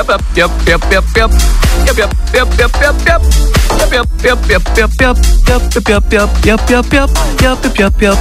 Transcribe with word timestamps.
Yep, 0.00 0.08
yep, 0.08 0.22
yep, 0.34 0.50
yep, 0.66 0.82
yep, 0.90 1.04
yep. 1.14 1.30
Yep, 1.84 1.96
yep, 1.98 2.12
yep, 2.32 2.48
yep, 2.56 2.72
yep, 2.80 2.96
yep. 3.04 3.20
Yep, 3.76 3.92
yep, 3.92 4.08
yep, 4.24 4.40
yep, 4.48 4.62
yep, 4.78 4.90
yep. 4.98 5.16
Yep, 5.46 5.62
yep, 5.76 6.04
yep, 6.10 6.30
yep, 6.40 6.64
yep, 6.88 7.10
yep, 7.42 7.76
yep, 7.78 7.92
yep. 8.00 8.16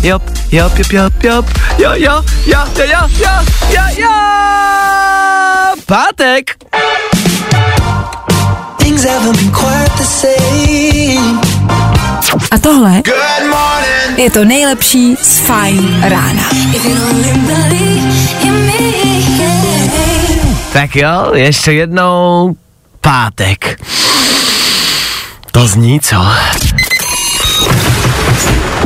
Yep, 0.00 0.22
yep, 0.50 0.72
yep, 0.78 1.04
yep, 2.88 3.10
yep. 3.68 3.98
Ja. 3.98 4.14
Pátek. 5.86 6.56
Things 8.78 9.04
haven't 9.04 9.36
been 9.36 9.52
quite 9.52 9.92
the 9.98 10.04
same. 10.04 11.40
A 12.50 12.58
tohle 12.58 13.02
Good 13.04 13.44
morning. 13.50 14.16
je 14.16 14.30
to 14.30 14.44
nejlepší 14.44 15.16
z 15.22 15.38
Fajn 15.38 16.00
rána. 16.02 16.48
If 16.72 16.84
you 16.84 16.96
only 17.10 17.32
believe 17.44 18.02
in 18.42 18.66
me, 18.66 18.78
yeah. 18.80 18.97
Tak 20.72 20.96
jo, 20.96 21.34
ještě 21.34 21.72
jednou 21.72 22.56
pátek. 23.00 23.80
To 25.52 25.66
zní 25.66 26.00
co? 26.00 26.16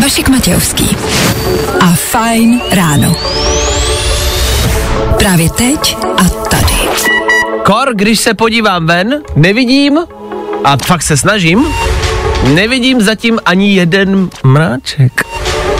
Vašek 0.02 0.28
Matějovský 0.28 0.97
a 1.80 1.86
Fajn 1.94 2.61
ráno. 2.70 3.16
Právě 5.19 5.50
teď 5.50 5.97
a 6.16 6.24
tady. 6.24 6.74
Kor, 7.64 7.94
když 7.94 8.20
se 8.20 8.34
podívám 8.34 8.86
ven, 8.86 9.22
nevidím, 9.36 9.98
a 10.64 10.77
fakt 10.77 11.02
se 11.02 11.17
snažím, 11.17 11.67
nevidím 12.44 13.02
zatím 13.02 13.39
ani 13.44 13.74
jeden 13.74 14.30
mráček. 14.42 15.22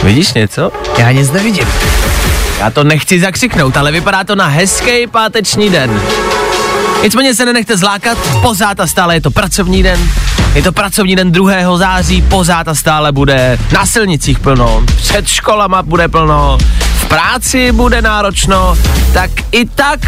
Vidíš 0.03 0.33
něco? 0.33 0.71
Já 0.97 1.11
nic 1.11 1.31
nevidím. 1.31 1.67
Já 2.63 2.69
to 2.69 2.83
nechci 2.83 3.19
zakřiknout, 3.19 3.77
ale 3.77 3.91
vypadá 3.91 4.23
to 4.23 4.35
na 4.35 4.47
hezký 4.47 5.07
páteční 5.07 5.69
den. 5.69 6.01
Nicméně 7.03 7.35
se 7.35 7.45
nenechte 7.45 7.77
zlákat, 7.77 8.17
pořád 8.41 8.79
a 8.79 8.87
stále 8.87 9.15
je 9.15 9.21
to 9.21 9.31
pracovní 9.31 9.83
den. 9.83 9.99
Je 10.55 10.61
to 10.61 10.71
pracovní 10.71 11.15
den 11.15 11.31
2. 11.31 11.77
září, 11.77 12.21
pořád 12.21 12.67
a 12.67 12.75
stále 12.75 13.11
bude 13.11 13.59
na 13.73 13.85
silnicích 13.85 14.39
plno, 14.39 14.83
před 14.95 15.27
školama 15.27 15.81
bude 15.81 16.07
plno, 16.07 16.57
v 17.03 17.07
práci 17.07 17.71
bude 17.71 18.01
náročno, 18.01 18.77
tak 19.13 19.31
i 19.51 19.65
tak 19.65 19.99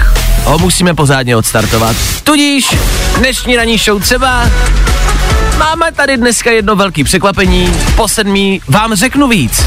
ho 0.44 0.60
musíme 0.60 0.94
pořádně 0.94 1.36
odstartovat. 1.36 1.96
Tudíž 2.24 2.76
dnešní 3.18 3.56
ranní 3.56 3.78
show 3.78 4.02
třeba 4.02 4.50
Máme 5.58 5.92
tady 5.92 6.18
dneska 6.18 6.52
jedno 6.52 6.76
velké 6.76 7.04
překvapení. 7.04 7.74
Po 7.96 8.08
sedmí 8.08 8.62
vám 8.68 8.96
řeknu 8.96 9.28
víc. 9.28 9.66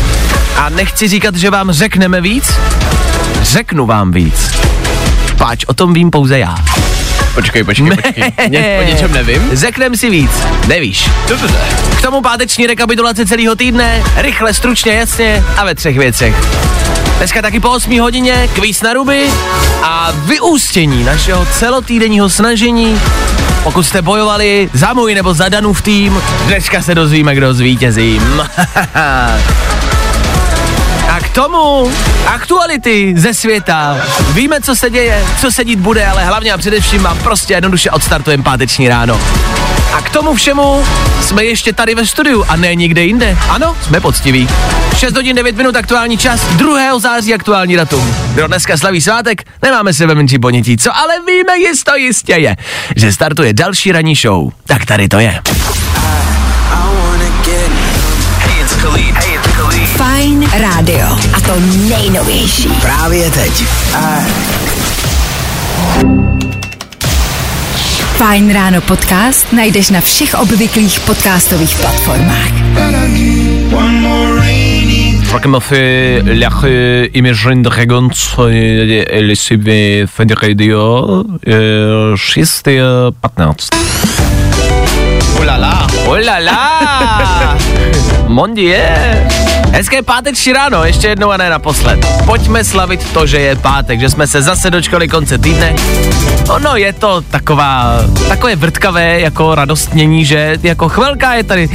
A 0.57 0.69
nechci 0.69 1.09
říkat, 1.09 1.35
že 1.35 1.51
vám 1.51 1.73
řekneme 1.73 2.21
víc, 2.21 2.53
řeknu 3.43 3.87
vám 3.87 4.11
víc. 4.11 4.51
Páč, 5.39 5.65
o 5.67 5.75
tom 5.75 5.93
vím 5.93 6.11
pouze 6.11 6.39
já. 6.39 6.55
Počkej, 7.35 7.65
počkej, 7.65 7.97
počkej. 7.97 8.33
Ně, 8.49 8.79
o 8.81 8.89
něčem 8.89 9.13
nevím? 9.13 9.43
Řeknem 9.53 9.97
si 9.97 10.11
víc. 10.11 10.31
Nevíš. 10.67 11.11
Dobře. 11.29 11.61
K 11.99 12.03
tomu 12.03 12.21
páteční 12.21 12.67
rekapitulace 12.67 13.27
celého 13.27 13.57
týdne, 13.57 14.03
rychle, 14.17 14.55
stručně, 14.55 14.93
jasně 14.93 15.45
a 15.57 15.65
ve 15.65 15.75
třech 15.75 15.99
věcech. 15.99 16.35
Dneska 17.19 17.43
taky 17.43 17.61
po 17.61 17.71
8 17.71 18.01
hodině 18.01 18.49
kvíz 18.55 18.83
na 18.83 18.93
ruby 18.93 19.31
a 19.83 20.13
vyústění 20.13 21.05
našeho 21.05 21.47
celotýdenního 21.47 22.29
snažení. 22.31 23.01
Pokud 23.63 23.83
jste 23.83 24.03
bojovali 24.03 24.71
za 24.73 24.93
můj 24.93 25.15
nebo 25.15 25.35
za 25.35 25.49
Danův 25.49 25.83
tým, 25.83 26.23
dneska 26.47 26.83
se 26.83 26.95
dozvíme, 26.95 27.35
kdo 27.35 27.55
zvítězí. 27.55 28.21
K 31.31 31.35
tomu 31.35 31.93
aktuality 32.27 33.15
ze 33.17 33.35
světa. 33.35 33.97
Víme, 34.33 34.61
co 34.61 34.77
se 34.77 34.91
děje, 34.91 35.25
co 35.41 35.51
se 35.51 35.65
dít 35.65 35.79
bude, 35.79 36.07
ale 36.07 36.25
hlavně 36.25 36.53
a 36.53 36.59
především 36.59 37.03
vám 37.03 37.19
prostě 37.19 37.55
jednoduše 37.55 37.91
odstartujeme 37.91 38.43
páteční 38.43 38.89
ráno. 38.89 39.21
A 39.93 40.03
k 40.03 40.11
tomu 40.11 40.35
všemu 40.35 40.85
jsme 41.23 41.45
ještě 41.45 41.73
tady 41.73 41.95
ve 41.95 42.07
studiu 42.07 42.45
a 42.49 42.57
ne 42.57 42.75
nikde 42.75 43.05
jinde. 43.05 43.39
Ano, 43.49 43.77
jsme 43.83 44.01
poctiví. 44.01 44.49
6 44.97 45.15
hodin 45.15 45.37
9 45.37 45.57
minut 45.57 45.77
aktuální 45.77 46.19
čas, 46.19 46.41
2. 46.45 46.99
září 46.99 47.35
aktuální 47.35 47.77
datum. 47.77 48.15
Kdo 48.35 48.47
dneska 48.47 48.77
slaví 48.77 49.01
svátek, 49.01 49.43
nemáme 49.63 49.95
sebe 49.95 50.15
menší 50.15 50.39
ponětí, 50.39 50.77
co 50.77 50.97
ale 50.97 51.15
víme 51.27 51.59
jisto 51.59 51.97
jistě 51.97 52.33
je, 52.33 52.57
že 52.97 53.13
startuje 53.13 53.53
další 53.53 53.93
ranní 53.93 54.15
show. 54.15 54.51
Tak 54.67 54.87
tady 54.87 55.09
to 55.09 55.19
je. 55.19 55.41
Fajn 59.97 60.51
rádio. 60.53 61.07
A 61.35 61.41
to 61.41 61.53
nejnovější. 61.89 62.69
Právě 62.69 63.31
teď. 63.31 63.65
Fajn 68.17 68.53
ráno 68.53 68.81
podcast 68.81 69.53
najdeš 69.53 69.91
na 69.91 70.01
všech 70.01 70.35
obvyklých 70.35 71.01
podcastových 71.01 71.77
platformách. 71.77 72.53
Rockemuffy, 75.33 76.23
Lachy, 76.41 77.11
Imagine 77.13 77.63
Dragons, 77.63 78.37
LCV, 79.31 79.67
Fed 80.07 80.31
Radio, 80.43 81.07
6.15. 82.15 83.69
Ulala. 85.41 85.87
Ulala! 86.07 86.78
Mon 88.29 88.55
Dieu. 88.55 88.79
Hezké 89.73 90.03
páteční 90.03 90.53
ráno, 90.53 90.85
ještě 90.85 91.09
jednou 91.09 91.31
a 91.31 91.37
ne 91.37 91.51
naposled. 91.51 92.07
Pojďme 92.25 92.65
slavit 92.65 93.13
to, 93.13 93.27
že 93.27 93.39
je 93.41 93.57
pátek, 93.57 94.01
že 94.01 94.11
jsme 94.11 94.27
se 94.27 94.43
zase 94.43 94.71
dočkali 94.71 95.09
konce 95.09 95.39
týdne. 95.39 95.75
Ono 96.49 96.77
je 96.77 96.93
to 96.93 97.21
taková, 97.21 97.93
takové 98.29 98.57
vrtkavé 98.57 99.21
jako 99.21 99.55
radostnění, 99.55 100.25
že 100.25 100.59
jako 100.63 100.89
chvilka 100.89 101.35
je 101.35 101.45
tady 101.45 101.69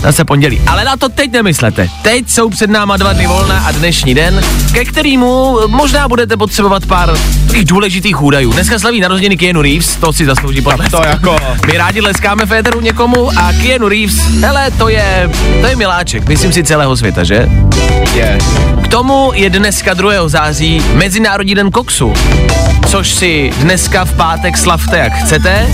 zase 0.00 0.24
pondělí. 0.24 0.60
Ale 0.66 0.84
na 0.84 0.96
to 0.96 1.08
teď 1.08 1.32
nemyslete. 1.32 1.88
Teď 2.02 2.28
jsou 2.28 2.50
před 2.50 2.70
náma 2.70 2.96
dva 2.96 3.12
dny 3.12 3.26
volna 3.26 3.58
a 3.58 3.70
dnešní 3.70 4.14
den, 4.14 4.40
ke 4.72 4.84
kterému 4.84 5.58
možná 5.66 6.08
budete 6.08 6.36
potřebovat 6.36 6.86
pár 6.86 7.10
takových 7.52 7.68
důležitých 7.68 8.22
údajů. 8.22 8.52
Dneska 8.52 8.78
slaví 8.78 9.00
narozeniny 9.00 9.36
Keanu 9.36 9.62
Reeves, 9.62 9.96
to 9.96 10.12
si 10.12 10.24
zaslouží 10.26 10.60
potlesk. 10.60 10.90
To 10.90 11.02
jako... 11.04 11.36
My 11.66 11.78
rádi 11.78 12.00
leskáme 12.00 12.46
Féteru 12.46 12.80
někomu 12.80 13.30
a 13.38 13.52
Keanu 13.52 13.88
Reeves, 13.88 14.16
hele, 14.40 14.70
to 14.70 14.88
je, 14.88 15.30
to 15.60 15.66
je 15.66 15.76
miláček, 15.92 16.28
myslím 16.28 16.52
si 16.52 16.64
celého 16.64 16.96
světa, 16.96 17.24
že? 17.24 17.48
Je. 18.14 18.38
K 18.84 18.88
tomu 18.88 19.30
je 19.34 19.50
dneska 19.50 19.94
2. 19.94 20.28
září 20.28 20.82
Mezinárodní 20.94 21.54
den 21.54 21.70
koksu, 21.70 22.12
což 22.86 23.10
si 23.10 23.52
dneska 23.58 24.04
v 24.04 24.16
pátek 24.16 24.58
slavte 24.58 24.98
jak 24.98 25.12
chcete. 25.12 25.66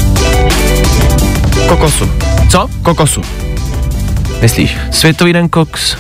Kokosu. 1.69 2.11
Co? 2.51 2.69
Kokosu. 2.83 3.23
Myslíš? 4.43 4.77
Světový 4.91 5.33
den 5.33 5.49
koks. 5.49 5.97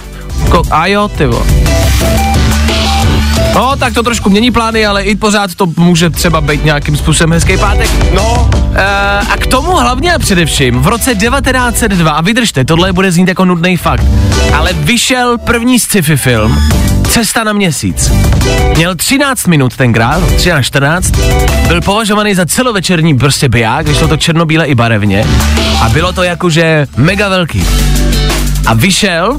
Ko- 0.48 0.68
a 0.70 0.86
jo, 0.86 1.08
ty. 1.08 1.24
No, 3.54 3.76
tak 3.76 3.94
to 3.94 4.02
trošku 4.02 4.30
mění 4.30 4.50
plány, 4.50 4.86
ale 4.86 5.02
i 5.02 5.16
pořád 5.16 5.54
to 5.54 5.66
může 5.76 6.10
třeba 6.10 6.40
být 6.40 6.64
nějakým 6.64 6.96
způsobem 6.96 7.32
hezký 7.32 7.56
pátek. 7.56 7.90
No, 8.14 8.50
E, 8.78 9.18
a 9.18 9.36
k 9.36 9.46
tomu 9.46 9.72
hlavně 9.72 10.14
a 10.14 10.18
především 10.18 10.80
v 10.80 10.86
roce 10.86 11.14
1902, 11.14 12.10
a 12.12 12.20
vydržte, 12.20 12.64
tohle 12.64 12.92
bude 12.92 13.12
znít 13.12 13.28
jako 13.28 13.44
nudný 13.44 13.76
fakt, 13.76 14.04
ale 14.54 14.72
vyšel 14.72 15.38
první 15.38 15.78
sci-fi 15.78 16.16
film 16.16 16.58
Cesta 17.08 17.44
na 17.44 17.52
měsíc. 17.52 18.12
Měl 18.76 18.94
13 18.94 19.46
minut 19.46 19.76
tenkrát, 19.76 20.22
13-14, 20.22 21.68
byl 21.68 21.80
považovaný 21.80 22.34
za 22.34 22.46
celovečerní 22.46 23.18
prostě 23.18 23.48
biják, 23.48 23.86
vyšlo 23.88 24.08
to 24.08 24.16
černobíle 24.16 24.66
i 24.66 24.74
barevně 24.74 25.24
a 25.80 25.88
bylo 25.88 26.12
to 26.12 26.22
jakože 26.22 26.86
mega 26.96 27.28
velký. 27.28 27.64
A 28.66 28.74
vyšel 28.74 29.38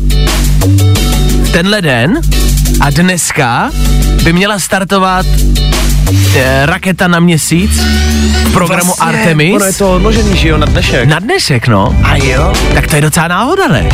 tenhle 1.51 1.81
den 1.81 2.19
a 2.81 2.89
dneska 2.89 3.71
by 4.23 4.33
měla 4.33 4.59
startovat 4.59 5.25
eh, 6.35 6.65
raketa 6.65 7.07
na 7.07 7.19
měsíc 7.19 7.71
v 8.45 8.53
programu 8.53 8.93
vlastně, 8.97 9.19
Artemis. 9.19 9.55
Ono 9.55 9.65
je 9.65 9.73
to 9.73 9.91
odložený, 9.95 10.37
že 10.37 10.47
jo, 10.47 10.57
na 10.57 10.65
dnešek. 10.65 11.09
Na 11.09 11.19
dnešek, 11.19 11.67
no. 11.67 11.95
A 12.03 12.15
jo? 12.15 12.53
Tak 12.73 12.87
to 12.87 12.95
je 12.95 13.01
docela 13.01 13.27
náhoda, 13.27 13.67
ne? 13.67 13.89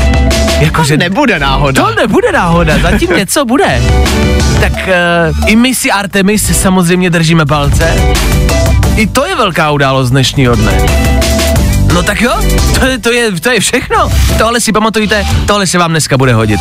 Jakože 0.60 0.98
Nebude 0.98 1.40
náhoda. 1.40 1.84
to 1.84 1.96
nebude 1.96 2.32
náhoda, 2.32 2.78
zatím 2.80 3.10
něco 3.18 3.46
bude. 3.46 3.82
Tak 4.62 4.74
uh, 4.74 5.50
i 5.50 5.56
my 5.56 5.76
si 5.76 5.92
Artemis 5.92 6.62
samozřejmě 6.62 7.10
držíme 7.10 7.46
palce. 7.46 7.94
I 8.96 9.08
to 9.08 9.26
je 9.26 9.36
velká 9.36 9.72
událost 9.72 10.10
dnešního 10.10 10.56
dne. 10.56 10.72
No 11.94 12.04
tak 12.04 12.22
jo, 12.22 12.34
to 12.80 12.86
je, 12.86 12.98
to 13.00 13.12
je, 13.12 13.32
to 13.32 13.50
je 13.50 13.60
všechno. 13.60 14.12
Tohle 14.38 14.62
si 14.62 14.72
pamatujte, 14.72 15.26
tohle 15.48 15.68
se 15.68 15.78
vám 15.78 15.92
dneska 15.92 16.18
bude 16.18 16.34
hodit. 16.34 16.60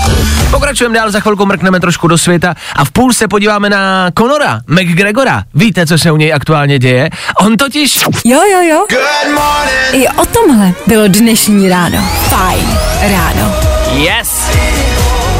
Pokračujeme 0.50 0.94
dál, 0.98 1.10
za 1.10 1.20
chvilku 1.20 1.46
mrkneme 1.46 1.80
trošku 1.80 2.08
do 2.08 2.18
světa 2.18 2.54
a 2.76 2.84
v 2.84 2.90
půl 2.90 3.12
se 3.12 3.28
podíváme 3.28 3.70
na 3.70 4.10
Conora, 4.18 4.60
McGregora. 4.66 5.42
Víte, 5.54 5.86
co 5.86 5.98
se 5.98 6.10
u 6.10 6.16
něj 6.16 6.34
aktuálně 6.34 6.78
děje? 6.78 7.10
On 7.40 7.56
totiž... 7.56 8.04
Jo, 8.24 8.40
jo, 8.52 8.60
jo. 8.62 8.86
Good 8.90 9.34
morning. 9.34 10.04
I 10.04 10.08
o 10.08 10.26
tomhle 10.26 10.72
bylo 10.86 11.08
dnešní 11.08 11.68
ráno. 11.68 11.98
Fajn 12.28 12.78
ráno. 13.00 13.54
Yes! 13.92 14.50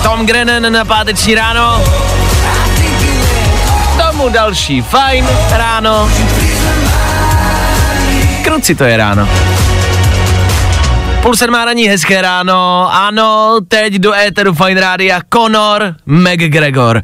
Tom 0.03 0.27
Grennan 0.27 0.73
na 0.73 0.85
páteční 0.85 1.35
ráno. 1.35 1.85
Tomu 4.11 4.29
další 4.29 4.83
fajn 4.83 5.29
ráno. 5.51 6.11
Kruci 8.45 8.75
to 8.75 8.85
je 8.85 8.97
ráno. 8.97 9.29
Půl 11.25 11.37
sedmá 11.37 11.65
raní, 11.65 11.89
hezké 11.89 12.23
ráno. 12.23 12.89
Ano, 12.93 13.59
teď 13.69 13.95
do 13.95 14.15
éteru 14.15 14.55
Fine 14.55 14.81
Rádia 14.81 15.21
Conor 15.35 15.95
McGregor. 16.07 17.03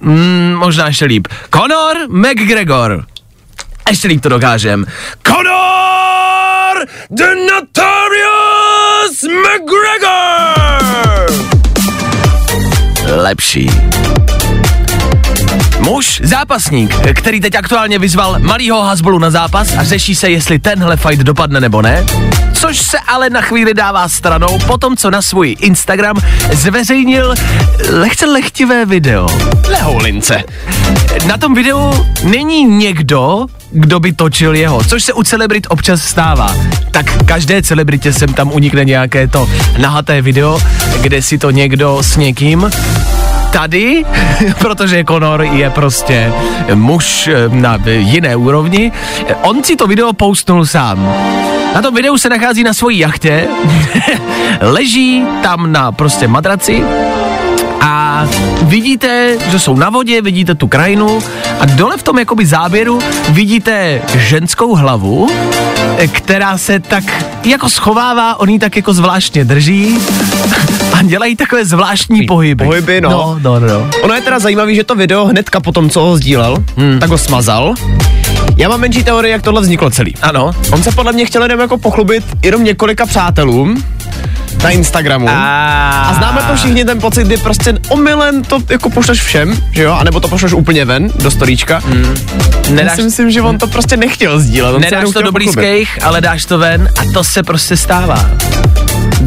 Mm, 0.00 0.54
možná 0.58 0.86
ještě 0.86 1.04
líp. 1.04 1.28
Conor 1.54 1.96
McGregor. 2.08 3.04
Ještě 3.88 4.08
líp 4.08 4.22
to 4.22 4.28
dokážem. 4.28 4.86
Conor 5.26 6.86
the 7.10 7.24
Notorious 7.24 9.22
McGregor! 9.22 10.66
Lepší. 13.16 13.70
Muž, 15.78 16.20
zápasník, 16.24 16.94
který 17.14 17.40
teď 17.40 17.54
aktuálně 17.54 17.98
vyzval 17.98 18.38
malýho 18.38 18.82
Hasbulu 18.82 19.18
na 19.18 19.30
zápas 19.30 19.76
a 19.76 19.84
řeší 19.84 20.14
se, 20.14 20.30
jestli 20.30 20.58
tenhle 20.58 20.96
fight 20.96 21.20
dopadne 21.20 21.60
nebo 21.60 21.82
ne. 21.82 22.04
Což 22.60 22.78
se 22.78 22.98
ale 22.98 23.30
na 23.30 23.40
chvíli 23.40 23.74
dává 23.74 24.08
stranou 24.08 24.58
po 24.66 24.78
tom, 24.78 24.96
co 24.96 25.10
na 25.10 25.22
svůj 25.22 25.56
Instagram 25.60 26.16
zveřejnil 26.52 27.34
lehce 27.90 28.26
lechtivé 28.26 28.86
video. 28.86 29.28
Lehoulince. 29.68 30.42
Na 31.26 31.36
tom 31.36 31.54
videu 31.54 32.06
není 32.24 32.64
někdo, 32.64 33.46
kdo 33.70 34.00
by 34.00 34.12
točil 34.12 34.54
jeho, 34.54 34.84
což 34.84 35.02
se 35.02 35.12
u 35.12 35.22
celebrit 35.22 35.66
občas 35.70 36.02
stává. 36.02 36.56
Tak 36.90 37.24
každé 37.24 37.62
celebritě 37.62 38.12
sem 38.12 38.32
tam 38.32 38.52
unikne 38.52 38.84
nějaké 38.84 39.28
to 39.28 39.48
nahaté 39.78 40.22
video, 40.22 40.60
kde 41.00 41.22
si 41.22 41.38
to 41.38 41.50
někdo 41.50 42.02
s 42.02 42.16
někým 42.16 42.70
tady, 43.52 44.04
protože 44.58 45.04
Conor 45.04 45.42
je 45.42 45.70
prostě 45.70 46.32
muž 46.74 47.28
eh, 47.28 47.48
na 47.48 47.78
jiné 47.86 48.36
úrovni, 48.36 48.92
on 49.42 49.64
si 49.64 49.76
to 49.76 49.86
video 49.86 50.12
postnul 50.12 50.66
sám. 50.66 51.14
Na 51.74 51.82
tom 51.82 51.94
videu 51.94 52.18
se 52.18 52.28
nachází 52.28 52.62
na 52.62 52.74
svojí 52.74 52.98
jachtě, 52.98 53.48
leží 54.60 55.24
tam 55.42 55.72
na 55.72 55.92
prostě 55.92 56.28
madraci 56.28 56.84
a 57.80 58.26
vidíte, 58.62 59.36
že 59.50 59.58
jsou 59.58 59.76
na 59.76 59.90
vodě, 59.90 60.22
vidíte 60.22 60.54
tu 60.54 60.68
krajinu 60.68 61.18
a 61.60 61.66
dole 61.66 61.96
v 61.96 62.02
tom 62.02 62.18
jakoby 62.18 62.46
záběru 62.46 62.98
vidíte 63.28 64.02
ženskou 64.14 64.74
hlavu, 64.74 65.30
která 66.12 66.58
se 66.58 66.80
tak 66.80 67.04
jako 67.44 67.68
schovává, 67.68 68.40
on 68.40 68.48
ji 68.48 68.58
tak 68.58 68.76
jako 68.76 68.92
zvláštně 68.92 69.44
drží 69.44 69.98
a 70.92 71.02
dělají 71.02 71.36
takové 71.36 71.64
zvláštní 71.64 72.26
pohyby. 72.26 72.64
pohyby, 72.64 73.00
no. 73.00 73.10
no. 73.10 73.38
No, 73.42 73.60
no, 73.60 73.90
Ono 74.02 74.14
je 74.14 74.20
teda 74.20 74.38
zajímavý, 74.38 74.74
že 74.74 74.84
to 74.84 74.94
video 74.94 75.26
hnedka 75.26 75.60
po 75.60 75.72
tom, 75.72 75.90
co 75.90 76.00
ho 76.00 76.16
sdílel, 76.16 76.64
hmm. 76.76 76.98
tak 77.00 77.10
ho 77.10 77.18
smazal. 77.18 77.74
Já 78.58 78.68
mám 78.68 78.80
menší 78.80 79.04
teorii, 79.04 79.32
jak 79.32 79.42
tohle 79.42 79.60
vzniklo 79.60 79.90
celý. 79.90 80.14
Ano. 80.22 80.50
On 80.72 80.82
se 80.82 80.92
podle 80.92 81.12
mě 81.12 81.26
chtěl 81.26 81.42
jenom 81.42 81.60
jako 81.60 81.78
pochlubit 81.78 82.24
jenom 82.42 82.64
několika 82.64 83.06
přátelům 83.06 83.84
na 84.62 84.70
Instagramu. 84.70 85.28
A, 85.28 86.02
A 86.02 86.14
známe 86.14 86.42
to 86.42 86.56
všichni 86.56 86.84
ten 86.84 87.00
pocit, 87.00 87.24
kdy 87.26 87.36
prostě 87.36 87.74
omylem 87.88 88.44
to 88.44 88.58
jako 88.70 88.90
pošleš 88.90 89.22
všem, 89.22 89.62
že 89.72 89.82
jo? 89.82 89.92
A 89.92 90.04
nebo 90.04 90.20
to 90.20 90.28
pošleš 90.28 90.52
úplně 90.52 90.84
ven 90.84 91.10
do 91.22 91.30
storíčka. 91.30 91.82
Mm. 91.86 92.16
Já 92.68 92.74
Nedáš- 92.74 92.96
si 92.96 93.02
myslím, 93.02 93.30
že 93.30 93.42
on 93.42 93.58
to 93.58 93.66
prostě 93.66 93.96
nechtěl 93.96 94.40
sdílet. 94.40 94.74
on 94.74 94.80
Nedáš 94.80 95.10
to 95.12 95.22
do 95.22 95.32
blízkých, 95.32 95.98
ale 96.02 96.20
dáš 96.20 96.44
to 96.44 96.58
ven 96.58 96.88
a 97.00 97.12
to 97.12 97.24
se 97.24 97.42
prostě 97.42 97.76
stává. 97.76 98.30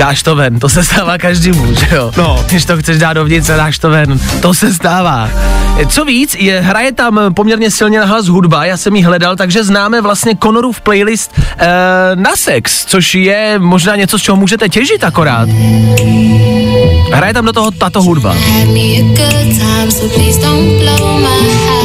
Dáš 0.01 0.23
to 0.23 0.35
ven, 0.35 0.59
to 0.59 0.69
se 0.69 0.83
stává 0.83 1.17
každému, 1.17 1.75
že 1.75 1.95
jo? 1.95 2.11
No. 2.17 2.45
Když 2.47 2.65
to 2.65 2.77
chceš 2.77 2.97
dát 2.97 3.13
dovnitř 3.13 3.49
a 3.49 3.57
dáš 3.57 3.79
to 3.79 3.89
ven, 3.89 4.19
to 4.41 4.53
se 4.53 4.73
stává. 4.73 5.29
Co 5.87 6.05
víc, 6.05 6.35
je, 6.39 6.61
hraje 6.61 6.91
tam 6.91 7.33
poměrně 7.33 7.71
silně 7.71 7.99
na 7.99 8.05
hlas 8.05 8.25
hudba, 8.25 8.65
já 8.65 8.77
jsem 8.77 8.95
ji 8.95 9.03
hledal, 9.03 9.35
takže 9.35 9.63
známe 9.63 10.01
vlastně 10.01 10.35
Conorův 10.43 10.81
playlist 10.81 11.31
e, 11.57 11.67
na 12.15 12.35
sex, 12.35 12.85
což 12.85 13.15
je 13.15 13.55
možná 13.59 13.95
něco, 13.95 14.19
z 14.19 14.21
čeho 14.21 14.37
můžete 14.37 14.69
těžit 14.69 15.03
akorát. 15.03 15.49
Hraje 17.13 17.33
tam 17.33 17.45
do 17.45 17.53
toho 17.53 17.71
tato 17.71 18.01
hudba. 18.01 18.35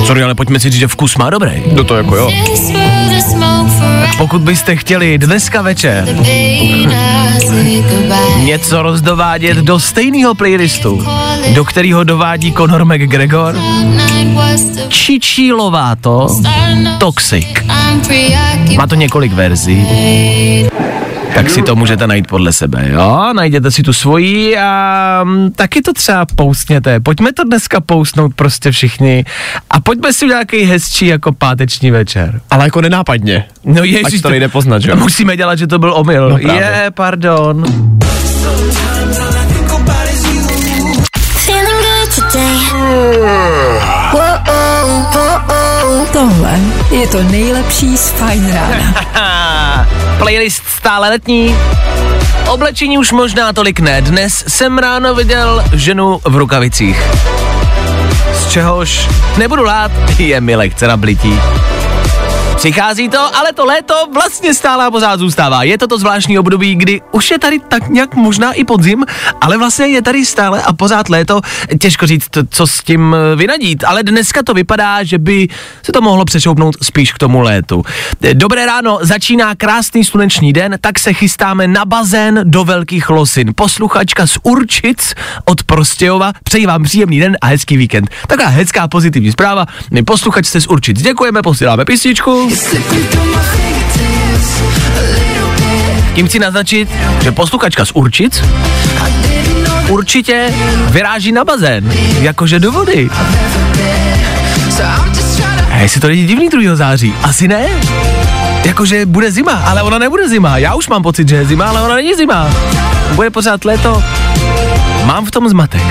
Sorry, 0.06 0.22
ale 0.22 0.34
pojďme 0.34 0.60
si 0.60 0.70
říct, 0.70 0.80
že 0.80 0.88
vkus 0.88 1.16
má 1.16 1.30
dobrý. 1.30 1.62
Do 1.72 1.84
toho 1.84 1.98
jako 1.98 2.16
jo. 2.16 2.30
Pokud 4.18 4.42
byste 4.42 4.76
chtěli 4.76 5.18
dneska 5.18 5.62
večer 5.62 6.08
něco 8.36 8.82
rozdovádět 8.82 9.56
do 9.56 9.80
stejného 9.80 10.34
playlistu, 10.34 11.06
do 11.54 11.64
kterého 11.64 12.04
dovádí 12.04 12.52
Conor 12.52 12.84
McGregor, 12.84 13.56
Čičí 14.88 15.52
Lovato 15.52 16.28
Toxic. 16.98 17.46
Má 18.76 18.86
to 18.86 18.94
několik 18.94 19.32
verzí, 19.32 19.86
tak 21.36 21.50
si 21.50 21.62
to 21.62 21.76
můžete 21.76 22.06
najít 22.06 22.26
podle 22.26 22.52
sebe, 22.52 22.88
jo? 22.92 23.32
Najděte 23.32 23.70
si 23.70 23.82
tu 23.82 23.92
svoji 23.92 24.58
a 24.58 25.20
mm, 25.24 25.50
taky 25.50 25.82
to 25.82 25.92
třeba 25.92 26.26
poustněte. 26.36 27.00
Pojďme 27.00 27.32
to 27.32 27.44
dneska 27.44 27.80
poustnout 27.80 28.34
prostě 28.34 28.70
všichni 28.70 29.24
a 29.70 29.80
pojďme 29.80 30.12
si 30.12 30.24
udělat 30.24 30.52
nějaký 30.52 30.70
hezčí 30.70 31.06
jako 31.06 31.32
páteční 31.32 31.90
večer. 31.90 32.40
Ale 32.50 32.64
jako 32.64 32.80
nenápadně. 32.80 33.44
No 33.64 33.84
ježiš, 33.84 34.22
to 34.22 34.30
nejde 34.30 34.48
poznat, 34.48 34.82
že? 34.82 34.94
Musíme 34.94 35.36
dělat, 35.36 35.58
že 35.58 35.66
to 35.66 35.78
byl 35.78 35.92
omyl. 35.94 36.30
No 36.30 36.38
právě. 36.38 36.62
je, 36.62 36.90
pardon. 36.90 37.64
Feeling 41.46 41.82
good 41.82 42.14
today. 42.32 42.66
Tohle 46.12 46.60
je 46.90 47.06
to 47.08 47.22
nejlepší 47.22 47.96
z 47.96 48.08
Fajn 48.08 48.52
rána. 48.52 49.86
Playlist 50.18 50.62
stále 50.66 51.08
letní. 51.08 51.56
Oblečení 52.48 52.98
už 52.98 53.12
možná 53.12 53.52
tolik 53.52 53.80
ne. 53.80 54.02
Dnes 54.02 54.44
jsem 54.48 54.78
ráno 54.78 55.14
viděl 55.14 55.64
ženu 55.72 56.20
v 56.24 56.36
rukavicích. 56.36 57.02
Z 58.34 58.50
čehož 58.50 59.08
nebudu 59.36 59.64
lát, 59.64 59.90
je 60.18 60.40
mi 60.40 60.56
lehce 60.56 60.86
na 60.86 60.96
blití. 60.96 61.40
Přichází 62.56 63.08
to, 63.08 63.36
ale 63.36 63.52
to 63.52 63.64
léto 63.64 63.94
vlastně 64.14 64.54
stále 64.54 64.84
a 64.84 64.90
pořád 64.90 65.20
zůstává. 65.20 65.62
Je 65.62 65.78
to 65.78 65.86
to 65.86 65.98
zvláštní 65.98 66.38
období, 66.38 66.74
kdy 66.74 67.00
už 67.12 67.30
je 67.30 67.38
tady 67.38 67.58
tak 67.58 67.88
nějak 67.88 68.14
možná 68.14 68.52
i 68.52 68.64
podzim, 68.64 69.04
ale 69.40 69.58
vlastně 69.58 69.86
je 69.86 70.02
tady 70.02 70.26
stále 70.26 70.62
a 70.62 70.72
pořád 70.72 71.08
léto. 71.08 71.40
Těžko 71.80 72.06
říct, 72.06 72.28
co 72.50 72.66
s 72.66 72.82
tím 72.82 73.14
eh, 73.14 73.36
vynadít, 73.36 73.84
ale 73.84 74.02
dneska 74.02 74.42
to 74.42 74.54
vypadá, 74.54 75.04
že 75.04 75.18
by 75.18 75.48
se 75.82 75.92
to 75.92 76.00
mohlo 76.00 76.24
přešoupnout 76.24 76.76
spíš 76.82 77.12
k 77.12 77.18
tomu 77.18 77.40
létu. 77.40 77.84
Dobré 78.32 78.66
ráno, 78.66 78.98
začíná 79.02 79.54
krásný 79.54 80.04
sluneční 80.04 80.52
den, 80.52 80.78
tak 80.80 80.98
se 80.98 81.12
chystáme 81.12 81.68
na 81.68 81.84
bazén 81.84 82.40
do 82.44 82.64
Velkých 82.64 83.10
Losin. 83.10 83.52
Posluchačka 83.54 84.26
z 84.26 84.38
Určic 84.42 85.14
od 85.44 85.62
Prostějova, 85.62 86.32
přeji 86.44 86.66
vám 86.66 86.82
příjemný 86.82 87.20
den 87.20 87.36
a 87.40 87.46
hezký 87.46 87.76
víkend. 87.76 88.10
Taková 88.28 88.48
hezká 88.48 88.88
pozitivní 88.88 89.32
zpráva. 89.32 89.66
My 89.90 90.02
posluchačce 90.02 90.60
z 90.60 90.66
Určic 90.66 91.02
děkujeme, 91.02 91.42
posíláme 91.42 91.84
písničku. 91.84 92.45
Tím 96.14 96.28
chci 96.28 96.38
naznačit, 96.38 96.88
že 97.22 97.32
posluchačka 97.32 97.84
z 97.84 97.90
Určic 97.92 98.42
určitě 99.88 100.54
vyráží 100.90 101.32
na 101.32 101.44
bazén, 101.44 101.92
jakože 102.20 102.58
do 102.58 102.72
vody. 102.72 103.10
A 105.70 105.76
jestli 105.76 106.00
to 106.00 106.08
není 106.08 106.26
divný 106.26 106.48
2. 106.48 106.76
září? 106.76 107.14
Asi 107.22 107.48
ne. 107.48 107.66
Jakože 108.64 109.06
bude 109.06 109.30
zima, 109.32 109.52
ale 109.52 109.82
ona 109.82 109.98
nebude 109.98 110.28
zima. 110.28 110.58
Já 110.58 110.74
už 110.74 110.88
mám 110.88 111.02
pocit, 111.02 111.28
že 111.28 111.36
je 111.36 111.44
zima, 111.44 111.64
ale 111.64 111.82
ona 111.82 111.94
není 111.94 112.14
zima. 112.14 112.50
Bude 113.14 113.30
pořád 113.30 113.64
léto. 113.64 114.02
Mám 115.04 115.26
v 115.26 115.30
tom 115.30 115.48
zmatek. 115.48 115.82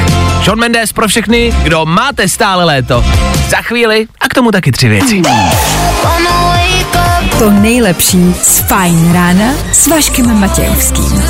Sean 0.43 0.59
Mendes 0.59 0.93
pro 0.93 1.07
všechny, 1.07 1.53
kdo 1.63 1.85
máte 1.85 2.27
stále 2.27 2.63
léto. 2.65 3.05
Za 3.49 3.57
chvíli 3.57 4.07
a 4.21 4.27
k 4.27 4.33
tomu 4.33 4.51
taky 4.51 4.71
tři 4.71 4.89
věci. 4.89 5.21
To 7.39 7.51
nejlepší 7.51 8.33
z 8.41 8.59
Fajn 8.59 9.13
rána 9.13 9.53
s 9.71 9.87
Vaškem 9.87 10.39
Matějovským. 10.39 11.23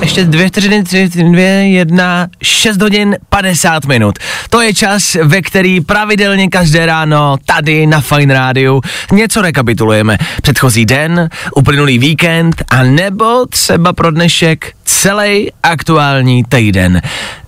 Ještě 0.00 0.24
dvě 0.24 0.48
vteřiny, 0.48 0.84
tři, 0.84 1.08
dvě, 1.08 1.68
jedna, 1.68 2.28
šest 2.42 2.82
hodin, 2.82 3.16
50 3.28 3.84
minut. 3.84 4.18
To 4.50 4.60
je 4.60 4.74
čas, 4.74 5.16
ve 5.22 5.42
který 5.42 5.80
pravidelně 5.80 6.48
každé 6.48 6.86
ráno 6.86 7.36
tady 7.46 7.86
na 7.86 8.00
Fine 8.00 8.34
Rádiu 8.34 8.80
něco 9.12 9.42
rekapitulujeme. 9.42 10.18
Předchozí 10.42 10.86
den, 10.86 11.28
uplynulý 11.54 11.98
víkend 11.98 12.62
a 12.70 12.82
nebo 12.82 13.46
třeba 13.46 13.92
pro 13.92 14.10
dnešek 14.10 14.72
celý 14.84 15.52
aktuální 15.62 16.44
týden. 16.44 17.02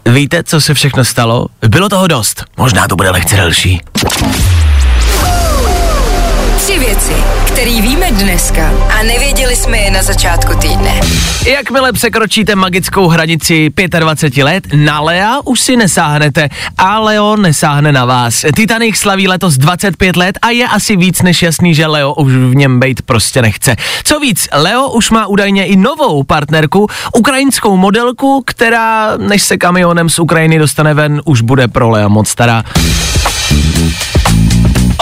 Víte, 0.07 0.43
co 0.43 0.61
se 0.61 0.75
všechno 0.75 1.05
stalo? 1.05 1.47
Bylo 1.69 1.89
toho 1.89 2.07
dost. 2.07 2.45
Možná 2.57 2.89
to 2.89 2.97
bude 2.97 3.11
lehce 3.11 3.37
delší. 3.37 3.81
Které 7.61 7.81
víme 7.81 8.11
dneska 8.11 8.71
a 9.01 9.03
nevěděli 9.03 9.57
jsme 9.57 9.79
je 9.79 9.91
na 9.91 10.03
začátku 10.03 10.53
týdne. 10.59 11.01
Jakmile 11.47 11.93
překročíte 11.93 12.55
magickou 12.55 13.09
hranici 13.09 13.71
25 13.99 14.45
let, 14.45 14.65
na 14.75 15.01
Lea 15.01 15.41
už 15.45 15.61
si 15.61 15.77
nesáhnete 15.77 16.49
a 16.79 16.99
Leo 16.99 17.37
nesáhne 17.37 17.93
na 17.93 18.05
vás. 18.05 18.45
Titanic 18.57 18.97
slaví 18.97 19.29
letos 19.29 19.57
25 19.57 20.17
let 20.17 20.39
a 20.43 20.51
je 20.51 20.67
asi 20.67 20.97
víc 20.97 21.23
než 21.23 21.43
jasný, 21.43 21.75
že 21.75 21.87
Leo 21.87 22.15
už 22.15 22.33
v 22.33 22.55
něm 22.55 22.81
být 22.81 23.03
prostě 23.03 23.43
nechce. 23.43 23.77
Co 24.05 24.21
víc, 24.21 24.49
Leo 24.53 24.89
už 24.89 25.11
má 25.11 25.27
údajně 25.27 25.67
i 25.67 25.77
novou 25.77 26.23
partnerku, 26.23 26.87
ukrajinskou 27.15 27.77
modelku, 27.77 28.43
která 28.47 29.17
než 29.17 29.43
se 29.43 29.57
kamionem 29.57 30.09
z 30.09 30.19
Ukrajiny 30.19 30.59
dostane 30.59 30.95
ven, 30.95 31.23
už 31.25 31.41
bude 31.41 31.69
pro 31.69 31.91
Lea 31.91 32.09
moc 32.09 32.29
stará. 32.29 32.65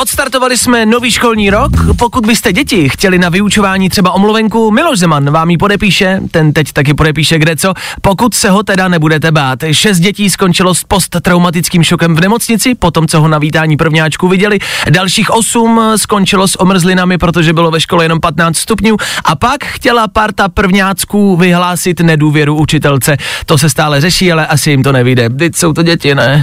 Odstartovali 0.01 0.59
jsme 0.59 0.87
nový 0.87 1.11
školní 1.11 1.51
rok. 1.51 1.71
Pokud 1.99 2.27
byste 2.27 2.53
děti 2.53 2.89
chtěli 2.89 3.19
na 3.19 3.29
vyučování 3.29 3.89
třeba 3.89 4.11
omluvenku, 4.11 4.71
Miloš 4.71 4.99
Zeman 4.99 5.31
vám 5.31 5.51
ji 5.51 5.59
podepíše, 5.59 6.21
ten 6.31 6.53
teď 6.53 6.73
taky 6.73 6.95
podepíše 6.95 7.39
kde 7.39 7.57
co, 7.57 7.75
pokud 8.03 8.35
se 8.35 8.51
ho 8.51 8.63
teda 8.63 8.89
nebudete 8.89 9.31
bát. 9.31 9.59
Šest 9.73 9.99
dětí 9.99 10.31
skončilo 10.31 10.75
s 10.75 10.85
posttraumatickým 10.85 11.85
šokem 11.85 12.17
v 12.17 12.21
nemocnici, 12.21 12.75
potom 12.75 13.07
co 13.07 13.21
ho 13.21 13.29
na 13.29 13.39
vítání 13.39 13.77
prvňáčku 13.77 14.29
viděli. 14.29 14.59
Dalších 14.91 15.31
osm 15.31 15.81
skončilo 15.97 16.49
s 16.49 16.61
omrzlinami, 16.61 17.19
protože 17.19 17.53
bylo 17.53 17.71
ve 17.71 17.81
škole 17.81 18.05
jenom 18.05 18.21
15 18.21 18.57
stupňů. 18.57 18.97
A 19.25 19.37
pak 19.37 19.65
chtěla 19.65 20.09
parta 20.09 20.49
prvňácků 20.49 21.37
vyhlásit 21.37 22.01
nedůvěru 22.01 22.57
učitelce. 22.57 23.17
To 23.47 23.59
se 23.59 23.71
stále 23.71 24.01
řeší, 24.01 24.33
ale 24.33 24.47
asi 24.47 24.71
jim 24.71 24.83
to 24.83 24.93
nevyjde. 24.93 25.31
Teď 25.31 25.57
jsou 25.57 25.73
to 25.73 25.83
děti, 25.83 26.15
ne? 26.15 26.41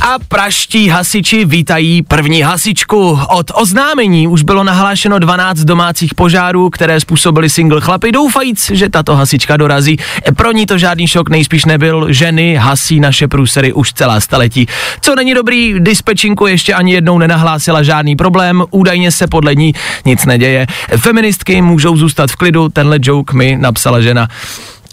A 0.00 0.18
praští 0.28 0.88
hasiči 0.88 1.44
vítají 1.44 2.02
první 2.02 2.42
hasičku. 2.42 3.18
Od 3.28 3.50
oznámení 3.54 4.28
už 4.28 4.42
bylo 4.42 4.64
nahlášeno 4.64 5.18
12 5.18 5.58
domácích 5.58 6.14
požárů, 6.14 6.70
které 6.70 7.00
způsobily 7.00 7.50
single 7.50 7.80
chlapy, 7.80 8.12
doufajíc, 8.12 8.70
že 8.74 8.88
tato 8.88 9.16
hasička 9.16 9.56
dorazí. 9.56 9.96
Pro 10.36 10.52
ní 10.52 10.66
to 10.66 10.78
žádný 10.78 11.06
šok 11.06 11.28
nejspíš 11.28 11.64
nebyl. 11.64 12.06
Ženy 12.08 12.54
hasí 12.54 13.00
naše 13.00 13.28
průsery 13.28 13.72
už 13.72 13.92
celá 13.92 14.20
staletí. 14.20 14.66
Co 15.00 15.14
není 15.14 15.34
dobrý, 15.34 15.74
dispečinku 15.78 16.46
ještě 16.46 16.74
ani 16.74 16.92
jednou 16.92 17.18
nenahlásila 17.18 17.82
žádný 17.82 18.16
problém, 18.16 18.64
údajně 18.70 19.12
se 19.12 19.26
podle 19.26 19.54
ní 19.54 19.72
nic 20.04 20.24
neděje. 20.26 20.66
Feministky 20.96 21.62
můžou 21.62 21.96
zůstat 21.96 22.30
v 22.30 22.36
klidu, 22.36 22.68
tenhle 22.68 22.98
joke 23.02 23.36
mi 23.36 23.56
napsala 23.60 24.00
žena. 24.00 24.28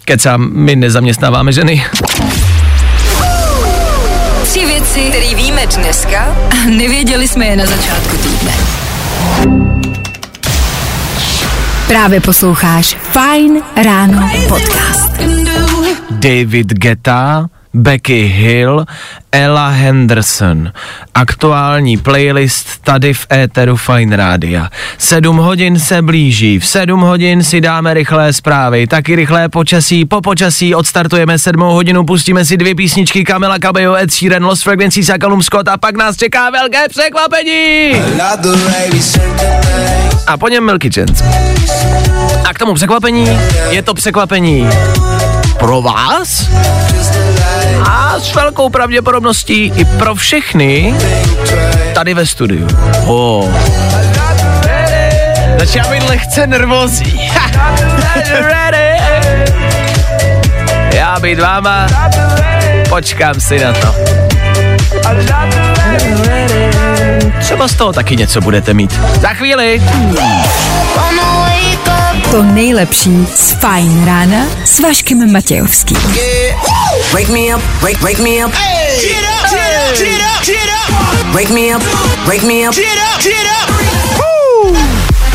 Kecám, 0.04 0.50
my 0.52 0.76
nezaměstnáváme 0.76 1.52
ženy. 1.52 1.84
Věci, 4.94 5.10
které 5.10 5.34
víme 5.34 5.66
dneska 5.66 6.36
a 6.50 6.70
nevěděli 6.70 7.28
jsme 7.28 7.46
je 7.46 7.56
na 7.56 7.66
začátku 7.66 8.16
týdne. 8.16 8.52
Právě 11.86 12.20
posloucháš 12.20 12.96
Fine 13.12 13.60
Ráno 13.84 14.30
podcast. 14.48 15.10
David 16.10 16.72
Guetta, 16.72 17.46
Becky 17.74 18.26
Hill, 18.26 18.84
Ella 19.32 19.68
Henderson. 19.68 20.72
Aktuální 21.14 21.96
playlist 21.96 22.68
tady 22.84 23.14
v 23.14 23.26
éteru 23.32 23.76
Fine 23.76 24.16
Rádia. 24.16 24.70
Sedm 24.98 25.36
hodin 25.36 25.78
se 25.78 26.02
blíží, 26.02 26.58
v 26.58 26.66
sedm 26.66 27.00
hodin 27.00 27.42
si 27.42 27.60
dáme 27.60 27.94
rychlé 27.94 28.32
zprávy, 28.32 28.86
taky 28.86 29.16
rychlé 29.16 29.48
počasí, 29.48 30.04
po 30.04 30.20
počasí 30.20 30.74
odstartujeme 30.74 31.38
sedmou 31.38 31.72
hodinu, 31.72 32.04
pustíme 32.04 32.44
si 32.44 32.56
dvě 32.56 32.74
písničky 32.74 33.24
Kamila 33.24 33.58
Cabello, 33.58 33.96
Ed 33.96 34.12
Sheeran, 34.12 34.44
Lost 34.44 34.62
Frequencies 34.62 35.10
a 35.10 35.18
Callum 35.18 35.42
Scott 35.42 35.68
a 35.68 35.76
pak 35.76 35.96
nás 35.96 36.16
čeká 36.16 36.50
velké 36.50 36.88
překvapení! 36.88 37.92
A 40.26 40.36
po 40.36 40.48
něm 40.48 40.64
Milky 40.64 40.90
Chance. 40.90 41.24
A 42.44 42.54
k 42.54 42.58
tomu 42.58 42.74
překvapení 42.74 43.38
je 43.70 43.82
to 43.82 43.94
překvapení 43.94 44.68
pro 45.58 45.82
vás 45.82 46.48
a 47.84 48.20
s 48.20 48.34
velkou 48.34 48.68
pravděpodobností 48.68 49.72
i 49.76 49.84
pro 49.84 50.14
všechny 50.14 50.94
tady 51.94 52.14
ve 52.14 52.26
studiu. 52.26 52.66
Oh. 53.06 53.48
Začíná 55.58 55.84
být 55.88 56.08
lehce 56.08 56.46
nervózní. 56.46 57.30
Já 60.94 61.20
být 61.20 61.40
váma, 61.40 61.86
počkám 62.88 63.40
si 63.40 63.64
na 63.64 63.72
to. 63.72 63.94
Třeba 67.40 67.68
z 67.68 67.74
toho 67.74 67.92
taky 67.92 68.16
něco 68.16 68.40
budete 68.40 68.74
mít. 68.74 69.00
Za 69.20 69.28
chvíli. 69.28 69.82
To 72.30 72.42
nejlepší 72.42 73.26
z 73.34 73.52
Fine 73.52 74.06
Rána 74.06 74.46
s 74.64 74.80
Vaškem 74.80 75.32
Matějovským. 75.32 75.98
Wake 77.14 77.32
me 77.32 77.54
up, 77.54 77.62
wake, 77.82 78.02
wake 78.02 78.22
me 78.22 78.44
up. 78.44 78.50
Get 78.50 79.24
up, 79.24 79.50
get 79.50 79.74
up, 79.76 79.96
get 79.96 80.20
up, 80.20 80.44
get 80.44 80.68
up. 80.68 81.34
Wake 81.34 81.50
me 81.50 81.74
up, 81.74 81.82
wake 82.28 82.42
me 82.42 82.66
up. 82.66 82.74
Get 82.74 82.98
up, 82.98 83.22
get 83.22 83.46
up. 83.46 83.70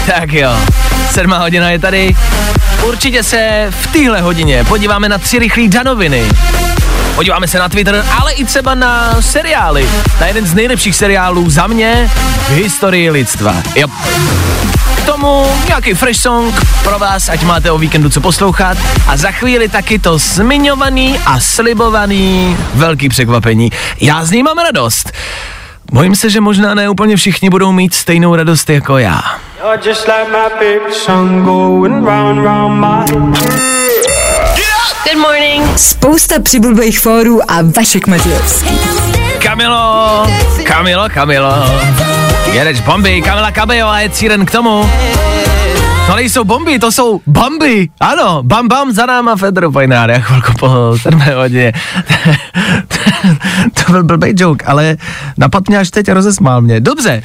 Tak 0.05 0.33
jo, 0.33 0.51
sedmá 1.11 1.37
hodina 1.37 1.69
je 1.69 1.79
tady. 1.79 2.15
Určitě 2.83 3.23
se 3.23 3.67
v 3.69 3.87
téhle 3.87 4.21
hodině 4.21 4.63
podíváme 4.63 5.09
na 5.09 5.17
tři 5.17 5.39
rychlé 5.39 5.67
danoviny. 5.67 6.23
Podíváme 7.15 7.47
se 7.47 7.59
na 7.59 7.69
Twitter, 7.69 8.05
ale 8.19 8.33
i 8.33 8.45
třeba 8.45 8.75
na 8.75 9.21
seriály. 9.21 9.89
Na 10.19 10.27
jeden 10.27 10.45
z 10.45 10.53
nejlepších 10.53 10.95
seriálů 10.95 11.49
za 11.49 11.67
mě 11.67 12.09
v 12.47 12.49
historii 12.49 13.09
lidstva. 13.09 13.55
Jo. 13.75 13.87
K 15.09 15.11
tomu 15.11 15.45
nějaký 15.67 15.93
fresh 15.93 16.19
song 16.19 16.53
pro 16.83 16.99
vás, 16.99 17.29
ať 17.29 17.43
máte 17.43 17.71
o 17.71 17.77
víkendu 17.77 18.09
co 18.09 18.21
poslouchat. 18.21 18.77
A 19.07 19.17
za 19.17 19.31
chvíli 19.31 19.69
taky 19.69 19.99
to 19.99 20.17
zmiňovaný 20.17 21.19
a 21.25 21.39
slibovaný 21.39 22.57
velký 22.73 23.09
překvapení. 23.09 23.69
Já 24.01 24.25
z 24.25 24.31
ní 24.31 24.43
mám 24.43 24.57
radost. 24.57 25.11
Bojím 25.91 26.15
se, 26.15 26.29
že 26.29 26.41
možná 26.41 26.73
ne 26.73 26.89
úplně 26.89 27.15
všichni 27.15 27.49
budou 27.49 27.71
mít 27.71 27.93
stejnou 27.93 28.35
radost 28.35 28.69
jako 28.69 28.97
já. 28.97 29.21
Good 35.03 35.17
morning. 35.17 35.79
Spousta 35.79 36.39
přibulbých 36.39 36.99
fórů 36.99 37.51
a 37.51 37.55
Vašek 37.61 38.07
Matějovský. 38.07 39.08
Kamilo, 39.43 40.27
Kamilo, 40.63 41.09
Kamilo. 41.09 41.53
Jedeš 42.53 42.81
bomby, 42.81 43.21
Kamila 43.21 43.51
Cabello 43.51 43.89
a 43.89 43.99
Ed 44.01 44.15
Sheeran 44.15 44.45
k 44.45 44.51
tomu. 44.51 44.89
To 46.07 46.15
nejsou 46.15 46.43
bomby, 46.43 46.79
to 46.79 46.91
jsou 46.91 47.21
bamby. 47.27 47.87
Ano, 47.99 48.43
bam 48.43 48.67
bam 48.67 48.91
za 48.91 49.05
náma 49.05 49.35
Federu 49.35 49.71
Fajnáry. 49.71 50.13
Já 50.13 50.19
chvilku 50.19 50.53
po 50.59 50.69
sedmé 51.01 51.25
hodině. 51.25 51.73
to 53.73 53.91
byl 53.91 54.03
blbý 54.03 54.33
joke, 54.37 54.65
ale 54.65 54.97
napad 55.37 55.67
mě 55.67 55.79
až 55.79 55.89
teď 55.89 56.11
rozesmál 56.11 56.61
mě. 56.61 56.79
Dobře. 56.79 57.21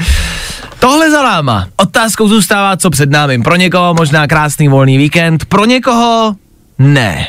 Tohle 0.79 1.11
za 1.11 1.23
náma. 1.23 1.67
Otázkou 1.77 2.29
zůstává, 2.29 2.77
co 2.77 2.91
před 2.91 3.11
námi. 3.11 3.43
Pro 3.43 3.57
někoho 3.57 3.95
možná 3.95 4.27
krásný 4.27 4.69
volný 4.69 4.99
víkend, 4.99 5.45
pro 5.45 5.65
někoho 5.65 6.35
ne. 6.79 7.29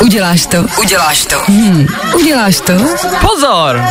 Uděláš 0.00 0.46
to, 0.46 0.64
uděláš 0.80 1.26
to. 1.26 1.36
Hmm. 1.46 1.86
Uděláš 2.14 2.60
to? 2.60 2.72
Pozor! 3.20 3.84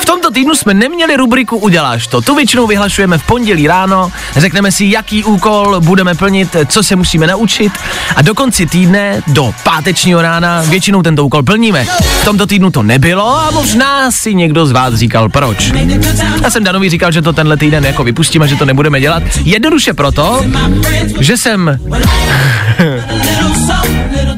V 0.00 0.04
tomto 0.04 0.30
týdnu 0.30 0.54
jsme 0.54 0.74
neměli 0.74 1.16
rubriku 1.16 1.56
Uděláš 1.56 2.06
to. 2.06 2.20
Tu 2.20 2.34
většinou 2.34 2.66
vyhlašujeme 2.66 3.18
v 3.18 3.22
pondělí 3.22 3.66
ráno, 3.66 4.12
řekneme 4.36 4.72
si, 4.72 4.84
jaký 4.84 5.24
úkol 5.24 5.80
budeme 5.80 6.14
plnit, 6.14 6.56
co 6.66 6.82
se 6.82 6.96
musíme 6.96 7.26
naučit 7.26 7.72
a 8.16 8.22
do 8.22 8.34
konci 8.34 8.66
týdne, 8.66 9.22
do 9.26 9.54
pátečního 9.64 10.22
rána, 10.22 10.62
většinou 10.62 11.02
tento 11.02 11.24
úkol 11.24 11.42
plníme. 11.42 11.84
V 12.02 12.24
tomto 12.24 12.46
týdnu 12.46 12.70
to 12.70 12.82
nebylo 12.82 13.36
a 13.36 13.50
možná 13.50 14.10
si 14.10 14.34
někdo 14.34 14.66
z 14.66 14.72
vás 14.72 14.94
říkal 14.94 15.28
proč. 15.28 15.72
Já 16.42 16.50
jsem 16.50 16.64
Danovi 16.64 16.90
říkal, 16.90 17.12
že 17.12 17.22
to 17.22 17.32
tenhle 17.32 17.56
týden 17.56 17.84
jako 17.84 18.04
vypustíme, 18.04 18.48
že 18.48 18.56
to 18.56 18.64
nebudeme 18.64 19.00
dělat. 19.00 19.22
Jednoduše 19.44 19.94
proto, 19.94 20.44
že 21.20 21.36
jsem 21.36 21.78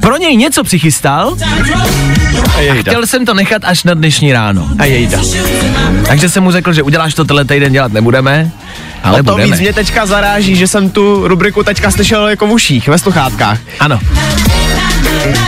pro 0.05 0.17
něj 0.17 0.37
něco 0.37 0.65
přichystal 0.65 1.37
a 2.71 2.75
chtěl 2.81 3.07
jsem 3.07 3.27
to 3.27 3.35
nechat 3.35 3.63
až 3.65 3.85
na 3.85 3.95
dnešní 3.95 4.33
ráno. 4.33 4.69
A 4.79 4.85
jejda. 4.85 5.19
Takže 6.07 6.29
jsem 6.29 6.43
mu 6.43 6.51
řekl, 6.51 6.73
že 6.73 6.83
uděláš 6.83 7.15
to 7.15 7.25
tenhle 7.25 7.45
týden 7.45 7.73
dělat 7.73 7.93
nebudeme. 7.93 8.51
Ale 9.03 9.21
o 9.21 9.25
to 9.25 9.33
budeme. 9.33 9.51
víc 9.51 9.61
mě 9.61 9.73
teďka 9.73 10.07
zaráží, 10.07 10.57
že 10.57 10.67
jsem 10.67 10.91
tu 10.91 11.29
rubriku 11.29 11.63
teďka 11.63 11.91
slyšel 11.91 12.29
jako 12.29 12.47
v 12.47 12.53
uších, 12.53 12.89
ve 12.89 12.99
sluchátkách. 12.99 13.59
Ano. 13.81 14.01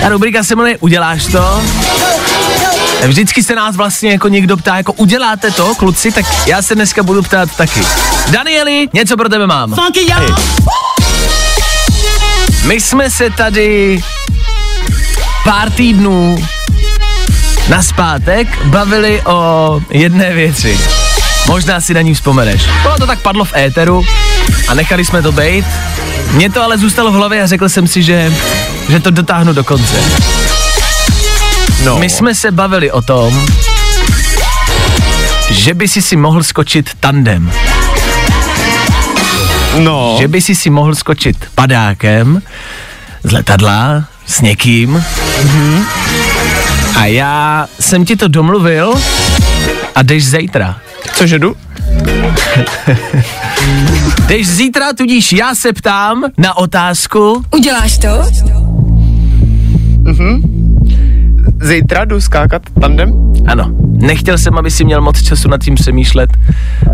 Ta 0.01 0.09
rubrika 0.09 0.45
se 0.45 0.57
jmenuje 0.57 0.79
Uděláš 0.81 1.27
to? 1.27 1.63
Vždycky 3.07 3.43
se 3.43 3.55
nás 3.55 3.77
vlastně 3.77 4.11
jako 4.11 4.29
někdo 4.29 4.57
ptá, 4.57 4.77
jako 4.77 4.93
uděláte 4.93 5.51
to, 5.51 5.75
kluci, 5.75 6.13
tak 6.13 6.25
já 6.47 6.63
se 6.63 6.75
dneska 6.75 7.03
budu 7.03 7.23
ptát 7.23 7.57
taky. 7.57 7.81
Danieli, 8.31 8.89
něco 8.93 9.17
pro 9.17 9.29
tebe 9.29 9.47
mám. 9.47 9.75
My 12.67 12.81
jsme 12.81 13.11
se 13.11 13.31
tady 13.31 14.03
pár 15.47 15.71
týdnů 15.71 16.39
na 17.69 17.83
zpátek 17.83 18.65
bavili 18.65 19.23
o 19.23 19.81
jedné 19.91 20.35
věci. 20.35 20.79
Možná 21.47 21.81
si 21.81 21.95
na 21.95 22.03
ní 22.03 22.15
vzpomeneš. 22.15 22.63
Bylo 22.83 22.97
to 22.97 23.07
tak 23.07 23.21
padlo 23.21 23.45
v 23.45 23.57
éteru 23.57 24.05
a 24.69 24.75
nechali 24.75 25.05
jsme 25.05 25.23
to 25.23 25.33
bejt. 25.33 25.67
Mně 26.33 26.51
to 26.51 26.63
ale 26.63 26.79
zůstalo 26.79 27.13
v 27.13 27.15
hlavě 27.15 27.43
a 27.43 27.47
řekl 27.47 27.69
jsem 27.69 27.87
si, 27.87 28.03
že, 28.03 28.33
že 28.89 29.01
to 29.01 29.11
dotáhnu 29.11 29.53
do 29.53 29.65
konce. 29.65 29.97
No. 31.85 31.99
My 31.99 32.11
jsme 32.11 32.35
se 32.35 32.51
bavili 32.51 32.91
o 32.91 33.03
tom, 33.03 33.47
že 35.51 35.75
by 35.75 35.89
si 35.89 36.03
si 36.03 36.17
mohl 36.17 36.43
skočit 36.43 36.91
tandem. 37.01 37.53
no. 39.79 40.17
Že 40.21 40.29
by 40.29 40.41
si 40.41 40.55
si 40.55 40.71
mohl 40.71 40.95
skočit 40.95 41.37
padákem 41.55 42.43
z 43.25 43.33
letadla 43.33 44.05
s 44.27 44.41
někým. 44.41 45.05
A 46.97 47.07
já 47.07 47.67
jsem 47.81 48.05
ti 48.05 48.17
to 48.17 48.29
domluvil 48.29 48.95
a 49.95 50.03
jdeš 50.03 50.27
zítra. 50.27 50.77
Cože 51.15 51.39
jdu? 51.39 51.57
Jdeš 54.27 54.49
zítra, 54.49 54.93
tudíž 54.93 55.33
já 55.33 55.55
se 55.55 55.73
ptám 55.73 56.25
na 56.39 56.57
otázku. 56.57 57.45
Uděláš 57.55 57.99
to? 57.99 58.09
Zítra 61.63 62.05
jdu 62.05 62.21
skákat 62.21 62.63
tandem? 62.81 63.33
Ano, 63.47 63.71
nechtěl 63.83 64.39
jsem, 64.39 64.59
aby 64.59 64.71
si 64.71 64.85
měl 64.85 65.01
moc 65.01 65.23
času 65.23 65.49
nad 65.49 65.61
tím 65.61 65.75
přemýšlet, 65.75 66.31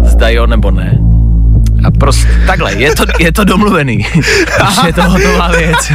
zda 0.02 0.28
jo 0.28 0.46
nebo 0.46 0.70
ne. 0.70 0.98
A 1.84 1.90
prostě 1.90 2.28
takhle, 2.46 2.74
je 2.74 2.94
to, 2.94 3.04
je 3.18 3.32
to 3.32 3.44
domluvený. 3.44 4.06
Už 4.68 4.86
je 4.86 4.92
to 4.92 5.02
hotová 5.02 5.48
věc. 5.48 5.92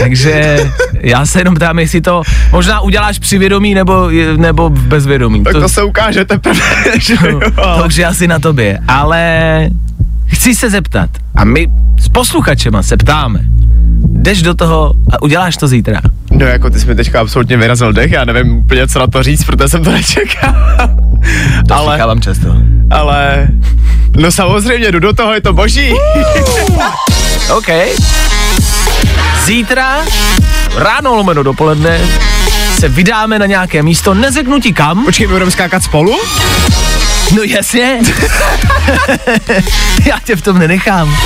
Takže 0.00 0.58
já 1.00 1.26
se 1.26 1.40
jenom 1.40 1.54
ptám, 1.54 1.78
jestli 1.78 2.00
to 2.00 2.22
možná 2.52 2.80
uděláš 2.80 3.18
při 3.18 3.38
vědomí 3.38 3.74
nebo, 3.74 4.10
nebo 4.36 4.70
v 4.70 4.86
bezvědomí. 4.86 5.44
Tak 5.44 5.52
to, 5.52 5.68
se 5.68 5.82
ukáže 5.82 6.24
teprve. 6.24 6.60
že 7.00 7.16
jo. 7.28 7.40
to 7.78 7.84
už 7.86 7.96
je 7.96 8.06
asi 8.06 8.28
na 8.28 8.38
tobě. 8.38 8.78
Ale 8.88 9.70
chci 10.26 10.54
se 10.54 10.70
zeptat, 10.70 11.10
a 11.34 11.44
my 11.44 11.68
s 12.00 12.08
posluchačema 12.08 12.82
se 12.82 12.96
ptáme, 12.96 13.40
jdeš 14.08 14.42
do 14.42 14.54
toho 14.54 14.94
a 15.12 15.22
uděláš 15.22 15.56
to 15.56 15.68
zítra. 15.68 16.00
No 16.30 16.46
jako 16.46 16.70
ty 16.70 16.80
jsi 16.80 16.86
mi 16.86 16.94
teďka 16.94 17.20
absolutně 17.20 17.56
vyrazil 17.56 17.92
dech, 17.92 18.12
já 18.12 18.24
nevím 18.24 18.56
úplně 18.56 18.88
co 18.88 18.98
na 18.98 19.06
to 19.06 19.22
říct, 19.22 19.44
protože 19.44 19.68
jsem 19.68 19.84
to 19.84 19.92
nečekal. 19.92 20.54
To 21.68 21.74
ale, 21.74 22.00
ale... 22.00 22.20
často. 22.20 22.56
Ale, 22.90 23.48
no 24.16 24.32
samozřejmě, 24.32 24.92
jdu 24.92 24.98
do 25.00 25.12
toho, 25.12 25.34
je 25.34 25.40
to 25.40 25.52
boží. 25.52 25.94
OK. 27.56 27.68
Zítra, 29.44 30.04
ráno 30.76 31.14
lomeno 31.14 31.42
dopoledne, 31.42 32.00
se 32.78 32.88
vydáme 32.88 33.38
na 33.38 33.46
nějaké 33.46 33.82
místo, 33.82 34.14
neřeknu 34.14 34.60
ti 34.60 34.72
kam. 34.72 35.04
Počkej, 35.04 35.26
budeme 35.26 35.50
skákat 35.50 35.82
spolu? 35.82 36.20
No 37.32 37.42
jasně. 37.42 37.98
já 40.04 40.18
tě 40.24 40.36
v 40.36 40.42
tom 40.42 40.58
nenechám. 40.58 41.16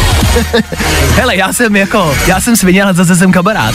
Hele, 1.14 1.36
já 1.36 1.52
jsem 1.52 1.76
jako, 1.76 2.16
já 2.26 2.40
jsem 2.40 2.56
svině, 2.56 2.82
ale 2.82 2.94
zase 2.94 3.16
jsem 3.16 3.32
kamarád. 3.32 3.74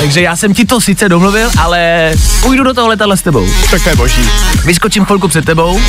Takže 0.00 0.20
já 0.20 0.36
jsem 0.36 0.54
ti 0.54 0.64
to 0.64 0.80
sice 0.80 1.08
domluvil, 1.08 1.50
ale 1.58 2.12
půjdu 2.42 2.64
do 2.64 2.74
toho 2.74 2.88
letadla 2.88 3.16
s 3.16 3.22
tebou. 3.22 3.46
Tak 3.70 3.82
to 3.82 3.88
je 3.88 3.96
boží. 3.96 4.30
Vyskočím 4.64 5.04
chvilku 5.04 5.28
před 5.28 5.44
tebou, 5.44 5.80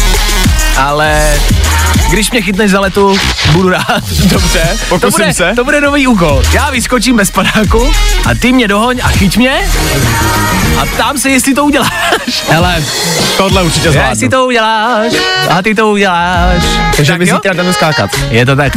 ale 0.78 1.34
když 2.10 2.32
mě 2.32 2.42
chytneš 2.42 2.72
za 2.72 2.80
letu, 2.80 3.18
budu 3.52 3.70
rád. 3.70 4.04
Dobře, 4.26 4.62
To 4.80 5.00
pokusím 5.00 5.12
bude, 5.12 5.34
se. 5.34 5.54
to 5.56 5.64
bude 5.64 5.82
nový 5.82 6.08
úkol. 6.08 6.44
Já 6.54 6.70
vyskočím 6.70 7.16
bez 7.18 7.32
padáku 7.32 7.92
a 8.26 8.36
ty 8.36 8.54
mě 8.54 8.68
dohoň 8.68 9.00
a 9.04 9.08
chyť 9.08 9.38
mě 9.38 9.60
a 10.82 10.86
ptám 10.86 11.18
se, 11.18 11.30
jestli 11.30 11.54
to 11.54 11.66
uděláš. 11.66 11.92
Hele, 12.50 12.84
tohle 13.38 13.64
určitě 13.64 13.92
zvládnu. 13.92 14.10
jestli 14.12 14.30
to 14.30 14.46
uděláš 14.46 15.14
a 15.50 15.61
ty 15.62 15.76
to 15.76 15.90
uděláš. 15.90 16.64
Takže 16.96 17.18
jo? 17.20 17.36
zítra 17.36 17.54
jdeme 17.54 17.74
skákat. 17.74 18.10
Je 18.30 18.46
to 18.46 18.56
tak. 18.56 18.74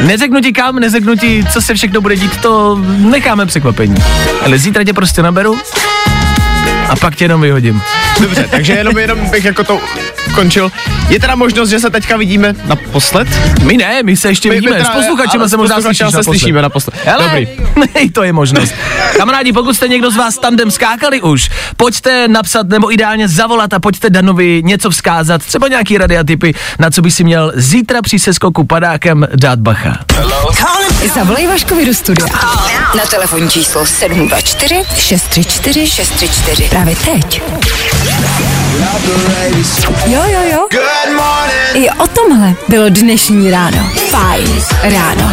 Neřeknu 0.00 0.40
ti 0.40 0.52
kam, 0.52 0.76
neřeknu 0.76 1.16
ti, 1.16 1.44
co 1.52 1.60
se 1.60 1.74
všechno 1.74 2.00
bude 2.00 2.16
dít, 2.16 2.36
to 2.36 2.80
necháme 2.86 3.46
překvapení. 3.46 3.96
Ale 4.44 4.58
zítra 4.58 4.84
tě 4.84 4.92
prostě 4.92 5.22
naberu 5.22 5.58
a 6.88 6.96
pak 6.96 7.16
tě 7.16 7.24
jenom 7.24 7.40
vyhodím. 7.40 7.82
Dobře, 8.20 8.48
takže 8.50 8.72
jenom, 8.72 8.98
jenom 8.98 9.30
bych 9.30 9.44
jako 9.44 9.64
to 9.64 9.80
končil. 10.34 10.72
Je 11.08 11.20
teda 11.20 11.34
možnost, 11.34 11.68
že 11.68 11.78
se 11.80 11.90
teďka 11.90 12.16
vidíme 12.16 12.54
naposled? 12.66 13.28
My 13.62 13.76
ne, 13.76 14.02
my 14.02 14.16
se 14.16 14.28
ještě 14.28 14.48
My- 14.48 14.54
my 14.54 14.60
vidíme, 14.60 14.76
teda- 14.76 14.90
s 14.90 14.96
posluchačema 14.96 15.42
ale 15.42 15.48
se 15.48 15.56
možná 15.56 15.80
slyšíš 15.80 16.10
se 16.10 16.24
slyšíme 16.24 16.62
naposled. 16.62 16.94
Hele, 17.04 17.24
Dobrý. 17.24 18.10
to 18.12 18.22
je 18.22 18.32
možnost. 18.32 18.74
Kamarádi, 19.16 19.52
pokud 19.52 19.76
jste 19.76 19.88
někdo 19.88 20.10
z 20.10 20.16
vás 20.16 20.38
tandem 20.38 20.70
skákali 20.70 21.22
už, 21.22 21.50
pojďte 21.76 22.28
napsat 22.28 22.68
nebo 22.68 22.92
ideálně 22.92 23.28
zavolat 23.28 23.72
a 23.74 23.78
pojďte 23.80 24.10
Danovi 24.10 24.62
něco 24.64 24.90
vzkázat, 24.90 25.42
třeba 25.42 25.68
nějaký 25.68 25.98
rady 25.98 26.18
a 26.18 26.24
tipy, 26.24 26.54
na 26.78 26.90
co 26.90 27.02
by 27.02 27.10
si 27.10 27.24
měl 27.24 27.52
zítra 27.54 28.02
při 28.02 28.18
seskoku 28.18 28.64
padákem 28.64 29.26
dát 29.34 29.58
bacha. 29.58 29.98
Zavolej 31.08 31.46
Vaškovi 31.46 31.86
do 31.86 31.94
studia. 31.94 32.26
Na 32.94 33.06
telefonní 33.06 33.50
číslo 33.50 33.86
724 33.86 34.82
634 34.96 35.86
634. 35.86 36.68
Právě 36.68 36.96
teď. 36.96 37.42
Jo, 40.06 40.22
jo, 40.26 40.40
jo. 40.52 40.66
I 41.74 41.90
o 41.90 42.06
tomhle 42.06 42.54
bylo 42.68 42.88
dnešní 42.88 43.50
ráno. 43.50 43.90
Fajn 44.10 44.62
ráno. 44.82 45.32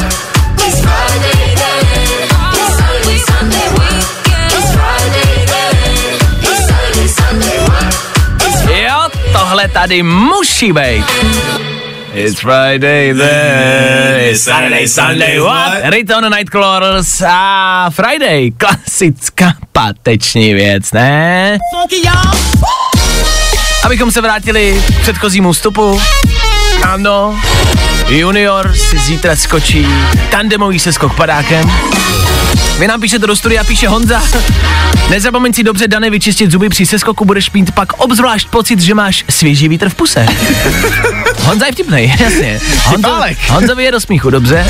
Jo, 8.74 9.10
tohle 9.34 9.68
tady 9.68 10.04
musí 10.04 10.74
být. 10.74 11.06
It's 12.14 12.42
Friday 12.42 13.14
then, 13.14 14.32
it's 14.32 14.42
Saturday, 14.42 14.86
Sunday, 14.86 15.40
what? 15.40 15.94
Return 15.94 16.30
Nightcrawlers 16.30 17.22
a 17.22 17.90
Friday, 17.90 18.52
klasická 18.52 19.54
pateční 19.72 20.54
věc, 20.54 20.92
ne? 20.92 21.58
Abychom 23.84 24.12
se 24.12 24.22
vrátili 24.22 24.84
k 24.88 25.02
předchozímu 25.02 25.52
vstupu, 25.52 26.02
ano, 26.84 27.40
Junior 28.08 28.74
si 28.76 29.00
zítra 29.00 29.36
skočí 29.36 29.88
tandemový 30.32 30.80
seskok 30.80 31.16
padákem. 31.16 31.72
Vy 32.80 32.88
nám 32.88 33.02
píšete 33.02 33.28
do 33.28 33.36
studia, 33.36 33.64
píše 33.64 33.88
Honza. 33.88 34.24
Nezapomeň 35.10 35.54
si 35.54 35.64
dobře, 35.64 35.88
Dane, 35.88 36.10
vyčistit 36.10 36.52
zuby 36.52 36.70
při 36.70 36.86
seskoku, 36.86 37.26
budeš 37.26 37.52
mít 37.52 37.72
pak 37.72 37.94
obzvlášť 37.94 38.48
pocit, 38.50 38.80
že 38.80 38.96
máš 38.96 39.26
svěží 39.30 39.68
vítr 39.68 39.90
v 39.90 39.96
puse. 39.96 40.26
Honza 41.44 41.66
je 41.66 41.72
vtipnej, 41.72 42.14
jasně. 42.20 42.60
Honzo. 42.84 43.22
Honzovi 43.50 43.84
je 43.84 43.92
do 43.92 44.00
smíchu, 44.00 44.30
dobře. 44.30 44.68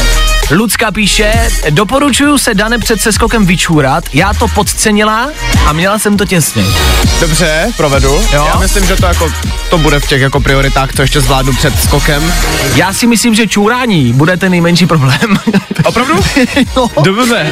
Lucka 0.51 0.91
píše, 0.91 1.33
doporučuju 1.69 2.37
se 2.37 2.53
Dane 2.53 2.79
před 2.79 3.01
seskokem 3.01 3.45
vyčůrat, 3.45 4.03
já 4.13 4.33
to 4.33 4.47
podcenila 4.47 5.29
a 5.65 5.73
měla 5.73 5.99
jsem 5.99 6.17
to 6.17 6.25
těsně. 6.25 6.63
Dobře, 7.19 7.67
provedu. 7.77 8.21
Jo. 8.33 8.47
Já 8.53 8.59
myslím, 8.59 8.85
že 8.85 8.95
to 8.95 9.05
jako, 9.05 9.31
to 9.69 9.77
bude 9.77 9.99
v 9.99 10.07
těch 10.07 10.21
jako 10.21 10.39
prioritách, 10.39 10.93
co 10.95 11.01
ještě 11.01 11.21
zvládnu 11.21 11.53
před 11.53 11.79
skokem. 11.83 12.33
Já 12.75 12.93
si 12.93 13.07
myslím, 13.07 13.35
že 13.35 13.47
čůrání 13.47 14.13
bude 14.13 14.37
ten 14.37 14.51
nejmenší 14.51 14.85
problém. 14.85 15.39
Opravdu? 15.85 16.13
no. 16.75 16.89
Dobře. 17.03 17.51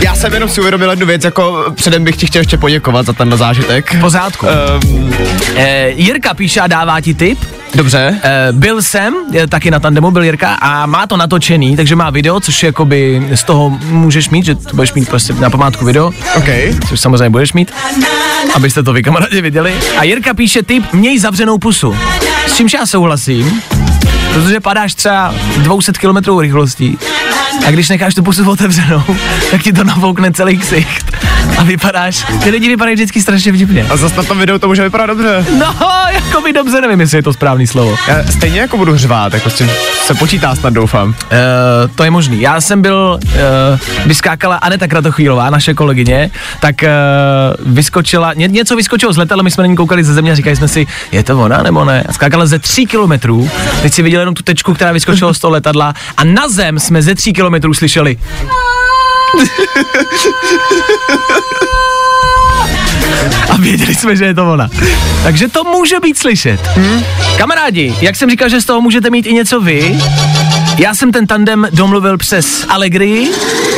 Já 0.00 0.14
jsem 0.14 0.34
jenom 0.34 0.48
si 0.48 0.60
uvědomil 0.60 0.90
jednu 0.90 1.06
věc, 1.06 1.24
jako 1.24 1.64
předem 1.74 2.04
bych 2.04 2.16
ti 2.16 2.26
chtěl 2.26 2.40
ještě 2.40 2.56
poděkovat 2.56 3.06
za 3.06 3.12
tenhle 3.12 3.36
zážitek. 3.38 4.00
Pořádku. 4.00 4.46
Um, 4.46 5.14
Eh, 5.56 5.88
Jirka 5.96 6.34
píše 6.34 6.60
a 6.60 6.66
dává 6.66 7.00
ti 7.00 7.14
tip. 7.14 7.38
Dobře. 7.74 8.20
Eh, 8.22 8.48
byl 8.52 8.82
jsem, 8.82 9.14
eh, 9.34 9.46
taky 9.46 9.70
na 9.70 9.80
tandemu 9.80 10.10
byl 10.10 10.22
Jirka 10.22 10.54
a 10.54 10.86
má 10.86 11.06
to 11.06 11.16
natočený, 11.16 11.76
takže 11.76 11.96
má 11.96 12.10
video, 12.10 12.40
což 12.40 12.62
jakoby 12.62 13.28
z 13.34 13.44
toho 13.44 13.70
můžeš 13.70 14.30
mít, 14.30 14.44
že 14.44 14.54
to 14.54 14.76
budeš 14.76 14.92
mít 14.92 15.08
prostě 15.08 15.32
na 15.32 15.50
památku 15.50 15.84
video, 15.84 16.06
OK. 16.36 16.48
což 16.88 17.00
samozřejmě 17.00 17.30
budeš 17.30 17.52
mít, 17.52 17.72
abyste 18.54 18.82
to 18.82 18.92
vy 18.92 19.02
kamarádi 19.02 19.40
viděli. 19.40 19.74
A 19.98 20.04
Jirka 20.04 20.34
píše 20.34 20.62
tip, 20.62 20.92
měj 20.92 21.18
zavřenou 21.18 21.58
pusu. 21.58 21.96
S 22.46 22.56
čímž 22.56 22.72
já 22.72 22.86
souhlasím, 22.86 23.62
protože 24.34 24.60
padáš 24.60 24.94
třeba 24.94 25.34
200 25.58 25.92
km 25.92 26.38
rychlostí. 26.38 26.98
A 27.66 27.70
když 27.70 27.88
necháš 27.88 28.14
tu 28.14 28.22
pusu 28.22 28.50
otevřenou, 28.50 29.02
tak 29.50 29.62
ti 29.62 29.72
to 29.72 29.84
nafoukne 29.84 30.32
celý 30.32 30.58
ksicht. 30.58 31.16
A 31.58 31.62
vypadáš, 31.62 32.26
ty 32.42 32.50
lidi 32.50 32.68
vypadají 32.68 32.94
vždycky 32.94 33.22
strašně 33.22 33.52
vtipně. 33.52 33.86
A 33.90 33.96
zase 33.96 34.16
na 34.16 34.22
tom 34.22 34.38
videu 34.38 34.58
to 34.58 34.68
může 34.68 34.82
vypadat 34.82 35.06
dobře. 35.06 35.44
No, 35.58 35.74
jako 36.12 36.40
by 36.40 36.52
dobře, 36.52 36.80
nevím, 36.80 37.00
jestli 37.00 37.18
je 37.18 37.22
to 37.22 37.32
správný 37.32 37.66
slovo. 37.66 37.96
Já 38.08 38.24
stejně 38.32 38.60
jako 38.60 38.76
budu 38.76 38.96
řvát, 38.96 39.34
jako 39.34 39.50
s 39.50 39.54
tím 39.54 39.70
se 40.04 40.14
počítá 40.14 40.54
snad 40.54 40.72
doufám. 40.72 41.08
Uh, 41.08 41.14
to 41.94 42.04
je 42.04 42.10
možný. 42.10 42.40
Já 42.40 42.60
jsem 42.60 42.82
byl, 42.82 43.20
uh, 43.24 43.30
když 44.04 44.18
skákala 44.18 44.56
Aneta 44.56 44.88
Kratochvílová, 44.88 45.50
naše 45.50 45.74
kolegyně, 45.74 46.30
tak 46.60 46.74
uh, 46.82 47.72
vyskočila, 47.74 48.32
ně, 48.34 48.48
něco 48.48 48.76
vyskočilo 48.76 49.12
z 49.12 49.16
letadla, 49.16 49.42
my 49.42 49.50
jsme 49.50 49.62
na 49.62 49.66
ní 49.66 49.76
koukali 49.76 50.04
ze 50.04 50.14
země 50.14 50.32
a 50.32 50.34
říkali 50.34 50.56
jsme 50.56 50.68
si, 50.68 50.86
je 51.12 51.22
to 51.22 51.40
ona 51.40 51.62
nebo 51.62 51.84
ne? 51.84 52.04
A 52.08 52.12
skákala 52.12 52.46
ze 52.46 52.58
tří 52.58 52.86
kilometrů, 52.86 53.50
teď 53.82 53.92
si 53.92 54.02
viděl 54.02 54.19
jenom 54.20 54.34
tu 54.34 54.42
tečku, 54.42 54.74
která 54.74 54.92
vyskočila 54.92 55.34
z 55.34 55.38
toho 55.38 55.50
letadla 55.50 55.94
a 56.16 56.24
na 56.24 56.48
zem 56.48 56.78
jsme 56.78 57.02
ze 57.02 57.14
tří 57.14 57.32
kilometrů 57.32 57.74
slyšeli. 57.74 58.16
A 63.50 63.56
věděli 63.56 63.94
jsme, 63.94 64.16
že 64.16 64.24
je 64.24 64.34
to 64.34 64.52
ona. 64.52 64.68
Takže 65.22 65.48
to 65.48 65.64
může 65.64 66.00
být 66.00 66.18
slyšet. 66.18 66.60
Hmm? 66.66 67.04
Kamarádi, 67.38 67.94
jak 68.00 68.16
jsem 68.16 68.30
říkal, 68.30 68.48
že 68.48 68.60
z 68.60 68.64
toho 68.64 68.80
můžete 68.80 69.10
mít 69.10 69.26
i 69.26 69.32
něco 69.32 69.60
vy, 69.60 69.98
já 70.78 70.94
jsem 70.94 71.12
ten 71.12 71.26
tandem 71.26 71.68
domluvil 71.72 72.18
přes 72.18 72.66
Allegri, 72.68 73.28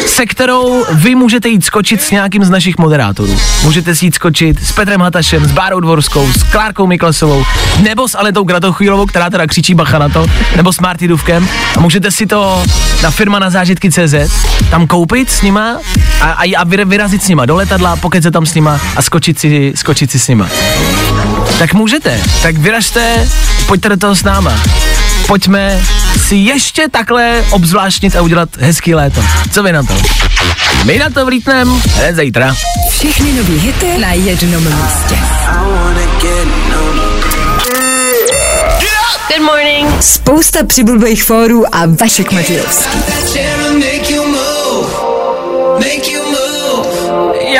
se 0.06 0.26
kterou 0.26 0.84
vy 0.92 1.14
můžete 1.14 1.48
jít 1.48 1.64
skočit 1.64 2.02
s 2.02 2.10
nějakým 2.10 2.44
z 2.44 2.50
našich 2.50 2.78
moderátorů. 2.78 3.36
Můžete 3.64 3.94
si 3.94 4.04
jít 4.04 4.14
skočit 4.14 4.66
s 4.66 4.72
Petrem 4.72 5.00
Hatašem, 5.00 5.44
s 5.44 5.52
Bárou 5.52 5.80
Dvorskou, 5.80 6.32
s 6.32 6.42
Klárkou 6.42 6.86
Miklasovou, 6.86 7.44
nebo 7.80 8.08
s 8.08 8.18
Aletou 8.18 8.44
Kratochvílovou, 8.44 9.06
která 9.06 9.30
teda 9.30 9.46
křičí 9.46 9.74
bacha 9.74 9.98
na 9.98 10.08
to, 10.08 10.26
nebo 10.56 10.72
s 10.72 10.80
Marty 10.80 11.08
Duvkem. 11.08 11.48
A 11.76 11.80
můžete 11.80 12.10
si 12.10 12.26
to 12.26 12.62
na 13.02 13.10
firma 13.10 13.38
na 13.38 13.50
zážitky 13.50 13.90
CZ 13.90 14.14
tam 14.70 14.86
koupit 14.86 15.30
s 15.30 15.42
nima 15.42 15.76
a, 16.20 16.32
a, 16.32 16.42
a 16.56 16.64
vyra- 16.64 16.88
vyrazit 16.88 17.22
s 17.22 17.28
nima 17.28 17.46
do 17.46 17.56
letadla, 17.56 17.96
pokud 17.96 18.22
se 18.22 18.30
tam 18.30 18.46
s 18.46 18.54
nima 18.54 18.80
a 18.96 19.02
skočit 19.02 19.21
si, 19.38 19.72
skočit 19.76 20.10
si 20.10 20.18
s 20.18 20.28
nima. 20.28 20.48
Tak 21.58 21.74
můžete, 21.74 22.20
tak 22.42 22.58
vyražte, 22.58 23.28
pojďte 23.66 23.88
do 23.88 23.96
toho 23.96 24.14
s 24.16 24.22
náma. 24.22 24.60
Pojďme 25.26 25.80
si 26.28 26.36
ještě 26.36 26.88
takhle 26.88 27.44
obzvláštnit 27.50 28.16
a 28.16 28.22
udělat 28.22 28.48
hezký 28.58 28.94
léto. 28.94 29.24
Co 29.52 29.62
vy 29.62 29.72
na 29.72 29.82
to? 29.82 29.94
My 30.84 30.98
na 30.98 31.10
to 31.10 31.26
vlítnem 31.26 31.82
hned 31.94 32.16
zítra. 32.16 32.54
Všechny 32.90 33.32
nový 33.32 33.58
hity 33.58 33.98
na 33.98 34.12
jednom 34.12 34.64
místě. 34.64 35.18
Good 39.28 39.46
morning. 39.46 40.02
Spousta 40.02 40.64
přibulbých 40.66 41.24
fórů 41.24 41.74
a 41.74 41.86
Vašek 41.86 42.32
Matějovský. 42.32 42.98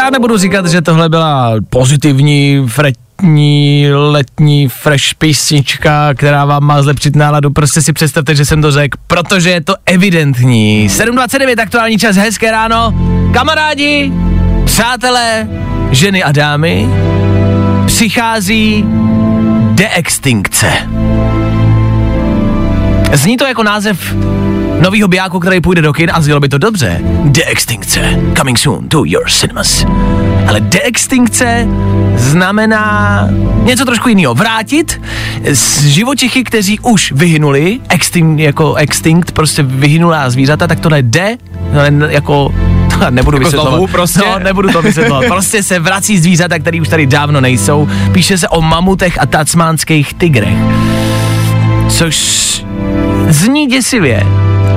Já 0.03 0.11
nebudu 0.11 0.39
říkat, 0.39 0.67
že 0.67 0.83
tohle 0.83 1.09
byla 1.09 1.55
pozitivní, 1.71 2.69
fretní, 2.69 3.87
letní 3.95 4.69
fresh 4.69 5.15
písnička, 5.19 6.15
která 6.15 6.45
vám 6.45 6.65
má 6.65 6.83
zlepšit 6.83 7.17
náladu. 7.17 7.51
Prostě 7.51 7.83
si 7.83 7.93
představte, 7.93 8.35
že 8.35 8.45
jsem 8.45 8.63
to 8.63 8.73
řekl, 8.73 8.99
protože 9.07 9.51
je 9.51 9.61
to 9.61 9.75
evidentní. 9.87 10.89
7.29 10.89 11.63
aktuální 11.63 11.99
čas, 11.99 12.17
hezké 12.17 12.51
ráno. 12.51 12.95
Kamarádi, 13.33 14.13
přátelé, 14.65 15.49
ženy 15.91 16.23
a 16.23 16.33
dámy, 16.33 16.89
přichází 17.87 18.85
deextinkce. 19.73 20.73
Zní 23.13 23.37
to 23.37 23.47
jako 23.47 23.63
název 23.63 24.15
novýho 24.83 25.09
bijáku, 25.09 25.41
který 25.41 25.61
půjde 25.61 25.83
do 25.83 25.93
kin 25.93 26.11
a 26.15 26.21
znělo 26.21 26.41
by 26.41 26.49
to 26.49 26.59
dobře. 26.59 27.01
Deextinkce. 27.25 28.01
Coming 28.37 28.59
soon 28.59 28.89
to 28.89 29.03
your 29.07 29.29
cinemas. 29.31 29.85
Ale 30.49 30.61
deextinkce 30.61 31.67
znamená 32.17 33.29
něco 33.63 33.85
trošku 33.85 34.09
jiného. 34.09 34.35
Vrátit 34.35 35.01
z 35.53 35.85
živočichy, 35.87 36.45
kteří 36.45 36.79
už 36.81 37.13
vyhynuli, 37.13 37.81
extinct, 37.89 38.41
jako 38.41 38.75
extinct, 38.75 39.33
prostě 39.33 39.63
vyhynulá 39.63 40.31
zvířata, 40.31 40.67
tak 40.67 40.81
to 40.81 40.89
ne 40.91 41.03
de, 41.03 41.37
jako 42.09 42.55
nebudu 43.11 43.37
Jako 43.37 43.45
vysvětlovat. 43.45 43.71
znovu 43.71 43.87
prostě? 43.87 44.21
No, 44.27 44.39
nebudu 44.39 44.73
to 44.73 44.83
vysvětlovat. 44.83 45.25
Prostě 45.29 45.63
se 45.63 45.79
vrací 45.79 46.19
zvířata, 46.19 46.59
které 46.59 46.81
už 46.81 46.89
tady 46.89 47.07
dávno 47.07 47.41
nejsou. 47.41 47.89
Píše 48.13 48.39
se 48.39 48.49
o 48.49 48.61
mamutech 48.61 49.19
a 49.21 49.27
tasmánských 49.27 50.15
tigrech. 50.15 50.55
Což 51.89 52.43
zní 53.29 53.67
děsivě. 53.67 54.27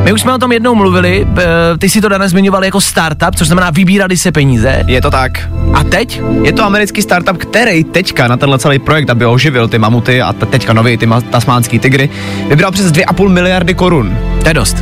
My 0.05 0.13
už 0.13 0.21
jsme 0.21 0.33
o 0.33 0.37
tom 0.37 0.51
jednou 0.51 0.75
mluvili, 0.75 1.27
eh, 1.37 1.43
ty 1.77 1.89
si 1.89 2.01
to 2.01 2.09
dnes 2.09 2.31
zmiňoval 2.31 2.65
jako 2.65 2.81
startup, 2.81 3.35
což 3.35 3.47
znamená 3.47 3.69
vybírali 3.71 4.17
se 4.17 4.31
peníze. 4.31 4.83
Je 4.87 5.01
to 5.01 5.11
tak. 5.11 5.49
A 5.73 5.83
teď? 5.83 6.21
Je 6.43 6.53
to 6.53 6.63
americký 6.63 7.01
startup, 7.01 7.37
který 7.37 7.83
teďka 7.83 8.27
na 8.27 8.37
tenhle 8.37 8.59
celý 8.59 8.79
projekt, 8.79 9.09
aby 9.09 9.25
oživil 9.25 9.67
ty 9.67 9.79
mamuty 9.79 10.21
a 10.21 10.33
te- 10.33 10.45
teďka 10.45 10.73
nový 10.73 10.97
ty 10.97 11.09
tasmánský 11.29 11.79
tygry, 11.79 12.09
vybral 12.49 12.71
přes 12.71 12.91
2,5 12.91 13.29
miliardy 13.29 13.73
korun. 13.73 14.17
To 14.41 14.47
je 14.47 14.53
dost. 14.53 14.77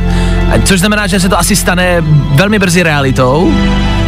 Což 0.64 0.80
znamená, 0.80 1.06
že 1.06 1.20
se 1.20 1.28
to 1.28 1.38
asi 1.38 1.56
stane 1.56 2.04
velmi 2.34 2.58
brzy 2.58 2.82
realitou. 2.82 3.52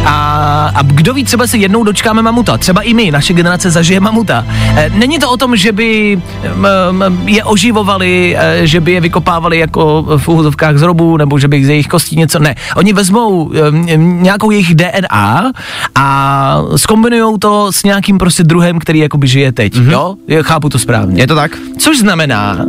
A, 0.05 0.71
a 0.75 0.81
kdo 0.81 1.13
ví, 1.13 1.23
třeba 1.23 1.47
se 1.47 1.57
jednou 1.57 1.83
dočkáme 1.83 2.21
mamuta. 2.21 2.57
Třeba 2.57 2.81
i 2.81 2.93
my, 2.93 3.11
naše 3.11 3.33
generace 3.33 3.71
zažije 3.71 3.99
mamuta. 3.99 4.45
E, 4.75 4.89
není 4.89 5.19
to 5.19 5.31
o 5.31 5.37
tom, 5.37 5.55
že 5.55 5.71
by 5.71 6.21
je 7.25 7.43
oživovali, 7.43 8.35
e, 8.39 8.67
že 8.67 8.79
by 8.79 8.91
je 8.91 9.01
vykopávali 9.01 9.59
jako 9.59 10.05
v 10.17 10.27
úvodovkách 10.27 10.77
z 10.77 10.81
robů, 10.81 11.17
nebo 11.17 11.39
že 11.39 11.47
by 11.47 11.65
z 11.65 11.69
jejich 11.69 11.87
kostí 11.87 12.15
něco. 12.15 12.39
Ne. 12.39 12.55
Oni 12.75 12.93
vezmou 12.93 13.51
e, 13.53 13.97
nějakou 13.97 14.51
jejich 14.51 14.75
DNA 14.75 15.51
a 15.95 16.61
skombinují 16.75 17.39
to 17.39 17.71
s 17.71 17.83
nějakým 17.83 18.17
prostě 18.17 18.43
druhem, 18.43 18.79
který 18.79 18.99
jakoby 18.99 19.27
žije 19.27 19.51
teď. 19.51 19.73
Mm-hmm. 19.73 19.91
Jo? 19.91 20.15
Chápu 20.41 20.69
to 20.69 20.79
správně. 20.79 21.21
Je 21.21 21.27
to 21.27 21.35
tak? 21.35 21.51
Což 21.77 21.99
znamená, 21.99 22.65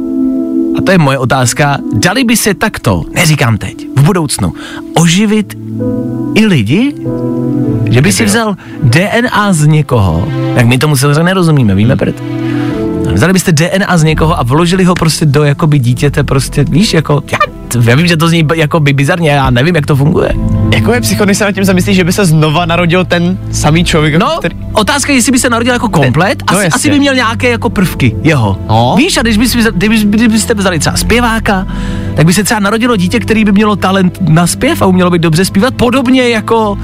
a 0.78 0.82
to 0.84 0.92
je 0.92 0.98
moje 0.98 1.18
otázka, 1.18 1.78
dali 1.92 2.24
by 2.24 2.36
se 2.36 2.54
takto, 2.54 3.04
neříkám 3.14 3.58
teď, 3.58 3.86
v 3.96 4.02
budoucnu, 4.02 4.52
oživit 4.94 5.58
i 6.34 6.46
lidi? 6.46 6.94
Že 7.90 8.02
by 8.02 8.12
si 8.12 8.24
vzal 8.24 8.56
DNA 8.82 9.52
z 9.52 9.66
někoho, 9.66 10.28
tak 10.54 10.66
my 10.66 10.78
tomu 10.78 10.96
samozřejmě 10.96 11.22
nerozumíme, 11.22 11.74
víme 11.74 11.96
prd. 11.96 12.22
Vzali 13.12 13.32
byste 13.32 13.52
DNA 13.52 13.98
z 13.98 14.02
někoho 14.02 14.38
a 14.38 14.42
vložili 14.42 14.84
ho 14.84 14.94
prostě 14.94 15.26
do 15.26 15.44
jakoby 15.44 15.78
dítěte, 15.78 16.24
prostě, 16.24 16.64
víš, 16.64 16.94
jako, 16.94 17.22
já, 17.32 17.38
já 17.84 17.96
vím, 17.96 18.06
že 18.06 18.16
to 18.16 18.28
zní 18.28 18.44
jako 18.54 18.80
by 18.80 18.92
bizarně, 18.92 19.30
já 19.30 19.50
nevím, 19.50 19.74
jak 19.74 19.86
to 19.86 19.96
funguje. 19.96 20.32
Jako 20.74 20.92
je 20.94 21.00
psycho, 21.00 21.24
se 21.32 21.44
nad 21.44 21.52
tím 21.52 21.64
zamyslíš, 21.64 21.96
že 21.96 22.04
by 22.04 22.12
se 22.12 22.24
znova 22.26 22.66
narodil 22.66 23.04
ten 23.04 23.38
samý 23.52 23.84
člověk, 23.84 24.12
jako 24.12 24.26
No, 24.26 24.36
který... 24.38 24.56
otázka 24.72 25.12
je, 25.12 25.18
jestli 25.18 25.32
by 25.32 25.38
se 25.38 25.50
narodil 25.50 25.72
jako 25.72 25.88
komplet, 25.88 26.42
No, 26.50 26.56
asi, 26.56 26.64
jasně. 26.64 26.76
asi 26.76 26.90
by 26.90 26.98
měl 26.98 27.14
nějaké 27.14 27.50
jako 27.50 27.70
prvky 27.70 28.16
jeho. 28.22 28.58
No. 28.68 28.94
Víš, 28.98 29.16
a 29.16 29.22
když, 29.22 29.36
bys, 29.38 29.56
když, 29.74 30.04
kdybyste 30.04 30.54
vzali 30.54 30.78
třeba 30.78 30.96
zpěváka, 30.96 31.66
tak 32.16 32.26
by 32.26 32.32
se 32.32 32.44
třeba 32.44 32.60
narodilo 32.60 32.96
dítě, 32.96 33.20
který 33.20 33.44
by 33.44 33.52
mělo 33.52 33.76
talent 33.76 34.18
na 34.28 34.46
zpěv 34.46 34.82
a 34.82 34.86
umělo 34.86 35.10
by 35.10 35.18
dobře 35.18 35.44
zpívat, 35.44 35.74
podobně 35.74 36.28
jako 36.28 36.78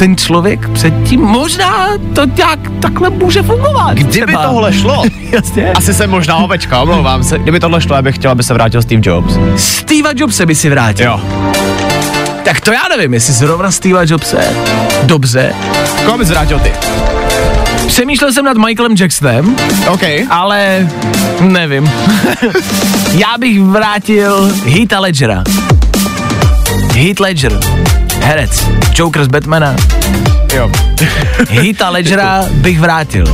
ten 0.00 0.16
člověk 0.16 0.68
předtím. 0.68 1.20
Možná 1.20 1.86
to 2.14 2.24
nějak 2.36 2.58
takhle 2.80 3.10
může 3.10 3.42
fungovat. 3.42 3.92
Kdyby 3.94 4.26
třeba. 4.26 4.46
tohle 4.46 4.72
šlo, 4.72 5.02
Jasně. 5.32 5.72
asi 5.72 5.94
jsem 5.94 6.10
možná 6.10 6.36
ovečka, 6.36 6.82
omlouvám 6.82 7.24
se. 7.24 7.38
Kdyby 7.38 7.60
tohle 7.60 7.80
šlo, 7.80 7.96
já 7.96 8.02
bych 8.02 8.14
chtěl, 8.14 8.30
aby 8.30 8.42
se 8.42 8.54
vrátil 8.54 8.82
Steve 8.82 9.02
Jobs. 9.04 9.34
Steve 9.56 10.10
Jobse 10.16 10.46
by 10.46 10.54
si 10.54 10.70
vrátil. 10.70 11.06
Jo. 11.06 11.20
Tak 12.44 12.60
to 12.60 12.72
já 12.72 12.80
nevím, 12.96 13.14
jestli 13.14 13.32
zrovna 13.34 13.70
Steve 13.70 14.00
Jobse. 14.06 14.44
Dobře. 15.02 15.52
Koho 16.04 16.18
bys 16.18 16.28
vrátil 16.30 16.58
ty? 16.58 16.72
Přemýšlel 17.86 18.32
jsem 18.32 18.44
nad 18.44 18.56
Michaelem 18.56 18.94
Jacksonem, 19.00 19.56
OK. 19.88 20.02
ale 20.30 20.88
nevím. 21.40 21.90
Já 23.12 23.38
bych 23.38 23.60
vrátil 23.62 24.50
Heath 24.64 25.00
Ledgera. 25.00 25.44
Heath 26.94 27.20
Ledger, 27.20 27.60
herec, 28.20 28.68
Joker 28.94 29.24
z 29.24 29.28
Batmana. 29.28 29.76
Jo. 30.54 30.70
Heatha 31.48 31.90
Ledgera 31.90 32.44
bych 32.52 32.80
vrátil. 32.80 33.24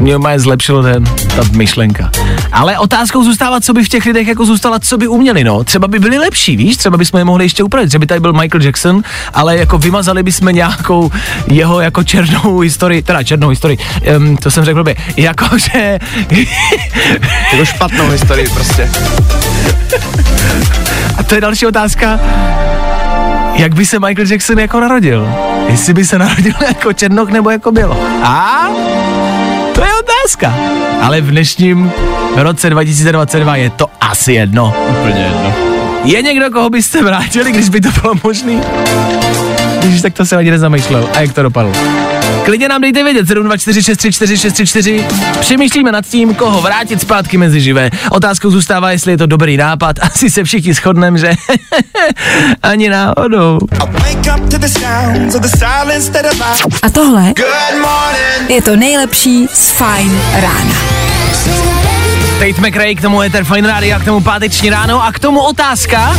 Mě 0.00 0.18
má 0.18 0.38
zlepšilo 0.38 0.82
ten, 0.82 1.04
ta 1.36 1.42
myšlenka. 1.52 2.10
Ale 2.52 2.78
otázkou 2.78 3.24
zůstává, 3.24 3.60
co 3.60 3.72
by 3.72 3.84
v 3.84 3.88
těch 3.88 4.06
lidech 4.06 4.28
jako 4.28 4.46
zůstala, 4.46 4.78
co 4.78 4.98
by 4.98 5.08
uměli, 5.08 5.44
no. 5.44 5.64
Třeba 5.64 5.88
by 5.88 5.98
byli 5.98 6.18
lepší, 6.18 6.56
víš, 6.56 6.76
třeba 6.76 6.96
bychom 6.96 7.18
je 7.18 7.24
mohli 7.24 7.44
ještě 7.44 7.62
upravit. 7.62 7.88
Třeba 7.88 8.00
by 8.00 8.06
tady 8.06 8.20
byl 8.20 8.32
Michael 8.32 8.62
Jackson, 8.62 9.02
ale 9.34 9.56
jako 9.56 9.78
vymazali 9.78 10.22
bychom 10.22 10.48
nějakou 10.48 11.10
jeho 11.46 11.80
jako 11.80 12.04
černou 12.04 12.58
historii, 12.58 13.02
teda 13.02 13.22
černou 13.22 13.48
historii, 13.48 13.78
um, 14.16 14.36
to 14.36 14.50
jsem 14.50 14.64
řekl 14.64 14.84
by, 14.84 14.96
jakože... 15.16 15.98
Jako 17.52 17.64
špatnou 17.64 18.08
historii 18.08 18.48
prostě. 18.48 18.90
A 21.18 21.22
to 21.22 21.34
je 21.34 21.40
další 21.40 21.66
otázka. 21.66 22.20
Jak 23.54 23.74
by 23.74 23.86
se 23.86 23.98
Michael 23.98 24.26
Jackson 24.30 24.58
jako 24.58 24.80
narodil? 24.80 25.28
Jestli 25.68 25.94
by 25.94 26.04
se 26.04 26.18
narodil 26.18 26.54
jako 26.66 26.92
černoch 26.92 27.30
nebo 27.30 27.50
jako 27.50 27.72
bylo? 27.72 27.96
A? 28.22 28.68
To 29.76 29.84
je 29.84 29.90
otázka. 30.00 30.54
Ale 31.02 31.20
v 31.20 31.30
dnešním 31.30 31.92
roce 32.36 32.70
2022 32.70 33.56
je 33.56 33.70
to 33.70 33.86
asi 34.00 34.32
jedno. 34.32 34.74
Úplně 34.88 35.22
jedno. 35.22 35.54
Je 36.04 36.22
někdo, 36.22 36.50
koho 36.50 36.70
byste 36.70 37.02
vrátili, 37.02 37.52
když 37.52 37.68
by 37.68 37.80
to 37.80 37.88
bylo 38.00 38.14
možný? 38.24 38.60
Když 39.82 40.02
tak 40.02 40.14
to 40.14 40.26
se 40.26 40.36
ani 40.36 40.50
nezamýšlel. 40.50 41.08
A 41.14 41.20
jak 41.20 41.32
to 41.32 41.42
dopadlo? 41.42 41.72
Klidně 42.44 42.68
nám 42.68 42.80
dejte 42.80 43.04
vědět 43.04 43.26
724634634. 43.26 45.04
Přemýšlíme 45.40 45.92
nad 45.92 46.06
tím, 46.06 46.34
koho 46.34 46.60
vrátit 46.60 47.00
zpátky 47.00 47.38
mezi 47.38 47.60
živé. 47.60 47.90
Otázkou 48.10 48.50
zůstává, 48.50 48.90
jestli 48.90 49.12
je 49.12 49.18
to 49.18 49.26
dobrý 49.26 49.56
nápad. 49.56 49.96
Asi 50.02 50.30
se 50.30 50.44
všichni 50.44 50.74
shodneme, 50.74 51.18
že 51.18 51.32
ani 52.62 52.88
náhodou. 52.88 53.58
A 56.82 56.90
tohle 56.90 57.32
je 58.48 58.62
to 58.62 58.76
nejlepší 58.76 59.48
z 59.52 59.70
Fine 59.70 60.20
rána. 60.40 61.15
Tate 62.38 62.60
McRae, 62.60 62.94
k 62.94 63.00
tomu 63.00 63.22
Ether 63.22 63.44
Fine 63.44 63.68
Radio, 63.68 63.96
a 63.96 63.98
k 63.98 64.04
tomu 64.04 64.20
páteční 64.20 64.70
ráno 64.70 65.02
a 65.02 65.12
k 65.12 65.18
tomu 65.18 65.40
otázka. 65.40 66.16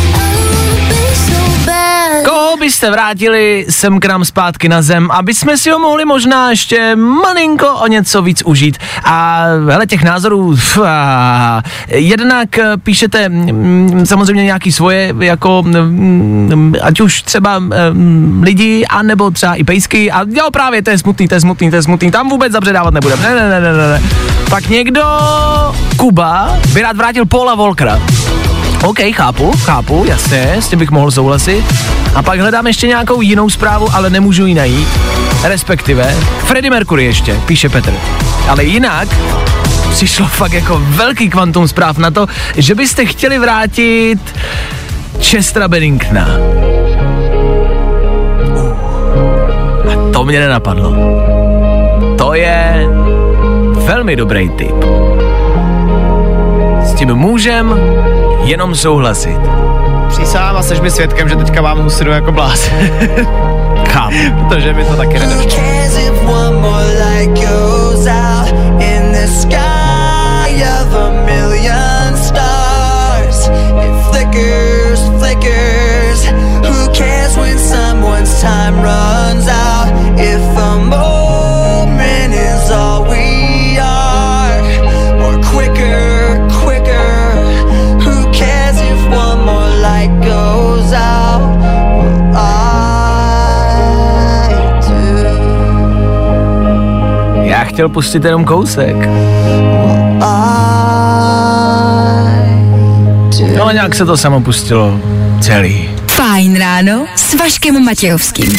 Koho 2.24 2.56
byste 2.56 2.90
vrátili 2.90 3.66
sem 3.70 4.00
k 4.00 4.04
nám 4.04 4.24
zpátky 4.24 4.68
na 4.68 4.82
zem, 4.82 5.10
aby 5.10 5.34
jsme 5.34 5.58
si 5.58 5.70
ho 5.70 5.78
mohli 5.78 6.04
možná 6.04 6.50
ještě 6.50 6.96
malinko 6.96 7.72
o 7.72 7.86
něco 7.86 8.22
víc 8.22 8.42
užít. 8.42 8.78
A 9.04 9.44
hele, 9.70 9.86
těch 9.86 10.02
názorů, 10.02 10.56
f, 10.56 10.78
a, 10.86 11.62
jednak 11.88 12.58
eh, 12.58 12.76
píšete 12.76 13.28
mm, 13.28 14.06
samozřejmě 14.06 14.44
nějaký 14.44 14.72
svoje, 14.72 15.14
jako 15.20 15.62
mm, 15.62 16.74
ať 16.82 17.00
už 17.00 17.22
třeba 17.22 17.58
mm, 17.58 18.42
lidi, 18.44 18.86
anebo 18.86 19.30
třeba 19.30 19.54
i 19.54 19.64
pejsky. 19.64 20.10
A 20.10 20.24
jo, 20.28 20.50
právě, 20.52 20.82
to 20.82 20.90
je 20.90 20.98
smutný, 20.98 21.28
to 21.28 21.34
je 21.34 21.40
smutný, 21.40 21.70
to 21.70 21.76
je 21.76 21.82
smutný, 21.82 22.10
tam 22.10 22.28
vůbec 22.28 22.52
zabředávat 22.52 22.94
nebudeme. 22.94 23.22
Ne, 23.22 23.34
ne, 23.34 23.60
ne, 23.60 23.60
ne, 23.60 23.88
ne. 23.88 24.02
Pak 24.50 24.68
někdo, 24.68 25.02
Kuba, 26.08 26.56
by 26.72 26.82
rád 26.82 26.96
vrátil 26.96 27.26
Paula 27.26 27.54
Volkera. 27.54 28.00
OK, 28.84 28.98
chápu, 29.12 29.52
chápu, 29.56 30.04
jasně, 30.08 30.56
s 30.58 30.68
tím 30.68 30.78
bych 30.78 30.90
mohl 30.90 31.10
souhlasit. 31.10 31.64
A 32.14 32.22
pak 32.22 32.40
hledám 32.40 32.66
ještě 32.66 32.86
nějakou 32.86 33.20
jinou 33.20 33.50
zprávu, 33.50 33.88
ale 33.92 34.10
nemůžu 34.10 34.46
ji 34.46 34.54
najít. 34.54 34.88
Respektive, 35.42 36.14
Freddie 36.38 36.70
Mercury 36.70 37.04
ještě, 37.04 37.40
píše 37.46 37.68
Petr. 37.68 37.94
Ale 38.48 38.64
jinak 38.64 39.08
přišlo 39.90 40.26
fakt 40.26 40.52
jako 40.52 40.82
velký 40.82 41.30
kvantum 41.30 41.68
zpráv 41.68 41.98
na 41.98 42.10
to, 42.10 42.26
že 42.56 42.74
byste 42.74 43.06
chtěli 43.06 43.38
vrátit 43.38 44.18
Chestera 45.20 45.68
Benningtona. 45.68 46.28
A 49.92 50.12
to 50.12 50.24
mě 50.24 50.40
nenapadlo. 50.40 50.94
To 52.18 52.34
je 52.34 52.86
velmi 53.86 54.16
dobrý 54.16 54.50
tip. 54.50 54.74
S 56.98 57.00
tím 57.00 57.14
můžem 57.14 57.74
jenom 58.44 58.74
souhlasit. 58.74 59.38
Přísám 60.08 60.56
a 60.56 60.62
seš 60.62 60.80
mi 60.80 60.90
svědkem, 60.90 61.28
že 61.28 61.36
teďka 61.36 61.62
vám 61.62 61.78
husidu 61.78 62.10
jako 62.10 62.32
blás. 62.32 62.70
Chápu. 63.88 64.16
Protože 64.38 64.72
mi 64.72 64.84
to 64.84 64.96
taky 64.96 65.18
nedošlo. 65.18 65.50
Time 78.40 78.76
runs 78.76 79.48
out 79.48 79.88
if 80.16 80.58
a 80.58 80.78
moment 80.78 82.34
is 82.34 82.70
all 82.70 83.02
we 83.04 83.27
chtěl 97.78 97.88
pustit 97.88 98.24
jenom 98.24 98.44
kousek. 98.44 98.96
No 103.56 103.66
a 103.66 103.72
nějak 103.72 103.94
se 103.94 104.04
to 104.04 104.16
samo 104.16 104.40
pustilo 104.40 105.00
celý. 105.40 105.90
Fajn 106.06 106.58
ráno 106.58 107.06
s 107.16 107.34
Vaškem 107.34 107.84
Matějovským. 107.84 108.56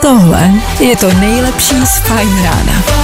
Tohle 0.00 0.50
je 0.80 0.96
to 0.96 1.12
nejlepší 1.12 1.86
z 1.86 1.98
Fajn 1.98 2.42
rána. 2.42 3.03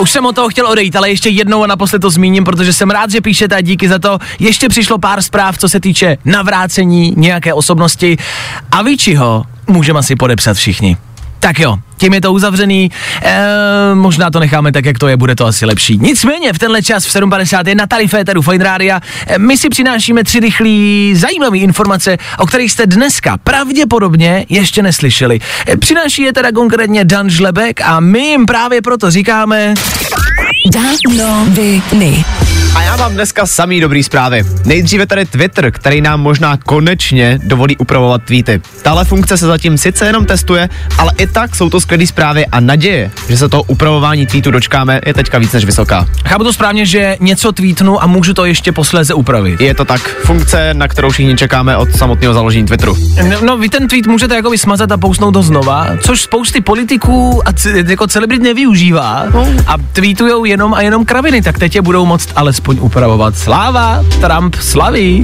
Už 0.00 0.10
jsem 0.10 0.26
o 0.26 0.32
toho 0.32 0.48
chtěl 0.48 0.66
odejít, 0.66 0.96
ale 0.96 1.10
ještě 1.10 1.28
jednou 1.28 1.64
a 1.64 1.66
naposled 1.66 1.98
to 1.98 2.10
zmíním, 2.10 2.44
protože 2.44 2.72
jsem 2.72 2.90
rád, 2.90 3.10
že 3.10 3.20
píšete 3.20 3.54
a 3.56 3.60
díky 3.60 3.88
za 3.88 3.98
to. 3.98 4.18
Ještě 4.38 4.68
přišlo 4.68 4.98
pár 4.98 5.22
zpráv, 5.22 5.58
co 5.58 5.68
se 5.68 5.80
týče 5.80 6.18
navrácení 6.24 7.14
nějaké 7.16 7.54
osobnosti 7.54 8.16
a 8.72 8.82
Vičiho 8.82 9.44
můžeme 9.66 9.98
asi 9.98 10.16
podepsat 10.16 10.54
všichni. 10.56 10.96
Tak 11.40 11.58
jo, 11.58 11.78
tím 11.96 12.14
je 12.14 12.20
to 12.20 12.32
uzavřený, 12.32 12.90
e, 13.22 13.94
možná 13.94 14.30
to 14.30 14.40
necháme 14.40 14.72
tak, 14.72 14.84
jak 14.84 14.98
to 14.98 15.08
je, 15.08 15.16
bude 15.16 15.34
to 15.34 15.46
asi 15.46 15.66
lepší. 15.66 15.98
Nicméně 15.98 16.52
v 16.52 16.58
tenhle 16.58 16.82
čas 16.82 17.04
v 17.04 17.14
7.50 17.14 17.68
je 17.68 17.74
Natali 17.74 18.08
Féteru 18.08 18.42
Fine 18.42 18.64
Rádia. 18.64 19.00
E, 19.26 19.38
my 19.38 19.58
si 19.58 19.68
přinášíme 19.68 20.24
tři 20.24 20.40
rychlé 20.40 20.68
zajímavé 21.14 21.58
informace, 21.58 22.16
o 22.38 22.46
kterých 22.46 22.72
jste 22.72 22.86
dneska 22.86 23.36
pravděpodobně 23.44 24.46
ještě 24.48 24.82
neslyšeli. 24.82 25.40
E, 25.68 25.76
přináší 25.76 26.22
je 26.22 26.32
teda 26.32 26.52
konkrétně 26.52 27.04
Dan 27.04 27.30
Žlebek 27.30 27.80
a 27.80 28.00
my 28.00 28.20
jim 28.20 28.46
právě 28.46 28.82
proto 28.82 29.10
říkáme... 29.10 29.74
Danoviny. 30.72 32.24
A 32.74 32.82
já 32.82 32.96
mám 32.96 33.14
dneska 33.14 33.46
samý 33.46 33.80
dobrý 33.80 34.02
zprávy. 34.02 34.44
Nejdříve 34.64 35.06
tady 35.06 35.24
Twitter, 35.26 35.70
který 35.70 36.00
nám 36.00 36.20
možná 36.20 36.56
konečně 36.56 37.38
dovolí 37.44 37.76
upravovat 37.76 38.22
tweety. 38.22 38.60
Tahle 38.82 39.04
funkce 39.04 39.36
se 39.36 39.46
zatím 39.46 39.78
sice 39.78 40.06
jenom 40.06 40.26
testuje, 40.26 40.68
ale 40.98 41.12
i 41.18 41.26
tak 41.26 41.56
jsou 41.56 41.70
to 41.70 41.80
skvělé 41.80 42.06
zprávy 42.06 42.46
a 42.46 42.60
naděje, 42.60 43.10
že 43.28 43.36
se 43.36 43.48
toho 43.48 43.62
upravování 43.62 44.26
tweetu 44.26 44.50
dočkáme, 44.50 45.00
je 45.06 45.14
teďka 45.14 45.38
víc 45.38 45.52
než 45.52 45.64
vysoká. 45.64 46.06
Chápu 46.28 46.44
to 46.44 46.52
správně, 46.52 46.86
že 46.86 47.16
něco 47.20 47.52
tweetnu 47.52 48.02
a 48.02 48.06
můžu 48.06 48.34
to 48.34 48.44
ještě 48.44 48.72
posléze 48.72 49.14
upravit. 49.14 49.60
Je 49.60 49.74
to 49.74 49.84
tak 49.84 50.00
funkce, 50.24 50.74
na 50.74 50.88
kterou 50.88 51.10
všichni 51.10 51.36
čekáme 51.36 51.76
od 51.76 51.96
samotného 51.96 52.34
založení 52.34 52.66
Twitteru. 52.66 52.96
No, 53.30 53.36
no, 53.42 53.56
vy 53.58 53.68
ten 53.68 53.88
tweet 53.88 54.06
můžete 54.06 54.34
jako 54.34 54.58
smazat 54.58 54.92
a 54.92 54.96
pousnout 54.96 55.36
ho 55.36 55.42
znova, 55.42 55.86
což 56.00 56.22
spousty 56.22 56.60
politiků 56.60 57.42
a 57.48 57.52
c- 57.52 57.84
jako 57.88 58.06
celebrit 58.06 58.42
nevyužívá 58.42 59.24
a 59.66 59.74
tweetujou 59.92 60.44
jenom 60.44 60.74
a 60.74 60.80
jenom 60.82 61.04
kraviny, 61.04 61.42
tak 61.42 61.58
teď 61.58 61.74
je 61.74 61.82
budou 61.82 62.06
moct 62.06 62.28
alespoň 62.60 62.78
upravovat. 62.80 63.36
Sláva, 63.36 64.04
Trump 64.20 64.54
slaví. 64.54 65.22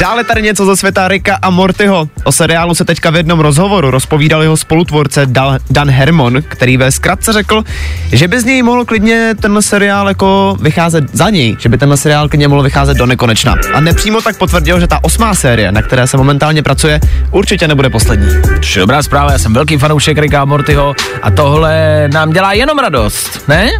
Dále 0.00 0.24
tady 0.24 0.42
něco 0.42 0.66
ze 0.66 0.76
světa 0.76 1.08
Rika 1.08 1.38
a 1.42 1.50
Mortyho. 1.50 2.08
O 2.24 2.32
seriálu 2.32 2.74
se 2.74 2.84
teďka 2.84 3.10
v 3.10 3.16
jednom 3.16 3.40
rozhovoru 3.40 3.90
rozpovídal 3.90 4.42
jeho 4.42 4.56
spolutvorce 4.56 5.26
Dal- 5.26 5.58
Dan 5.70 5.90
Hermon, 5.90 6.42
který 6.48 6.76
ve 6.76 6.92
zkratce 6.92 7.32
řekl, 7.32 7.64
že 8.12 8.28
by 8.28 8.40
z 8.40 8.44
něj 8.44 8.62
mohl 8.62 8.84
klidně 8.84 9.34
ten 9.40 9.62
seriál 9.62 10.08
jako 10.08 10.56
vycházet 10.60 11.04
za 11.12 11.30
něj, 11.30 11.56
že 11.60 11.68
by 11.68 11.78
ten 11.78 11.96
seriál 11.96 12.28
klidně 12.28 12.48
mohl 12.48 12.62
vycházet 12.62 12.96
do 12.96 13.06
nekonečna. 13.06 13.54
A 13.74 13.80
nepřímo 13.80 14.20
tak 14.20 14.36
potvrdil, 14.38 14.80
že 14.80 14.86
ta 14.86 15.04
osmá 15.04 15.34
série, 15.34 15.72
na 15.72 15.82
které 15.82 16.06
se 16.06 16.16
momentálně 16.16 16.62
pracuje, 16.62 17.00
určitě 17.30 17.68
nebude 17.68 17.90
poslední. 17.90 18.28
Dobrá 18.76 19.02
zpráva, 19.02 19.32
já 19.32 19.38
jsem 19.38 19.54
velký 19.54 19.76
fanoušek 19.76 20.18
Ricka 20.18 20.42
a 20.42 20.44
Mortyho 20.44 20.94
a 21.22 21.30
tohle 21.30 22.08
nám 22.12 22.30
dělá 22.32 22.52
jenom 22.52 22.78
radost, 22.78 23.48
ne? 23.48 23.70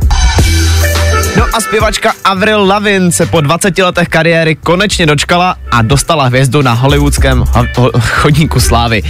No 1.38 1.44
a 1.54 1.60
zpěvačka 1.60 2.12
Avril 2.24 2.66
Lavigne 2.66 3.12
se 3.12 3.26
po 3.26 3.40
20 3.40 3.78
letech 3.78 4.08
kariéry 4.08 4.54
konečně 4.54 5.06
dočkala 5.06 5.56
a 5.70 5.82
dostala 5.82 6.24
hvězdu 6.24 6.62
na 6.62 6.72
hollywoodském 6.72 7.44
ho- 7.52 7.66
ho- 7.76 7.90
chodníku 8.00 8.60
slávy. 8.60 9.02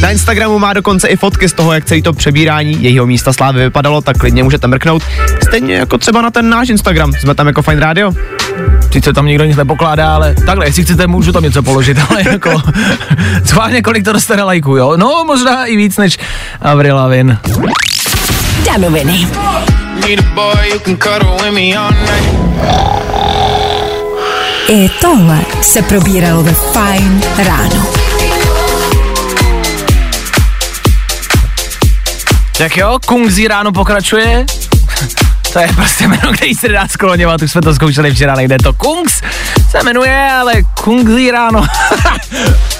Na 0.00 0.10
Instagramu 0.10 0.58
má 0.58 0.72
dokonce 0.72 1.08
i 1.08 1.16
fotky 1.16 1.48
z 1.48 1.52
toho, 1.52 1.72
jak 1.72 1.84
celý 1.84 2.02
to 2.02 2.12
přebírání 2.12 2.82
jejího 2.82 3.06
místa 3.06 3.32
slávy 3.32 3.60
vypadalo, 3.60 4.00
tak 4.00 4.18
klidně 4.18 4.42
můžete 4.42 4.66
mrknout. 4.66 5.02
Stejně 5.48 5.74
jako 5.74 5.98
třeba 5.98 6.22
na 6.22 6.30
ten 6.30 6.50
náš 6.50 6.68
Instagram, 6.68 7.12
jsme 7.12 7.34
tam 7.34 7.46
jako 7.46 7.62
Fine 7.62 7.80
Radio. 7.80 8.12
Sice 8.92 9.12
tam 9.12 9.26
nikdo 9.26 9.44
nic 9.44 9.56
nepokládá, 9.56 10.14
ale 10.14 10.34
takhle, 10.46 10.66
jestli 10.66 10.84
chcete, 10.84 11.06
můžu 11.06 11.32
tam 11.32 11.42
něco 11.42 11.62
položit, 11.62 11.98
ale 12.10 12.22
jako 12.32 12.62
schválně 13.44 13.82
kolik 13.82 14.04
to 14.04 14.12
dostane 14.12 14.42
lajků, 14.42 14.76
jo? 14.76 14.92
No, 14.96 15.24
možná 15.26 15.64
i 15.66 15.76
víc 15.76 15.96
než 15.96 16.18
Avril 16.62 16.96
Lavigne. 16.96 17.38
Danoviny. 18.66 19.26
Need 20.06 20.18
a 20.18 20.34
boy 20.34 20.68
you 20.72 20.80
can 20.80 20.96
cuddle 20.96 21.36
with 21.36 21.54
me 21.54 21.74
all 21.74 21.90
night. 21.90 22.34
I 24.68 24.88
tohle 25.00 25.38
se 25.62 25.82
probíralo 25.82 26.42
ve 26.42 26.52
Fajn 26.52 27.22
ráno. 27.38 27.86
Tak 32.58 32.76
jo, 32.76 32.98
Kung 33.06 33.30
Zi 33.30 33.48
ráno 33.48 33.72
pokračuje. 33.72 34.46
To 35.52 35.60
je 35.60 35.68
prostě 35.74 36.08
jméno, 36.08 36.32
který 36.32 36.54
se 36.54 36.68
dá 36.68 36.88
skloněvat, 36.88 37.42
už 37.42 37.50
jsme 37.50 37.60
to 37.60 37.74
zkoušeli 37.74 38.14
včera, 38.14 38.34
nejde 38.34 38.56
to. 38.62 38.72
Kungs 38.72 39.22
se 39.70 39.82
jmenuje, 39.82 40.28
ale 40.32 40.52
Kung 40.62 41.08
Zi 41.08 41.30
ráno. 41.30 41.66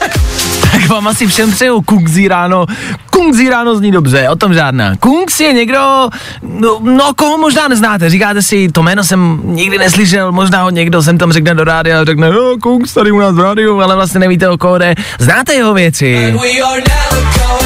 tak 0.85 0.90
vám 0.90 1.09
asi 1.09 1.27
všem 1.27 1.53
přeju 1.53 1.83
Kungzí 1.83 2.29
ráno. 2.29 2.66
Kungzí 3.11 3.49
ráno 3.49 3.77
zní 3.77 3.92
dobře, 3.92 4.29
o 4.29 4.37
tom 4.37 4.55
žádná. 4.55 4.97
Kungs 4.97 5.40
je 5.40 5.53
někdo, 5.53 6.09
no, 6.42 6.79
no 6.83 7.14
koho 7.16 7.38
možná 7.38 7.68
neznáte, 7.68 8.11
říkáte 8.11 8.42
si, 8.42 8.68
to 8.73 8.83
jméno 8.83 9.05
jsem 9.05 9.40
nikdy 9.44 9.79
neslyšel, 9.79 10.33
možná 10.33 10.62
ho 10.62 10.70
někdo 10.70 11.03
sem 11.03 11.18
tam 11.18 11.33
řekne 11.33 11.55
do 11.55 11.64
rádia 11.64 12.01
a 12.01 12.05
řekne, 12.05 12.31
no 12.31 12.57
Kungs 12.62 12.94
tady 12.94 13.11
u 13.12 13.18
nás 13.18 13.35
v 13.35 13.40
rádiu, 13.40 13.81
ale 13.81 13.94
vlastně 13.94 14.20
nevíte 14.20 14.49
o 14.49 14.59
koho 14.59 14.79
jde. 14.79 14.94
Znáte 15.18 15.55
jeho 15.55 15.75
věci? 15.75 16.35
Oh, 16.37 17.63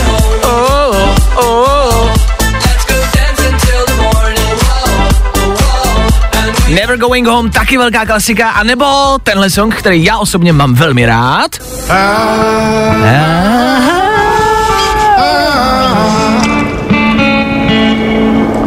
Never 6.75 6.97
Going 6.97 7.27
Home, 7.27 7.51
taky 7.51 7.79
velká 7.79 8.07
klasika, 8.07 8.51
a 8.51 8.63
nebo 8.63 9.19
tenhle 9.23 9.51
song, 9.51 9.75
který 9.75 10.05
já 10.05 10.19
osobně 10.19 10.53
mám 10.53 10.75
velmi 10.75 11.07
rád. 11.07 11.51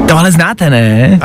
Tohle 0.07 0.31
znáte, 0.31 0.69
ne? 0.69 1.19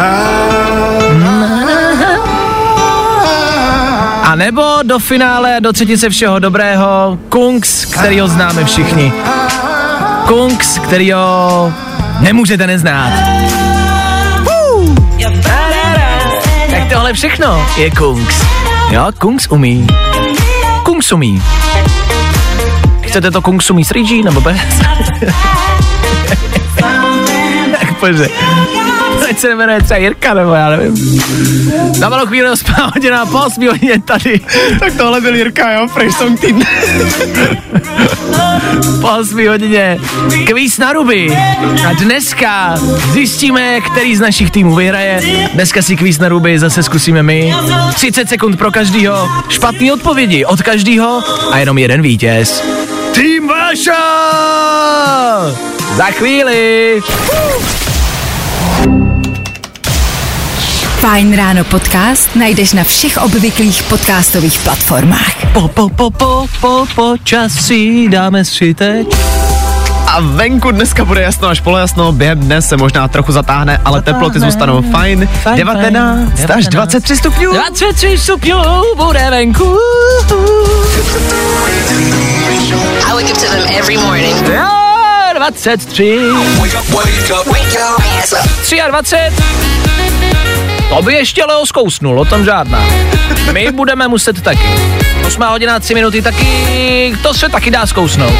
A 4.22 4.34
nebo 4.34 4.78
do 4.82 4.98
finále, 4.98 5.56
do 5.60 5.72
třetice 5.72 6.10
všeho 6.10 6.38
dobrého, 6.38 7.18
Kungs, 7.28 7.84
kterýho 7.84 8.28
známe 8.28 8.64
všichni. 8.64 9.12
Kungs, 10.26 10.78
kterýho 10.78 11.72
nemůžete 12.20 12.66
neznát. 12.66 13.12
Tohle 17.06 17.14
všechno 17.14 17.66
je 17.76 17.90
Kungs. 17.90 18.46
Jo, 18.90 19.06
Kungs 19.18 19.46
umí. 19.50 19.86
Kungs 20.82 21.12
umí. 21.12 21.42
Chcete 23.00 23.30
to 23.30 23.42
Kungs 23.42 23.70
umí 23.70 23.84
s 23.84 23.90
Rigi, 23.90 24.22
nebo 24.22 24.40
bez? 24.40 24.60
tak 27.80 27.98
pojďte. 28.00 28.28
Teď 29.26 29.38
se 29.38 29.54
jmenuje 29.54 29.82
třeba 29.82 29.98
Jirka, 29.98 30.34
nebo 30.34 30.52
já 30.52 30.68
nevím. 30.68 31.20
Na 32.00 32.08
malou 32.08 32.26
chvíli 32.26 32.50
osmá 32.50 32.90
hodina, 32.94 33.26
po 33.26 33.38
osmí 33.38 33.66
hodině 33.66 34.02
tady. 34.02 34.40
Tak 34.80 34.92
tohle 34.96 35.20
byl 35.20 35.34
Jirka, 35.34 35.72
jo, 35.72 35.88
Fresh 35.88 36.16
Song 36.16 36.40
Team. 36.40 36.62
Po 39.00 39.08
8 39.08 39.48
hodině 39.48 39.98
kvíz 40.46 40.78
na 40.78 40.92
ruby. 40.92 41.36
A 41.88 41.92
dneska 41.92 42.74
zjistíme, 43.12 43.80
který 43.80 44.16
z 44.16 44.20
našich 44.20 44.50
týmů 44.50 44.74
vyhraje. 44.74 45.20
Dneska 45.54 45.82
si 45.82 45.96
kvíz 45.96 46.18
na 46.18 46.28
ruby 46.28 46.58
zase 46.58 46.82
zkusíme 46.82 47.22
my. 47.22 47.54
30 47.94 48.28
sekund 48.28 48.56
pro 48.56 48.70
každýho, 48.70 49.28
špatný 49.48 49.92
odpovědi 49.92 50.44
od 50.44 50.62
každýho 50.62 51.22
a 51.52 51.58
jenom 51.58 51.78
jeden 51.78 52.02
vítěz. 52.02 52.62
Tým 53.14 53.48
Váša! 53.48 53.96
Za 55.96 56.04
chvíli. 56.04 57.02
Fajn 61.06 61.36
ráno 61.38 61.62
podcast 61.70 62.34
najdeš 62.34 62.74
na 62.74 62.82
všech 62.82 63.22
obvyklých 63.22 63.86
podcastových 63.86 64.58
platformách. 64.66 65.54
Po, 65.54 65.70
po, 65.70 65.86
po, 65.86 66.10
po, 66.10 66.50
po, 66.58 66.82
počasí 66.98 68.10
dáme 68.10 68.42
si 68.42 68.74
teď. 68.74 69.06
A 70.10 70.18
venku 70.34 70.74
dneska 70.74 71.06
bude 71.06 71.22
jasno 71.22 71.48
až 71.48 71.62
polojasno, 71.62 72.12
během 72.12 72.38
dne 72.38 72.62
se 72.62 72.76
možná 72.76 73.08
trochu 73.08 73.32
zatáhne, 73.32 73.78
ale 73.84 74.02
teploty 74.02 74.40
zůstanou 74.40 74.82
fajn. 74.82 75.28
Fajn, 75.42 75.56
19 75.56 76.40
fajn. 76.40 76.52
až 76.58 76.66
23 76.66 77.16
stupňů. 77.16 77.52
23 77.52 78.18
stupňů 78.18 78.58
bude 78.96 79.26
venku. 79.30 79.78
I 83.06 83.12
wake 83.14 83.30
up 83.30 83.38
to 83.38 83.46
them 83.46 83.66
every 83.78 83.96
morning. 83.96 84.48
Jo, 84.48 84.66
23. 85.34 86.18
23. 88.90 90.35
To 90.88 91.02
by 91.02 91.12
ještě 91.14 91.44
Leo 91.44 91.66
zkousnul, 91.66 92.20
o 92.20 92.24
tom 92.24 92.44
žádná. 92.44 92.84
My 93.52 93.72
budeme 93.72 94.08
muset 94.08 94.42
taky. 94.42 94.68
8 95.26 95.42
hodina 95.42 95.80
3 95.80 95.94
minuty 95.94 96.22
taky, 96.22 97.16
to 97.22 97.34
se 97.34 97.48
taky 97.48 97.70
dá 97.70 97.86
zkousnout. 97.86 98.32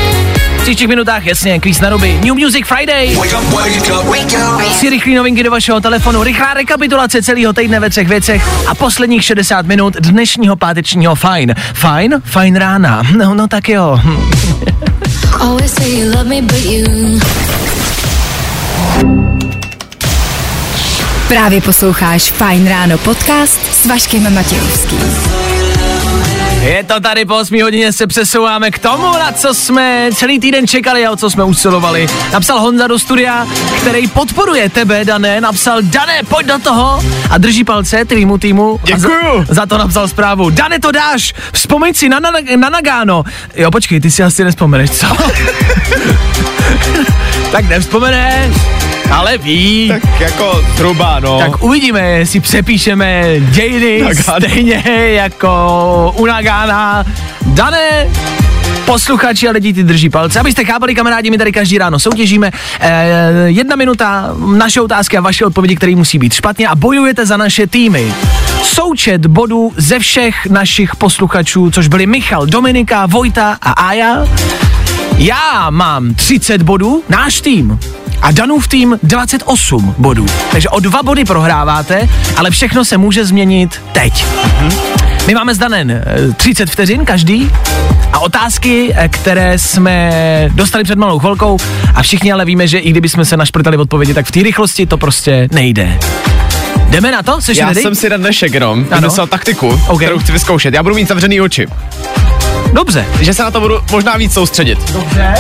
V 0.59 0.63
příštích 0.63 0.89
minutách 0.89 1.27
jasně, 1.27 1.61
kvíz 1.61 1.81
na 1.81 1.89
ruby. 1.89 2.21
New 2.25 2.35
Music 2.35 2.67
Friday. 2.67 3.17
Tři 4.77 4.91
rychlé 4.91 5.15
novinky 5.15 5.43
do 5.43 5.51
vašeho 5.51 5.81
telefonu, 5.81 6.23
rychlá 6.23 6.55
rekapitulace 6.55 7.23
celého 7.23 7.53
týdne 7.53 7.81
ve 7.81 7.91
třech 7.91 8.09
věcech 8.09 8.49
a 8.67 8.75
posledních 8.75 9.25
60 9.25 9.67
minut 9.67 9.95
dnešního 10.01 10.57
pátečního 10.57 11.15
fajn. 11.15 11.55
Fajn? 11.75 12.23
Fajn 12.25 12.57
rána. 12.57 13.03
No, 13.17 13.35
no 13.35 13.49
tak 13.49 13.69
jo. 13.69 14.01
Právě 21.29 21.61
posloucháš 21.61 22.31
Fajn 22.31 22.69
ráno 22.69 22.99
podcast 22.99 23.75
s 23.75 23.87
Vaškem 23.87 24.35
Matějovským. 24.35 25.01
Je 26.63 26.85
to 26.85 27.01
tady 27.01 27.25
po 27.25 27.37
8 27.37 27.63
hodině 27.63 27.93
se 27.93 28.07
přesouváme 28.07 28.71
k 28.71 28.79
tomu, 28.79 29.03
na 29.03 29.33
co 29.33 29.55
jsme 29.55 30.11
celý 30.15 30.41
týden 30.41 30.67
čekali 30.67 31.07
a 31.07 31.11
o 31.11 31.17
co 31.17 31.31
jsme 31.31 31.45
usilovali. 31.45 32.07
Napsal 32.33 32.61
Honza 32.61 32.87
do 32.87 32.99
studia, 32.99 33.47
který 33.81 34.09
podporuje 34.09 34.69
tebe, 34.69 35.05
Dané, 35.05 35.41
napsal 35.41 35.83
Dané, 35.83 36.23
pojď 36.29 36.47
do 36.47 36.59
toho 36.59 37.05
a 37.31 37.39
drží 37.39 37.65
palce 37.65 38.05
tvýmu 38.05 38.39
týmu. 38.39 38.81
Děkuju. 38.85 39.45
za, 39.49 39.55
za 39.55 39.67
to 39.67 39.79
napsal 39.79 40.09
zprávu. 40.09 40.51
Dané, 40.51 40.79
to 40.79 40.93
dáš, 40.93 41.35
vzpomeň 41.53 41.95
si 41.95 42.09
na, 42.09 42.21
na, 42.21 42.31
na 42.57 42.69
Nagano. 42.69 43.25
Jo, 43.55 43.71
počkej, 43.71 44.01
ty 44.01 44.11
si 44.11 44.23
asi 44.23 44.45
nespomeneš, 44.45 44.91
co? 44.91 45.07
tak 47.53 47.69
nevzpomene, 47.69 48.51
ale 49.11 49.39
ví. 49.39 49.89
Tak 49.89 50.21
jako 50.21 50.63
zhruba, 50.77 51.21
no. 51.21 51.39
Tak 51.39 51.63
uvidíme, 51.63 52.01
jestli 52.01 52.41
přepíšeme 52.41 53.25
dějiny 53.41 54.03
Nagano. 54.03 54.41
stejně 54.41 54.83
jako 55.13 56.15
u 56.17 56.27
Nagana. 56.27 57.05
Dané, 57.47 58.09
posluchači 58.85 59.49
a 59.49 59.51
lidi 59.51 59.73
ty 59.73 59.85
drží 59.85 60.09
palce. 60.11 60.41
Abyste 60.41 60.65
chápali, 60.65 60.95
kamarádi, 60.95 61.31
my 61.31 61.39
tady 61.39 61.53
každý 61.53 61.79
ráno 61.79 61.99
soutěžíme. 61.99 62.51
Eh, 62.81 63.21
jedna 63.47 63.77
minuta, 63.77 64.35
naše 64.57 64.81
otázky 64.81 65.17
a 65.17 65.21
vaše 65.21 65.45
odpovědi, 65.45 65.77
které 65.77 65.97
musí 65.97 66.19
být 66.19 66.33
špatně 66.33 66.69
a 66.69 66.75
bojujete 66.75 67.27
za 67.27 67.37
naše 67.37 67.67
týmy. 67.67 68.13
Součet 68.63 69.27
bodů 69.27 69.73
ze 69.77 69.99
všech 69.99 70.47
našich 70.47 70.97
posluchačů, 70.97 71.71
což 71.71 71.89
byli 71.89 72.07
Michal, 72.07 72.47
Dominika, 72.47 73.07
Vojta 73.07 73.59
a 73.63 73.71
Aja. 73.71 74.27
Já 75.19 75.71
mám 75.71 76.15
30 76.15 76.63
bodů, 76.63 77.03
náš 77.09 77.41
tým. 77.41 77.79
A 78.23 78.31
Danův 78.31 78.69
tým 78.69 78.99
28 79.03 79.95
bodů. 79.99 80.27
Takže 80.53 80.69
o 80.69 80.81
dva 80.81 81.03
body 81.03 81.25
prohráváte, 81.25 82.09
ale 82.37 82.51
všechno 82.51 82.85
se 82.85 82.97
může 82.99 83.25
změnit 83.25 83.81
teď. 83.93 84.27
My 85.27 85.35
máme 85.35 85.55
s 85.55 85.59
Danen 85.59 85.91
eh, 85.91 86.33
30 86.37 86.71
vteřin 86.71 87.05
každý 87.05 87.51
a 88.13 88.19
otázky, 88.19 88.95
eh, 88.97 89.09
které 89.09 89.59
jsme 89.59 90.11
dostali 90.55 90.85
před 90.85 90.99
malou 90.99 91.19
chvilkou 91.19 91.57
a 91.95 92.03
všichni 92.03 92.33
ale 92.33 92.45
víme, 92.45 92.69
že 92.69 92.79
i 92.79 92.91
kdyby 92.91 93.09
jsme 93.09 93.25
se 93.25 93.37
našprtali 93.37 93.77
odpovědi, 93.77 94.15
tak 94.15 94.27
v 94.27 94.31
té 94.31 94.43
rychlosti 94.43 94.87
to 94.87 94.97
prostě 94.99 95.49
nejde. 95.53 95.99
Jdeme 96.89 97.13
na 97.13 97.23
to? 97.23 97.41
Jsi 97.41 97.59
Já 97.59 97.69
ready? 97.69 97.83
jsem 97.83 97.95
si 97.95 98.09
na 98.11 98.17
dnešek 98.17 98.55
jenom 98.55 98.85
vymyslel 98.85 99.27
taktiku, 99.27 99.81
Ok. 99.89 100.01
kterou 100.03 100.19
chci 100.19 100.33
vyzkoušet. 100.33 100.75
Já 100.75 100.83
budu 100.83 100.95
mít 100.95 101.09
zavřený 101.09 101.41
oči. 101.41 101.67
Dobře. 102.73 103.07
Že 103.21 103.35
se 103.35 103.43
na 103.43 103.51
to 103.51 103.61
budu 103.61 103.75
možná 103.91 104.17
víc 104.17 104.33
soustředit. 104.33 104.93
Dobře. 104.93 105.35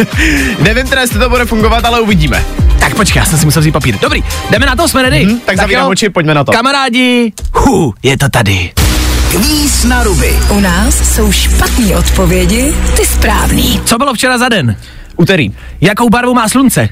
Nevím 0.58 0.86
teda, 0.88 1.00
jestli 1.00 1.18
to 1.18 1.28
bude 1.28 1.44
fungovat, 1.44 1.84
ale 1.84 2.00
uvidíme. 2.00 2.44
Tak 2.80 2.94
počkej, 2.94 3.20
já 3.20 3.26
jsem 3.26 3.38
si 3.38 3.44
musel 3.44 3.60
vzít 3.60 3.72
papír. 3.72 3.98
Dobrý, 4.02 4.24
jdeme 4.50 4.66
na 4.66 4.76
to, 4.76 4.88
jsme 4.88 5.02
ready? 5.02 5.24
Mhm, 5.24 5.40
tak 5.40 5.56
zavírám 5.56 5.84
jo. 5.84 5.90
oči, 5.90 6.10
pojďme 6.10 6.34
na 6.34 6.44
to. 6.44 6.52
Kamarádi, 6.52 7.32
hu, 7.54 7.94
je 8.02 8.18
to 8.18 8.28
tady. 8.28 8.72
Kvíz 9.30 9.84
na 9.84 10.02
ruby. 10.02 10.36
U 10.48 10.60
nás 10.60 11.14
jsou 11.14 11.32
špatné 11.32 11.96
odpovědi, 11.96 12.74
ty 12.96 13.04
správný. 13.06 13.80
Co 13.84 13.98
bylo 13.98 14.14
včera 14.14 14.38
za 14.38 14.48
den? 14.48 14.76
Úterý. 15.16 15.50
Jakou 15.80 16.08
barvu 16.08 16.34
má 16.34 16.48
slunce? 16.48 16.88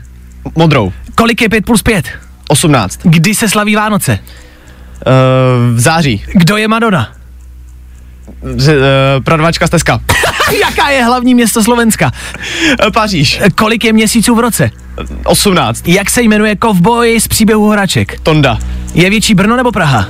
Modrou. 0.57 0.93
Kolik 1.15 1.43
je 1.43 1.49
5 1.49 1.65
plus 1.65 1.83
5? 1.83 2.05
18. 2.49 3.01
Kdy 3.03 3.35
se 3.35 3.49
slaví 3.49 3.77
Vánoce? 3.77 4.13
Uh, 4.13 5.77
v 5.77 5.81
září. 5.81 6.25
Kdo 6.35 6.57
je 6.57 6.69
Madonna? 6.69 7.13
Z, 8.57 8.69
uh, 8.69 8.75
prodavačka 9.25 9.67
z 9.67 9.71
Teska. 9.71 10.01
Jaká 10.59 10.89
je 10.91 11.05
hlavní 11.05 11.35
město 11.35 11.65
Slovenska? 11.65 12.13
Uh, 12.85 12.91
Paříž. 12.93 13.41
Kolik 13.55 13.85
je 13.85 13.93
měsíců 13.93 14.35
v 14.35 14.41
roce? 14.41 14.71
18. 15.25 15.89
Jak 15.89 16.11
se 16.11 16.23
jmenuje 16.23 16.57
kovboj 16.57 17.21
z 17.21 17.29
příběhu 17.29 17.67
Horaček? 17.67 18.21
Tonda. 18.23 18.59
Je 18.95 19.11
větší 19.11 19.35
Brno 19.35 19.57
nebo 19.57 19.73
Praha? 19.73 20.09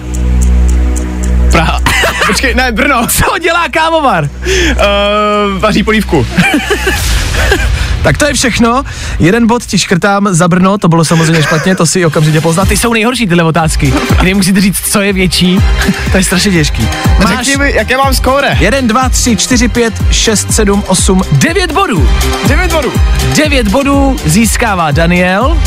Praha. 1.53 1.81
Počkej, 2.27 2.55
ne, 2.55 2.73
Brno. 2.73 3.07
Co 3.07 3.39
dělá 3.39 3.69
kávovar? 3.69 4.25
Uh, 4.25 5.59
vaří 5.59 5.83
polívku. 5.83 6.27
Tak 8.03 8.19
to 8.19 8.27
je 8.27 8.35
všechno. 8.35 8.83
Jeden 9.19 9.47
bod 9.47 9.67
ti 9.67 9.79
škrtám 9.79 10.29
za 10.31 10.49
Brno, 10.49 10.79
to 10.79 10.89
bylo 10.89 11.05
samozřejmě 11.05 11.43
špatně, 11.43 11.77
to 11.77 11.87
si 11.87 12.07
okamžitě 12.07 12.41
poznat. 12.41 12.69
Ty 12.69 12.77
jsou 12.77 12.93
nejhorší 12.93 13.27
tyhle 13.27 13.43
otázky, 13.43 13.95
kdy 14.21 14.35
musíte 14.35 14.61
říct, 14.61 14.93
co 14.93 15.01
je 15.01 15.13
větší. 15.13 15.61
to 16.11 16.17
je 16.17 16.25
strašně 16.25 16.51
těžký. 16.51 16.89
Máš 17.25 17.47
Řekni 17.47 17.57
mi, 17.57 17.73
jaké 17.75 17.97
mám 17.97 18.15
skóre? 18.15 18.57
1, 18.61 18.81
2, 18.81 19.09
3, 19.09 19.37
4, 19.37 19.69
5, 19.69 19.95
6, 20.11 20.53
7, 20.53 20.85
8, 20.87 21.23
9 21.33 21.73
bodů. 21.73 22.09
9 22.49 22.73
bodů. 22.73 22.93
9 23.37 23.69
bodů 23.69 24.17
získává 24.25 24.91
Daniel. 24.91 25.59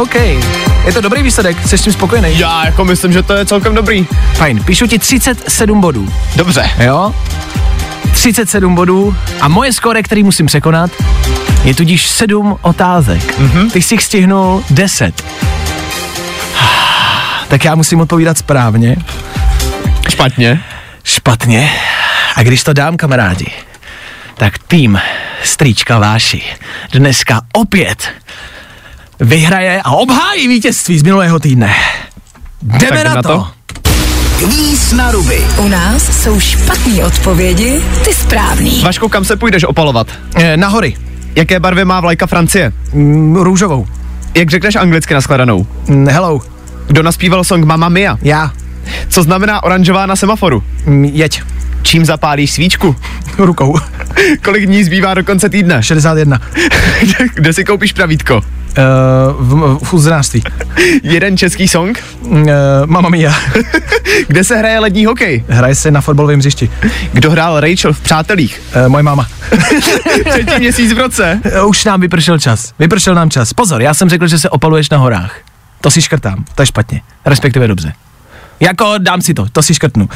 OK. 0.00 0.14
Je 0.84 0.92
to 0.92 1.00
dobrý 1.00 1.22
výsledek, 1.22 1.68
jsi 1.68 1.78
s 1.78 1.82
tím 1.82 1.92
spokojený? 1.92 2.38
Já 2.38 2.64
jako 2.66 2.84
myslím, 2.84 3.12
že 3.12 3.22
to 3.22 3.32
je 3.32 3.46
celkem 3.46 3.74
dobrý. 3.74 4.06
Fajn, 4.34 4.64
píšu 4.64 4.86
ti 4.86 4.98
37 4.98 5.80
bodů. 5.80 6.08
Dobře. 6.36 6.70
Jo? 6.80 7.14
37 8.12 8.74
bodů 8.74 9.16
a 9.40 9.48
moje 9.48 9.72
skóre, 9.72 10.02
který 10.02 10.22
musím 10.22 10.46
překonat, 10.46 10.90
je 11.64 11.74
tudíž 11.74 12.06
7 12.06 12.58
otázek. 12.62 13.40
Mm-hmm. 13.40 13.70
Ty 13.70 13.82
jsi 13.82 13.94
jich 13.94 14.02
stihnul 14.02 14.64
10. 14.70 15.24
Tak 17.48 17.64
já 17.64 17.74
musím 17.74 18.00
odpovídat 18.00 18.38
správně. 18.38 18.96
Špatně. 20.08 20.62
Špatně. 21.04 21.70
A 22.34 22.42
když 22.42 22.64
to 22.64 22.72
dám, 22.72 22.96
kamarádi, 22.96 23.46
tak 24.34 24.58
tým 24.58 25.00
Strýčka 25.44 25.98
Váši 25.98 26.42
dneska 26.92 27.40
opět 27.52 28.08
vyhraje 29.20 29.82
a 29.84 29.90
obhájí 29.90 30.48
vítězství 30.48 30.98
z 30.98 31.02
minulého 31.02 31.40
týdne. 31.40 31.74
Jdeme 32.62 33.04
na, 33.04 33.14
na 33.14 33.22
to. 33.22 33.28
to. 33.28 33.48
Kvíz 34.38 34.92
na 34.92 35.10
ruby. 35.10 35.46
U 35.58 35.68
nás 35.68 36.22
jsou 36.22 36.40
špatné 36.40 37.04
odpovědi, 37.04 37.82
ty 38.04 38.14
správný. 38.14 38.82
Vašku, 38.82 39.08
kam 39.08 39.24
se 39.24 39.36
půjdeš 39.36 39.64
opalovat? 39.64 40.06
E, 40.34 40.56
na 40.56 40.68
hory. 40.68 40.96
Jaké 41.34 41.60
barvy 41.60 41.84
má 41.84 42.00
vlajka 42.00 42.26
Francie? 42.26 42.72
Mm, 42.92 43.36
růžovou. 43.36 43.86
Jak 44.34 44.50
řekneš 44.50 44.76
anglicky 44.76 45.14
naskladanou? 45.14 45.66
Mm, 45.88 46.08
hello. 46.08 46.40
Kdo 46.86 47.02
naspíval 47.02 47.44
song 47.44 47.64
Mamma 47.64 47.88
Mia? 47.88 48.18
Já. 48.22 48.52
Co 49.08 49.22
znamená 49.22 49.62
oranžová 49.62 50.06
na 50.06 50.16
semaforu? 50.16 50.62
Mm, 50.86 51.04
jeď. 51.04 51.42
Čím 51.82 52.04
zapálíš 52.04 52.50
svíčku? 52.50 52.96
Rukou. 53.38 53.78
Kolik 54.44 54.66
dní 54.66 54.84
zbývá 54.84 55.14
do 55.14 55.24
konce 55.24 55.48
týdne? 55.48 55.82
61. 55.82 56.40
Kde 57.34 57.52
si 57.52 57.64
koupíš 57.64 57.92
pravítko? 57.92 58.40
Uh, 58.78 59.34
v, 59.38 59.78
v 59.84 59.94
uznářství. 59.94 60.42
Jeden 61.02 61.36
český 61.36 61.68
song? 61.68 62.04
Uh, 62.22 62.40
Mamma 62.86 63.08
mia. 63.08 63.34
Kde 64.28 64.44
se 64.44 64.56
hraje 64.56 64.78
lední 64.78 65.06
hokej? 65.06 65.44
Hraje 65.48 65.74
se 65.74 65.90
na 65.90 66.00
fotbalovém 66.00 66.38
hřišti. 66.38 66.70
Kdo 67.12 67.30
hrál 67.30 67.60
Rachel 67.60 67.92
v 67.92 68.00
Přátelích? 68.00 68.62
Uh, 68.76 68.88
moje 68.88 69.02
máma. 69.02 69.28
Třetí 70.30 70.58
měsíc 70.58 70.92
v 70.92 70.98
roce. 70.98 71.40
Uh, 71.62 71.68
už 71.68 71.84
nám 71.84 72.00
vypršel 72.00 72.38
čas. 72.38 72.72
Vypršel 72.78 73.14
nám 73.14 73.30
čas. 73.30 73.52
Pozor, 73.52 73.82
já 73.82 73.94
jsem 73.94 74.08
řekl, 74.08 74.26
že 74.26 74.38
se 74.38 74.50
opaluješ 74.50 74.90
na 74.90 74.98
horách. 74.98 75.36
To 75.80 75.90
si 75.90 76.02
škrtám. 76.02 76.44
To 76.54 76.62
je 76.62 76.66
špatně. 76.66 77.00
Respektive 77.24 77.68
dobře. 77.68 77.92
Jako 78.60 78.94
dám 78.98 79.22
si 79.22 79.34
to, 79.34 79.46
to 79.52 79.62
si 79.62 79.74
škrtnu. 79.74 80.08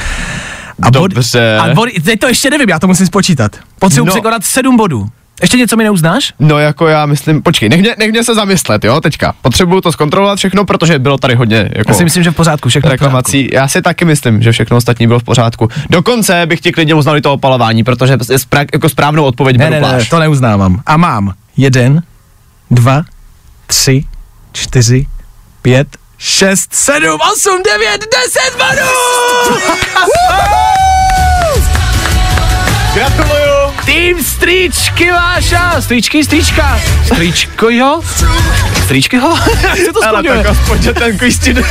A 0.83 0.91
Dobře. 0.91 1.59
a 1.59 1.75
body, 1.75 1.93
teď 1.93 2.21
to 2.21 2.29
ještě 2.29 2.51
nevím, 2.51 2.69
já 2.69 2.79
to 2.79 2.87
musím 2.87 3.07
spočítat. 3.07 3.57
Potřebuji 3.79 4.05
no. 4.05 4.13
překonat 4.13 4.45
sedm 4.45 4.77
bodů. 4.77 5.09
Ještě 5.43 5.57
něco 5.57 5.77
mi 5.77 5.85
neuznáš? 5.85 6.33
No 6.39 6.59
jako 6.59 6.87
já 6.89 7.07
myslím, 7.07 7.43
počkej, 7.43 7.69
nech 7.69 7.81
mě, 7.81 7.95
nech 7.99 8.11
mě 8.11 8.25
se 8.25 8.35
zamyslet, 8.35 8.85
jo, 8.85 9.01
teďka. 9.01 9.35
Potřebuju 9.43 9.81
to 9.81 9.93
zkontrolovat 9.93 10.39
všechno, 10.39 10.65
protože 10.65 10.99
bylo 10.99 11.19
tady 11.19 11.35
hodně 11.35 11.71
jako 11.77 11.91
Já 11.91 11.95
si 11.95 12.05
myslím, 12.05 12.23
že 12.23 12.31
v 12.31 12.35
pořádku, 12.35 12.69
všechno 12.69 12.89
v 12.89 12.91
pořádku. 12.91 13.05
reklamací. 13.05 13.49
Já 13.53 13.69
si 13.69 13.83
taky 13.83 14.05
myslím, 14.05 14.43
že 14.43 14.53
všechno 14.53 14.77
ostatní 14.77 15.07
bylo 15.07 15.19
v 15.19 15.23
pořádku. 15.25 15.69
Dokonce 15.91 16.47
bych 16.47 16.61
ti 16.61 16.73
klidně 16.73 16.95
uznal 16.95 17.17
i 17.17 17.21
to 17.21 17.33
opalování, 17.33 17.85
protože 17.85 18.19
je 18.31 18.39
sprá, 18.39 18.61
jako 18.73 18.89
správnou 18.89 19.25
odpověď 19.25 19.57
Ne, 19.57 19.71
ne, 19.71 19.81
ne, 19.81 20.05
to 20.11 20.19
neuznávám. 20.19 20.81
A 20.87 20.97
mám 20.97 21.33
jeden, 21.57 22.03
dva, 22.71 23.03
tři, 23.67 24.05
čtyři, 24.53 25.07
pět, 25.63 25.89
šest, 26.19 26.75
sedm, 26.75 27.19
osm, 27.33 27.63
devět, 27.73 28.01
deset 28.13 28.53
bodů! 28.59 28.89
Gratuluju! 32.95 33.73
Tým 33.85 34.21
Strýčky 34.25 35.09
Váša! 35.13 35.81
Strýčky, 35.81 36.25
Strýčka! 36.25 36.77
Strýčko, 37.09 37.71
jo? 37.71 38.01
Strýčky, 38.85 39.17
jo? 39.17 39.33
Jak 39.63 39.77
se 39.79 39.93
to 39.93 40.05
Ale 40.05 40.19
skloňuje? 40.21 40.43
tak 40.45 40.47
aspoň, 40.53 40.79
ten 40.95 41.19
quiz 41.19 41.39
jde. 41.49 41.63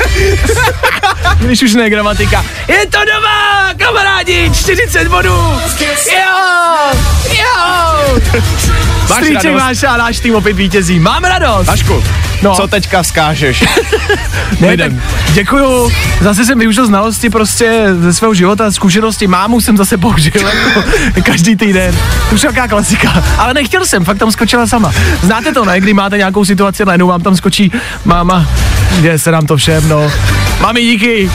Když 1.40 1.64
už 1.64 1.74
ne 1.74 1.90
gramatika. 1.90 2.46
Je 2.68 2.86
to 2.88 3.00
doma, 3.06 3.70
kamarádi, 3.78 4.52
40 4.54 5.08
bodů! 5.08 5.62
Jo! 6.12 6.92
Jo! 7.38 8.91
Máš 9.12 9.24
Strýček 9.24 9.44
radost? 9.44 9.62
Váša 9.64 9.90
a 9.90 9.98
náš 9.98 10.20
tým 10.20 10.36
opět 10.36 10.54
vítězí. 10.54 11.00
Mám 11.00 11.24
radost! 11.24 11.68
Vašku, 11.68 12.04
No. 12.42 12.56
co 12.56 12.68
teďka 12.68 13.02
vzkážeš? 13.04 13.64
Ne, 14.60 14.78
tak 14.78 14.92
děkuju. 15.34 15.92
Zase 16.22 16.46
jsem 16.46 16.60
využil 16.60 16.86
znalosti 16.86 17.30
prostě 17.30 17.88
ze 18.00 18.14
svého 18.14 18.34
života, 18.34 18.72
zkušenosti. 18.72 19.28
Mámu 19.28 19.62
jsem 19.62 19.78
zase 19.78 19.98
použil 19.98 20.32
jako 20.36 20.84
každý 21.24 21.56
týden. 21.56 21.96
Už 22.34 22.44
jaká 22.44 22.68
klasika. 22.68 23.24
Ale 23.38 23.54
nechtěl 23.54 23.86
jsem, 23.86 24.06
fakt 24.06 24.18
tam 24.18 24.32
skočila 24.32 24.68
sama. 24.68 24.92
Znáte 25.24 25.52
to, 25.54 25.66
ne? 25.66 25.80
Kdy 25.80 25.94
máte 25.94 26.18
nějakou 26.18 26.46
situaci, 26.46 26.86
najednou 26.86 27.08
vám 27.08 27.22
tam 27.22 27.36
skočí 27.36 27.72
máma. 28.06 28.48
Děje 29.00 29.20
se 29.20 29.32
nám 29.32 29.46
to 29.46 29.58
všem, 29.58 29.90
no. 29.90 30.12
Mami, 30.62 30.82
díky. 30.82 31.32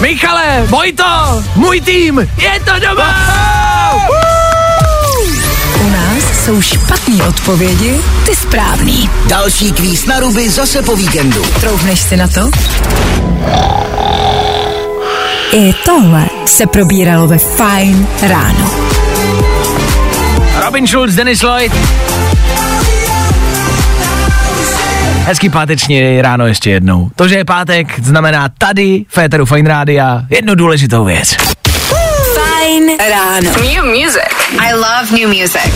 Michale, 0.00 0.62
Vojto, 0.66 1.44
můj 1.54 1.80
tým, 1.80 2.18
je 2.18 2.60
to 2.64 2.72
doma! 2.88 3.04
Nás 3.04 4.37
jsou 6.48 6.60
špatné 6.60 7.24
odpovědi, 7.28 8.00
ty 8.26 8.34
správný. 8.34 9.10
Další 9.28 9.72
kvíz 9.72 10.06
na 10.06 10.20
ruby 10.20 10.50
zase 10.50 10.82
po 10.82 10.96
víkendu. 10.96 11.42
Troufneš 11.60 12.00
si 12.00 12.16
na 12.16 12.28
to? 12.28 12.50
I 15.52 15.74
tohle 15.84 16.26
se 16.46 16.66
probíralo 16.66 17.26
ve 17.26 17.38
Fine 17.38 18.06
ráno. 18.22 18.70
Robin 20.64 20.86
Schulz, 20.86 21.14
Dennis 21.14 21.42
Lloyd. 21.42 21.72
Hezký 25.24 25.50
páteční 25.50 26.22
ráno 26.22 26.46
ještě 26.46 26.70
jednou. 26.70 27.10
To, 27.16 27.28
že 27.28 27.36
je 27.36 27.44
pátek, 27.44 28.00
znamená 28.02 28.48
tady, 28.58 29.04
Féteru 29.08 29.46
Fine 29.46 29.68
Rádia, 29.68 30.22
jednu 30.30 30.54
důležitou 30.54 31.04
věc. 31.04 31.57
Fine 32.78 32.96
ráno. 33.10 33.50
New 33.62 33.84
music. 33.84 34.30
I 34.60 34.72
love 34.74 35.10
new 35.10 35.28
music. 35.28 35.72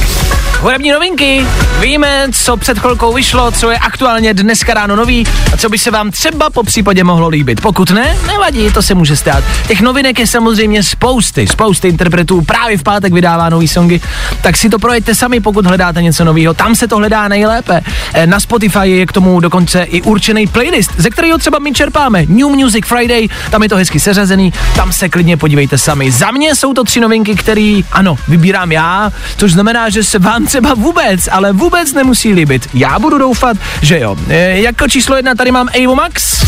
Hudební 0.60 0.90
novinky. 0.90 1.46
Víme, 1.80 2.26
co 2.32 2.56
před 2.56 2.78
chvilkou 2.78 3.12
vyšlo, 3.12 3.50
co 3.52 3.70
je 3.70 3.78
aktuálně 3.78 4.34
dneska 4.34 4.74
ráno 4.74 4.96
nový 4.96 5.26
a 5.52 5.56
co 5.56 5.68
by 5.68 5.78
se 5.78 5.90
vám 5.90 6.10
třeba 6.10 6.50
po 6.50 6.62
případě 6.62 7.04
mohlo 7.04 7.28
líbit. 7.28 7.60
Pokud 7.60 7.90
ne, 7.90 8.16
nevadí, 8.26 8.70
to 8.72 8.82
se 8.82 8.94
může 8.94 9.16
stát. 9.16 9.44
Těch 9.68 9.80
novinek 9.80 10.18
je 10.18 10.26
samozřejmě 10.26 10.82
spousty, 10.82 11.46
spousty 11.46 11.88
interpretů 11.88 12.40
právě 12.42 12.78
v 12.78 12.82
pátek 12.82 13.12
vydává 13.12 13.48
nový 13.48 13.68
songy, 13.68 14.00
tak 14.42 14.56
si 14.56 14.68
to 14.70 14.78
projďte 14.78 15.14
sami, 15.14 15.40
pokud 15.40 15.66
hledáte 15.66 16.02
něco 16.02 16.24
nového. 16.24 16.54
Tam 16.54 16.74
se 16.74 16.88
to 16.88 16.96
hledá 16.96 17.28
nejlépe. 17.28 17.80
Eh, 18.14 18.26
Na 18.26 18.40
Spotify 18.40 18.88
je 18.90 19.06
k 19.06 19.12
tomu 19.12 19.40
dokonce 19.40 19.82
i 19.82 20.02
určený 20.02 20.46
playlist, 20.46 20.90
ze 20.96 21.10
kterého 21.10 21.38
třeba 21.38 21.58
my 21.58 21.72
čerpáme. 21.72 22.24
New 22.28 22.48
Music 22.48 22.86
Friday, 22.86 23.28
tam 23.50 23.62
je 23.62 23.68
to 23.68 23.76
hezky 23.76 24.00
seřazený, 24.00 24.52
tam 24.76 24.92
se 24.92 25.08
klidně 25.08 25.36
podívejte 25.36 25.78
sami. 25.78 26.10
Za 26.10 26.30
mě 26.30 26.54
jsou 26.54 26.74
to 26.74 26.84
tři 26.92 27.00
novinky, 27.00 27.34
které, 27.34 27.80
ano, 27.92 28.18
vybírám 28.28 28.72
já, 28.72 29.12
což 29.36 29.52
znamená, 29.52 29.88
že 29.88 30.04
se 30.04 30.18
vám 30.18 30.46
třeba 30.46 30.74
vůbec, 30.74 31.28
ale 31.32 31.52
vůbec 31.52 31.92
nemusí 31.92 32.32
líbit. 32.32 32.68
Já 32.74 32.98
budu 32.98 33.18
doufat, 33.18 33.56
že 33.82 33.98
jo. 33.98 34.16
E, 34.28 34.60
jako 34.60 34.88
číslo 34.88 35.16
jedna 35.16 35.34
tady 35.34 35.50
mám 35.50 35.68
Avo 35.84 35.94
Max. 35.94 36.42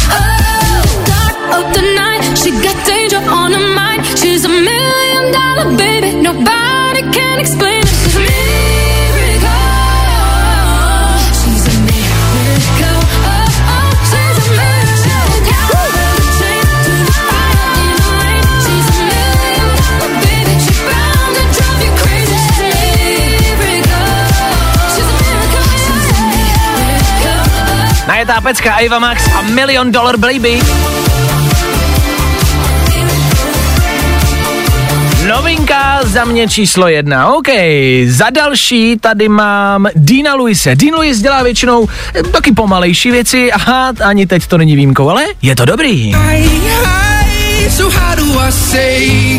of 1.51 1.85
Najetá 28.25 28.41
pecka 28.41 28.73
Ava 28.81 28.99
Max 28.99 29.29
a 29.37 29.43
Million 29.43 29.93
Dollar 29.93 30.17
Baby. 30.17 30.61
Novinka 35.29 36.01
za 36.03 36.25
mě 36.25 36.49
číslo 36.49 36.89
jedna. 36.89 37.35
OK, 37.35 37.49
za 38.07 38.31
další 38.31 38.97
tady 39.01 39.29
mám 39.29 39.89
Dina 39.95 40.35
Luise. 40.35 40.77
Dean 40.77 40.95
Lewis 40.95 41.21
dělá 41.21 41.43
většinou 41.43 41.89
eh, 42.15 42.23
taky 42.23 42.53
pomalejší 42.53 43.11
věci. 43.11 43.53
Aha, 43.53 43.93
ani 44.05 44.27
teď 44.27 44.47
to 44.47 44.59
není 44.59 44.77
výjimkou, 44.77 45.09
ale 45.09 45.25
je 45.43 45.57
to 45.57 45.65
dobrý. 45.65 46.13
So 47.71 47.99
how 47.99 48.17
do 48.17 48.41
I 48.41 48.53
say 48.53 49.34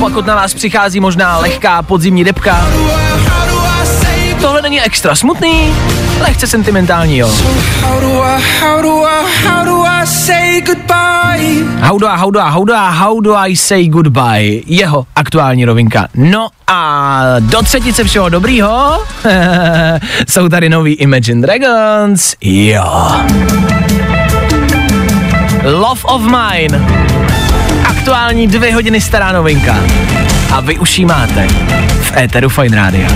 pokud 0.00 0.26
na 0.26 0.34
vás 0.34 0.54
přichází 0.54 1.00
možná 1.00 1.38
lehká 1.38 1.82
podzimní 1.82 2.24
depka. 2.24 2.66
Tohle 4.40 4.62
není 4.62 4.80
extra 4.80 5.14
smutný, 5.14 5.74
lehce 6.20 6.46
sentimentální, 6.46 7.18
jo. 7.18 7.30
How 7.80 7.98
do 8.00 8.22
I, 8.22 8.42
how 8.60 8.82
do 8.82 9.04
I, 9.04 9.20
how 12.50 12.64
do 12.64 12.74
I? 12.74 12.92
How 12.92 13.20
do 13.20 13.36
I, 13.36 13.56
say 13.56 13.88
goodbye? 13.88 14.60
Jeho 14.66 15.06
aktuální 15.16 15.64
rovinka. 15.64 16.08
No 16.14 16.48
a 16.66 17.22
do 17.40 17.62
třetice 17.62 18.04
všeho 18.04 18.28
dobrýho 18.28 18.98
jsou 20.28 20.48
tady 20.48 20.68
nový 20.68 20.92
Imagine 20.92 21.42
Dragons. 21.42 22.34
Jo. 22.40 23.10
Love 25.64 26.00
of 26.04 26.22
Mine. 26.22 26.86
Aktuální 28.00 28.46
dvě 28.46 28.74
hodiny 28.74 29.00
stará 29.00 29.32
novinka. 29.32 29.76
A 30.52 30.60
vy 30.60 30.78
už 30.78 30.98
ji 30.98 31.04
máte 31.04 31.46
v 32.00 32.16
éteru 32.16 32.48
Fine 32.48 32.76
Radio. 32.76 33.08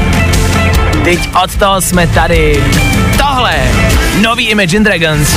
Teď 1.05 1.29
od 1.45 1.57
toho 1.57 1.81
jsme 1.81 2.07
tady. 2.07 2.65
Tohle, 3.19 3.55
nový 4.21 4.49
Imagine 4.49 4.85
Dragons. 4.85 5.37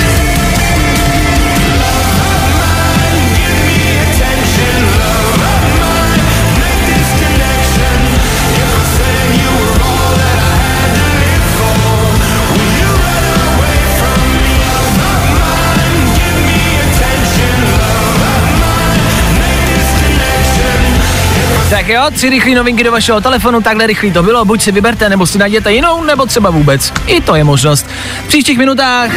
Tak 21.88 21.96
jo, 21.96 22.04
tři 22.14 22.30
rychlé 22.30 22.56
novinky 22.56 22.84
do 22.84 22.92
vašeho 22.92 23.22
telefonu, 23.22 23.62
takhle 23.62 23.88
rychlý 23.88 24.12
to 24.12 24.24
bylo, 24.24 24.46
buď 24.46 24.62
si 24.62 24.72
vyberte, 24.72 25.10
nebo 25.10 25.28
si 25.28 25.38
najděte 25.38 25.74
jinou, 25.74 26.04
nebo 26.04 26.26
třeba 26.26 26.50
vůbec. 26.50 26.94
I 27.06 27.22
to 27.22 27.36
je 27.36 27.44
možnost. 27.44 27.86
V 28.26 28.28
příštích 28.28 28.58
minutách 28.58 29.10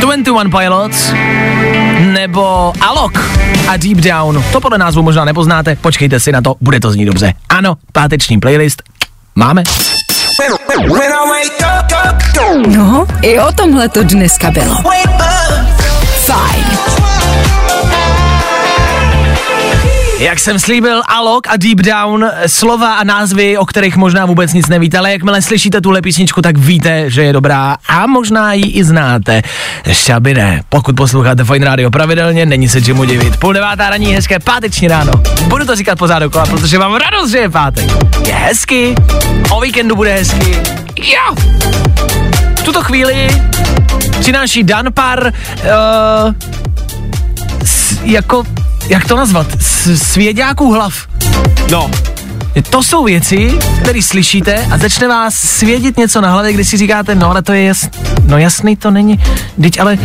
21 0.00 0.58
Pilots, 0.58 1.12
nebo 1.98 2.72
Alok 2.80 3.30
a 3.68 3.76
Deep 3.76 3.98
Down. 3.98 4.44
To 4.52 4.60
podle 4.60 4.78
názvu 4.78 5.02
možná 5.02 5.24
nepoznáte, 5.24 5.76
počkejte 5.76 6.20
si 6.20 6.32
na 6.32 6.40
to, 6.40 6.54
bude 6.60 6.80
to 6.80 6.90
znít 6.92 7.04
dobře. 7.04 7.32
Ano, 7.48 7.74
páteční 7.92 8.40
playlist 8.40 8.82
máme. 9.34 9.62
No, 12.66 13.06
i 13.22 13.40
o 13.40 13.52
tomhle 13.52 13.88
to 13.88 14.02
dneska 14.02 14.50
bylo. 14.50 14.76
Fajn. 16.26 16.95
Jak 20.26 20.38
jsem 20.38 20.58
slíbil, 20.58 21.02
Alok 21.08 21.46
a 21.46 21.56
Deep 21.56 21.78
Down, 21.78 22.30
slova 22.46 22.94
a 22.94 23.04
názvy, 23.04 23.58
o 23.58 23.66
kterých 23.66 23.96
možná 23.96 24.26
vůbec 24.26 24.52
nic 24.52 24.68
nevíte, 24.68 24.98
ale 24.98 25.12
jakmile 25.12 25.42
slyšíte 25.42 25.80
tuhle 25.80 26.02
písničku, 26.02 26.42
tak 26.42 26.58
víte, 26.58 27.10
že 27.10 27.22
je 27.22 27.32
dobrá 27.32 27.76
a 27.88 28.06
možná 28.06 28.52
ji 28.52 28.64
i 28.64 28.84
znáte. 28.84 29.42
Ještě 29.86 30.14
aby 30.14 30.34
ne. 30.34 30.62
Pokud 30.68 30.96
posloucháte 30.96 31.44
Fine 31.44 31.66
Radio 31.66 31.90
pravidelně, 31.90 32.46
není 32.46 32.68
se 32.68 32.82
čemu 32.82 33.04
divit. 33.04 33.36
Půl 33.36 33.52
devátá 33.52 33.90
raní, 33.90 34.14
hezké 34.14 34.38
páteční 34.38 34.88
ráno. 34.88 35.12
Budu 35.48 35.64
to 35.64 35.76
říkat 35.76 35.98
pořád 35.98 36.18
dokola, 36.18 36.46
protože 36.46 36.78
mám 36.78 36.94
radost, 36.94 37.30
že 37.30 37.38
je 37.38 37.50
pátek. 37.50 37.90
Je 38.26 38.34
hezky, 38.34 38.94
o 39.50 39.60
víkendu 39.60 39.96
bude 39.96 40.12
hezky. 40.12 40.62
Jo! 40.96 41.34
V 42.56 42.62
tuto 42.62 42.82
chvíli 42.82 43.28
přináší 44.20 44.64
Dan 44.64 44.86
pár 44.92 45.32
uh, 45.32 46.34
s, 47.64 48.00
jako 48.02 48.44
jak 48.88 49.08
to 49.08 49.16
nazvat, 49.16 49.46
svěďáků 49.94 50.72
hlav. 50.72 50.94
No, 51.70 51.90
To 52.70 52.82
jsou 52.82 53.04
věci, 53.04 53.58
které 53.82 54.02
slyšíte 54.02 54.66
a 54.70 54.78
začne 54.78 55.08
vás 55.08 55.34
svědět 55.34 55.96
něco 55.96 56.20
na 56.20 56.30
hlavě, 56.30 56.52
když 56.52 56.68
si 56.68 56.76
říkáte, 56.76 57.14
no 57.14 57.30
ale 57.30 57.42
to 57.42 57.52
je 57.52 57.62
jas, 57.62 57.88
no 58.26 58.38
jasný 58.38 58.76
to 58.76 58.90
není, 58.90 59.18
teď 59.60 59.80
ale 59.80 59.98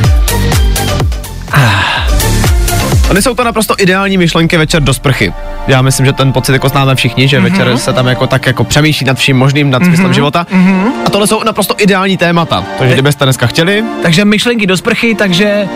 Ony 3.10 3.22
jsou 3.22 3.36
to 3.36 3.44
naprosto 3.44 3.76
ideální 3.78 4.18
myšlenky 4.18 4.58
večer 4.58 4.84
do 4.84 4.94
sprchy. 4.94 5.34
Já 5.68 5.82
myslím, 5.82 6.06
že 6.06 6.14
ten 6.14 6.34
pocit 6.34 6.54
jako 6.54 6.70
známe 6.70 6.96
všichni, 6.96 7.28
že 7.28 7.40
mm-hmm. 7.40 7.44
večer 7.44 7.78
se 7.78 7.94
tam 7.94 8.08
jako 8.08 8.28
tak 8.28 8.46
jako 8.46 8.64
přemýšlí 8.64 9.06
nad 9.06 9.18
vším 9.18 9.38
možným, 9.38 9.70
nad 9.70 9.84
smyslem 9.84 10.12
mm-hmm. 10.12 10.16
života. 10.16 10.48
Mm-hmm. 10.52 10.92
A 11.06 11.10
tohle 11.10 11.28
jsou 11.28 11.44
naprosto 11.44 11.76
ideální 11.78 12.18
témata. 12.18 12.64
Takže 12.80 12.94
kdybyste 12.94 13.26
dneska 13.26 13.48
chtěli, 13.48 13.84
takže 14.04 14.26
myšlenky 14.26 14.68
do 14.68 14.78
sprchy, 14.78 15.16
takže 15.16 15.68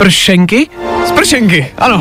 spršenky? 0.00 0.68
spršenky, 1.06 1.66
ano. 1.78 2.00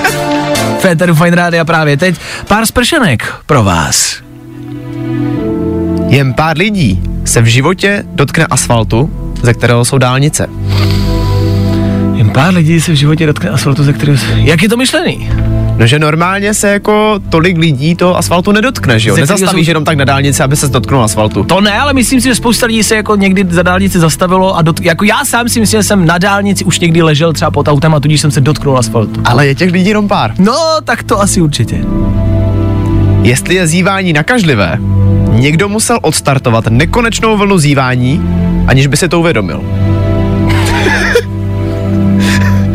Féteru 0.78 1.14
Fine 1.14 1.36
Rádia 1.36 1.64
právě 1.64 1.96
teď. 1.96 2.16
Pár 2.48 2.66
spršenek 2.66 3.34
pro 3.46 3.64
vás. 3.64 4.16
Jen 6.08 6.34
pár 6.34 6.58
lidí 6.58 7.02
se 7.24 7.40
v 7.40 7.46
životě 7.46 8.04
dotkne 8.06 8.46
asfaltu, 8.46 9.10
ze 9.42 9.54
kterého 9.54 9.84
jsou 9.84 9.98
dálnice. 9.98 10.46
Jen 12.14 12.30
pár 12.30 12.54
lidí 12.54 12.80
se 12.80 12.92
v 12.92 12.94
životě 12.94 13.26
dotkne 13.26 13.50
asfaltu, 13.50 13.84
ze 13.84 13.92
kterého... 13.92 14.18
Jak 14.34 14.62
je 14.62 14.68
to 14.68 14.76
myšlený? 14.76 15.30
No, 15.80 15.86
že 15.86 15.98
normálně 15.98 16.54
se 16.54 16.68
jako 16.68 17.20
tolik 17.28 17.58
lidí 17.58 17.94
to 17.94 18.16
asfaltu 18.16 18.52
nedotkne, 18.52 18.98
že 18.98 19.08
jo? 19.08 19.14
Ze 19.14 19.20
Nezastavíš 19.20 19.66
jsou- 19.66 19.70
jenom 19.70 19.84
tak 19.84 19.96
na 19.98 20.04
dálnici, 20.04 20.42
aby 20.42 20.56
se 20.56 20.68
dotknul 20.68 21.04
asfaltu. 21.04 21.44
To 21.44 21.60
ne, 21.60 21.72
ale 21.80 21.92
myslím 21.92 22.20
si, 22.20 22.28
že 22.28 22.34
spousta 22.34 22.66
lidí 22.66 22.82
se 22.82 22.96
jako 22.96 23.16
někdy 23.16 23.46
za 23.50 23.62
dálnici 23.62 23.98
zastavilo 24.00 24.56
a 24.56 24.62
dot, 24.62 24.80
jako 24.80 25.04
já 25.04 25.24
sám 25.24 25.48
si 25.48 25.60
myslím, 25.60 25.78
že 25.80 25.82
jsem 25.82 26.06
na 26.06 26.18
dálnici 26.18 26.64
už 26.64 26.80
někdy 26.80 27.02
ležel 27.02 27.32
třeba 27.32 27.50
pod 27.50 27.68
autem 27.68 27.94
a 27.94 28.00
tudíž 28.00 28.20
jsem 28.20 28.30
se 28.30 28.40
dotknul 28.40 28.78
asfaltu. 28.78 29.20
Ale 29.24 29.46
je 29.46 29.54
těch 29.54 29.72
lidí 29.72 29.88
jenom 29.88 30.08
pár. 30.08 30.32
No, 30.38 30.56
tak 30.84 31.02
to 31.02 31.20
asi 31.20 31.40
určitě. 31.40 31.78
Jestli 33.22 33.54
je 33.54 33.66
zívání 33.66 34.12
nakažlivé, 34.12 34.78
někdo 35.28 35.68
musel 35.68 35.98
odstartovat 36.02 36.66
nekonečnou 36.66 37.36
vlnu 37.36 37.58
zívání, 37.58 38.22
aniž 38.66 38.86
by 38.86 38.96
se 38.96 39.08
to 39.08 39.20
uvědomil. 39.20 39.62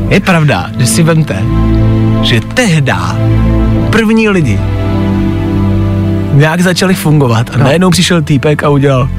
Je 0.10 0.20
pravda, 0.20 0.70
že 0.80 0.86
si 0.86 1.04
vemte, 1.04 1.44
že 2.26 2.42
tehda 2.42 3.16
první 3.90 4.30
lidi 4.30 4.60
nějak 6.34 6.62
začali 6.62 6.94
fungovat 6.94 7.50
a 7.54 7.58
najednou 7.58 7.90
přišel 7.90 8.22
týpek 8.22 8.64
a 8.64 8.70
udělal 8.70 9.10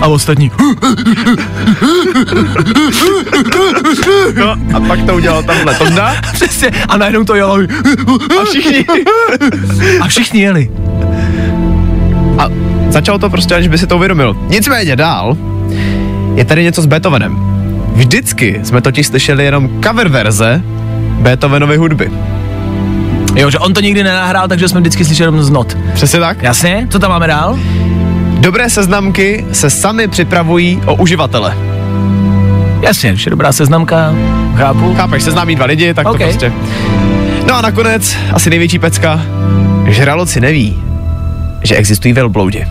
a 0.00 0.06
ostatní 0.06 0.50
No 4.34 4.56
a 4.74 4.80
pak 4.88 5.02
to 5.06 5.14
udělal 5.14 5.42
tamhle 5.42 5.74
Tonda 5.74 6.16
přesně 6.32 6.70
a 6.88 6.96
najednou 6.96 7.24
to 7.24 7.34
jelo 7.34 7.58
a 8.40 8.44
všichni. 8.44 8.84
a 10.00 10.08
všichni 10.08 10.40
jeli. 10.40 10.70
A 12.38 12.48
začalo 12.88 13.18
to 13.18 13.30
prostě, 13.30 13.54
aniž 13.54 13.68
by 13.68 13.78
si 13.78 13.86
to 13.86 13.96
uvědomil. 13.96 14.36
Nicméně 14.48 14.96
dál 14.96 15.36
je 16.34 16.44
tady 16.44 16.62
něco 16.62 16.82
s 16.82 16.86
Beethovenem. 16.86 17.43
Vždycky 17.94 18.60
jsme 18.62 18.80
totiž 18.80 19.06
slyšeli 19.06 19.44
jenom 19.44 19.82
cover 19.84 20.08
verze 20.08 20.62
Beethovenovy 21.20 21.76
hudby. 21.76 22.10
Jo, 23.36 23.50
že 23.50 23.58
on 23.58 23.74
to 23.74 23.80
nikdy 23.80 24.02
nenahrál, 24.02 24.48
takže 24.48 24.68
jsme 24.68 24.80
vždycky 24.80 25.04
slyšeli 25.04 25.26
jenom 25.26 25.42
z 25.42 25.50
not. 25.50 25.76
Přesně 25.94 26.20
tak? 26.20 26.42
Jasně, 26.42 26.86
co 26.90 26.98
tam 26.98 27.10
máme 27.10 27.26
dál? 27.26 27.58
Dobré 28.38 28.70
seznamky 28.70 29.44
se 29.52 29.70
sami 29.70 30.08
připravují 30.08 30.80
o 30.86 30.94
uživatele. 30.94 31.56
Jasně, 32.80 33.16
že 33.16 33.30
dobrá 33.30 33.52
seznamka, 33.52 34.14
chápu. 34.56 34.94
Chápeš, 34.94 35.22
seznámí 35.22 35.56
dva 35.56 35.66
lidi, 35.66 35.94
tak 35.94 36.06
OK. 36.06 36.18
to 36.18 36.24
prostě. 36.24 36.52
No 37.48 37.54
a 37.54 37.60
nakonec, 37.60 38.16
asi 38.32 38.50
největší 38.50 38.78
pecka, 38.78 39.20
žraloci 39.86 40.40
neví, 40.40 40.82
že 41.62 41.76
existují 41.76 42.14
velbloudi. 42.14 42.66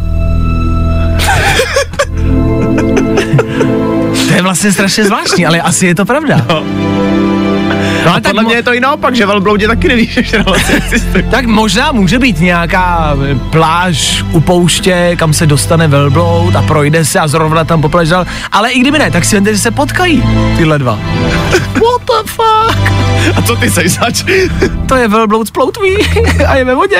Je 4.44 4.46
vlastně 4.46 4.72
strašně 4.72 5.06
zvláštní, 5.06 5.46
ale 5.46 5.62
asi 5.62 5.86
je 5.88 5.96
to 5.96 6.06
pravda. 6.06 6.38
No. 6.50 6.64
No, 8.06 8.16
A 8.16 8.20
podle 8.22 8.44
mo- 8.44 8.46
mě 8.46 8.56
je 8.56 8.64
to 8.64 8.74
i 8.74 8.80
naopak, 8.80 9.16
že 9.16 9.26
velbloudi 9.26 9.68
taky 9.68 9.88
neví, 9.88 10.10
že 10.22 10.44
existují. 10.78 11.24
Tak 11.32 11.46
možná 11.46 11.92
může 11.92 12.20
být 12.20 12.40
nějaká 12.40 13.16
eh, 13.32 13.36
pláž 13.50 14.24
u 14.32 14.40
pouště, 14.40 15.16
kam 15.16 15.34
se 15.34 15.46
dostane 15.46 15.88
velbloud 15.88 16.56
a 16.56 16.62
projde 16.62 17.06
se 17.06 17.20
a 17.20 17.28
zrovna 17.28 17.64
tam 17.64 17.82
popležel, 17.82 18.26
ale 18.52 18.72
i 18.72 18.80
kdyby 18.80 19.00
ne, 19.00 19.12
tak 19.12 19.26
si 19.26 19.36
vemte, 19.36 19.54
že 19.54 19.60
se 19.60 19.72
potkají 19.72 20.24
tyhle 20.58 20.80
dva. 20.80 21.00
What 21.74 22.02
the 22.06 22.30
fuck? 22.32 23.03
A 23.36 23.42
co 23.42 23.56
ty 23.56 23.70
seš 23.70 23.92
zač? 23.92 24.24
To 24.88 24.96
je 24.96 25.08
velbloud 25.08 25.48
z 25.48 25.52
ploutví 25.52 25.98
a 26.48 26.56
je 26.56 26.66
ve 26.66 26.76
vodě. 26.76 26.98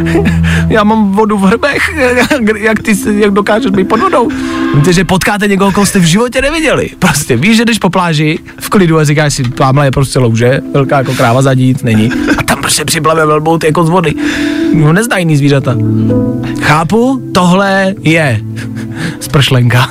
Já 0.68 0.84
mám 0.84 1.12
vodu 1.12 1.38
v 1.38 1.42
hrbech, 1.42 1.94
jak 2.56 2.82
ty 2.82 2.96
jak 3.16 3.30
dokážeš 3.30 3.70
být 3.70 3.88
pod 3.88 4.00
vodou. 4.00 4.28
Víte, 4.74 4.92
že 4.92 5.04
potkáte 5.04 5.48
někoho, 5.48 5.72
koho 5.72 5.86
jste 5.86 5.98
v 5.98 6.04
životě 6.04 6.42
neviděli. 6.42 6.90
Prostě 6.98 7.36
víš, 7.36 7.56
že 7.56 7.64
jdeš 7.64 7.78
po 7.78 7.90
pláži 7.90 8.38
v 8.60 8.68
klidu 8.68 8.98
a 8.98 9.04
říkáš 9.04 9.34
si, 9.34 9.42
tamhle 9.42 9.86
je 9.86 9.90
prostě 9.90 10.18
louže, 10.18 10.60
velká 10.74 10.98
jako 10.98 11.14
kráva 11.14 11.42
zadí, 11.42 11.66
nic 11.66 11.82
není. 11.82 12.12
A 12.38 12.42
tam 12.42 12.58
prostě 12.60 12.84
připlave 12.84 13.26
velbloud 13.26 13.64
jako 13.64 13.84
z 13.84 13.88
vody. 13.88 14.14
No 14.74 14.92
nezná 14.92 15.18
jiný 15.18 15.36
zvířata. 15.36 15.76
Chápu, 16.60 17.22
tohle 17.34 17.94
je 18.02 18.40
spršlenka. 19.20 19.90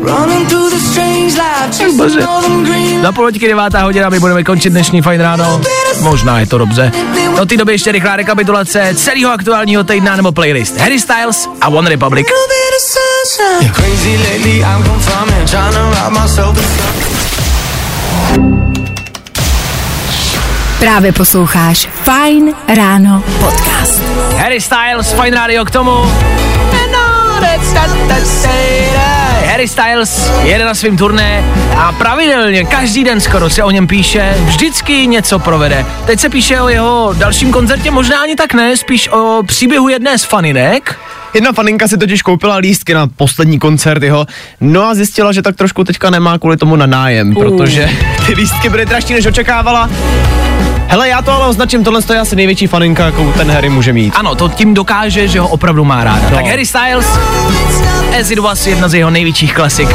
Running 0.00 0.48
through 0.48 0.70
the 0.70 0.78
strange 0.78 1.34
life, 1.36 1.66
chasing 1.70 1.96
Bože. 1.96 2.20
all 2.26 2.42
them 2.42 2.64
green 2.64 3.02
Za 3.02 3.12
půl 3.12 3.24
hoďky 3.24 3.48
devátá 3.48 3.82
hodina, 3.82 4.08
my 4.08 4.20
budeme 4.20 4.44
končit 4.44 4.70
dnešní 4.70 5.02
fajn 5.02 5.20
ráno. 5.20 5.60
Možná 6.00 6.40
je 6.40 6.46
to 6.46 6.58
dobře. 6.58 6.92
Do 7.36 7.46
té 7.46 7.56
doby 7.56 7.72
ještě 7.72 7.92
rychlá 7.92 8.16
rekapitulace 8.16 8.92
celého 8.96 9.32
aktuálního 9.32 9.84
týdna 9.84 10.16
nebo 10.16 10.32
playlist. 10.32 10.76
Harry 10.76 11.00
Styles 11.00 11.48
a 11.60 11.68
One 11.68 11.90
Republic. 11.90 12.26
little 12.26 12.46
bit 12.48 12.74
of 12.76 12.82
sunshine. 12.82 13.72
Crazy 13.74 14.18
lately, 14.18 14.58
I'm 14.58 14.84
confirming, 14.84 15.50
trying 15.50 15.74
to 15.74 15.80
rob 15.80 16.22
myself 16.22 16.58
of 16.58 16.88
Právě 20.78 21.12
posloucháš 21.12 21.88
Fine 22.02 22.52
Ráno 22.76 23.22
podcast. 23.40 24.02
Harry 24.36 24.60
Styles, 24.60 25.12
Fine 25.12 25.36
Radio 25.36 25.64
k 25.64 25.70
tomu. 25.70 26.12
Harry 29.58 29.68
Styles 29.68 30.32
jede 30.42 30.64
na 30.64 30.74
svým 30.74 30.96
turné 30.96 31.44
a 31.76 31.92
pravidelně, 31.92 32.64
každý 32.64 33.04
den 33.04 33.20
skoro 33.20 33.50
se 33.50 33.62
o 33.62 33.70
něm 33.70 33.86
píše, 33.86 34.34
vždycky 34.44 35.06
něco 35.06 35.38
provede. 35.38 35.86
Teď 36.06 36.20
se 36.20 36.28
píše 36.28 36.60
o 36.60 36.68
jeho 36.68 37.14
dalším 37.18 37.52
koncertě, 37.52 37.90
možná 37.90 38.22
ani 38.22 38.36
tak 38.36 38.54
ne, 38.54 38.76
spíš 38.76 39.08
o 39.08 39.42
příběhu 39.46 39.88
jedné 39.88 40.18
z 40.18 40.24
faninek. 40.24 40.98
Jedna 41.34 41.52
faninka 41.52 41.88
si 41.88 41.98
totiž 41.98 42.22
koupila 42.22 42.56
lístky 42.56 42.94
na 42.94 43.06
poslední 43.16 43.58
koncert 43.58 44.02
jeho, 44.02 44.26
no 44.60 44.82
a 44.82 44.94
zjistila, 44.94 45.32
že 45.32 45.42
tak 45.42 45.56
trošku 45.56 45.84
teďka 45.84 46.10
nemá 46.10 46.38
kvůli 46.38 46.56
tomu 46.56 46.76
na 46.76 46.86
nájem, 46.86 47.34
protože 47.34 47.90
ty 48.26 48.34
lístky 48.34 48.68
byly 48.68 48.86
dražší, 48.86 49.14
než 49.14 49.26
očekávala. 49.26 49.90
Hele, 50.90 51.08
já 51.08 51.22
to 51.22 51.32
ale 51.32 51.46
označím, 51.46 51.84
tohle 51.84 52.00
je 52.12 52.20
asi 52.20 52.36
největší 52.36 52.66
faninka, 52.66 53.04
jakou 53.04 53.32
ten 53.32 53.50
Harry 53.50 53.68
může 53.68 53.92
mít. 53.92 54.14
Ano, 54.16 54.34
to 54.34 54.48
tím 54.48 54.74
dokáže, 54.74 55.28
že 55.28 55.40
ho 55.40 55.48
opravdu 55.48 55.84
má 55.84 56.04
ráda. 56.04 56.30
No. 56.30 56.36
Tak 56.36 56.46
Harry 56.46 56.66
Styles, 56.66 57.06
As 58.20 58.30
It 58.30 58.38
Was, 58.38 58.66
jedna 58.66 58.88
z 58.88 58.94
jeho 58.94 59.10
největších 59.10 59.54
klasik. 59.54 59.88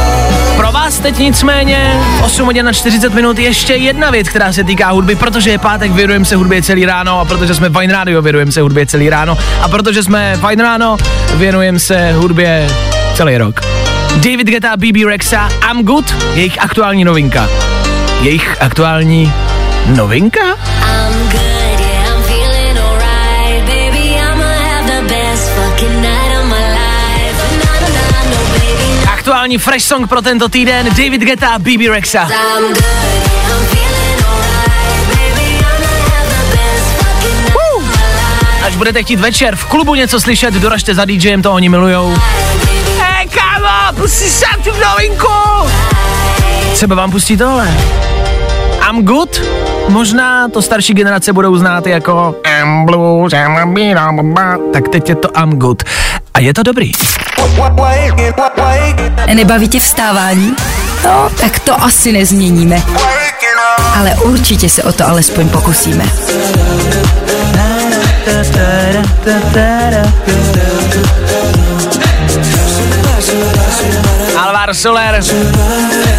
Pro 0.56 0.72
vás 0.72 1.00
teď 1.00 1.18
nicméně 1.18 2.00
8 2.24 2.46
hodin 2.46 2.66
na 2.66 2.74
40 2.74 3.14
minut 3.14 3.40
ještě 3.40 3.74
jedna 3.74 4.12
věc, 4.12 4.30
která 4.30 4.54
se 4.54 4.64
týká 4.64 4.92
hudby, 4.92 5.16
protože 5.16 5.50
je 5.50 5.58
pátek, 5.58 5.92
věnujeme 5.92 6.26
se 6.26 6.36
hudbě 6.36 6.62
celý 6.62 6.86
ráno 6.86 7.20
a 7.20 7.26
protože 7.26 7.56
jsme 7.56 7.70
Fine 7.70 7.94
Radio, 7.94 8.22
věnujeme 8.22 8.52
se 8.52 8.62
hudbě 8.62 8.86
celý 8.86 9.10
ráno 9.10 9.38
a 9.62 9.68
protože 9.68 10.04
jsme 10.04 10.38
Fine 10.48 10.64
Ráno, 10.64 10.98
věnujeme 11.36 11.80
se 11.80 12.14
hudbě 12.14 12.68
celý 13.16 13.38
rok. 13.38 13.62
David 14.16 14.48
Guetta, 14.48 14.78
BB 14.78 15.06
Rexa, 15.08 15.50
I'm 15.72 15.84
Good, 15.84 16.16
jejich 16.34 16.62
aktuální 16.62 17.04
novinka. 17.04 17.50
Jejich 18.22 18.58
aktuální 18.60 19.34
novinka? 19.88 20.40
Aktuální 29.44 29.58
fresh 29.58 29.86
song 29.86 30.08
pro 30.08 30.22
tento 30.22 30.50
týden, 30.50 30.86
David 30.86 31.22
Guetta, 31.22 31.60
BB 31.60 31.90
Rexa. 31.90 32.22
I'm 32.22 32.68
good, 32.68 32.78
yeah, 32.78 33.58
I'm 33.58 33.66
feeling 33.66 34.26
alright. 34.26 35.08
Baby, 35.08 35.60
I'ma 35.60 35.92
have 36.08 36.30
the 36.30 36.56
best 36.56 36.88
fucking 36.98 37.44
night 37.44 37.78
of 37.78 37.84
my 37.84 37.92
life. 37.92 38.68
Až 38.68 38.76
budete 38.76 39.04
chtít 39.04 39.20
večer 39.20 39.56
v 39.56 39.66
klubu 39.66 39.96
něco 39.96 40.22
slyšet, 40.22 40.54
doražte 40.54 40.96
za 40.96 41.06
DJem, 41.06 41.42
to 41.42 41.54
oni 41.54 41.70
milujou. 41.70 42.18
Hej, 43.00 43.28
kámo, 43.28 44.02
pustí 44.02 44.30
sem 44.30 44.64
tu 44.64 44.70
novinku! 44.70 45.70
Třeba 46.74 46.96
vám 46.96 47.12
pustí 47.12 47.38
tohle. 47.38 47.72
I'm 48.90 49.06
good? 49.06 49.42
Možná 49.90 50.48
to 50.48 50.62
starší 50.62 50.94
generace 50.94 51.34
budou 51.34 51.58
znát 51.58 51.88
jako 51.88 52.36
I'm 52.62 52.86
blues, 52.86 53.34
I'm 53.34 53.58
a 53.58 53.66
beat, 53.66 54.10
I'm 54.10 54.38
a. 54.38 54.58
Tak 54.74 54.88
teď 54.88 55.10
je 55.10 55.16
to 55.16 55.30
I'm 55.40 55.50
good. 55.60 55.84
A 56.34 56.40
je 56.40 56.54
to 56.54 56.64
dobrý. 56.64 56.92
Nebaví 59.34 59.68
tě 59.68 59.80
vstávání? 59.80 60.56
No, 61.06 61.30
tak 61.42 61.60
to 61.60 61.84
asi 61.84 62.12
nezměníme. 62.12 62.82
Ale 63.96 64.16
určitě 64.16 64.70
se 64.70 64.84
o 64.84 64.92
to 64.92 65.08
alespoň 65.08 65.50
pokusíme. 65.50 66.06
Alvar 74.38 74.74
Soler 74.74 75.24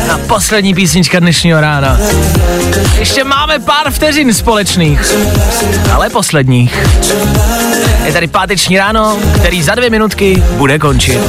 na 0.09 0.19
poslední 0.19 0.75
písnička 0.75 1.19
dnešního 1.21 1.61
rána. 1.61 1.99
Ještě 2.99 3.25
máme 3.25 3.59
pár 3.59 3.91
vteřin 3.91 4.35
společných, 4.35 5.01
ale 5.95 6.11
posledních. 6.11 6.87
Je 8.05 8.13
tady 8.13 8.27
páteční 8.27 8.79
ráno, 8.79 9.19
který 9.37 9.63
za 9.63 9.75
dvě 9.75 9.91
minutky 9.91 10.43
bude 10.57 10.79
končit. 10.79 11.21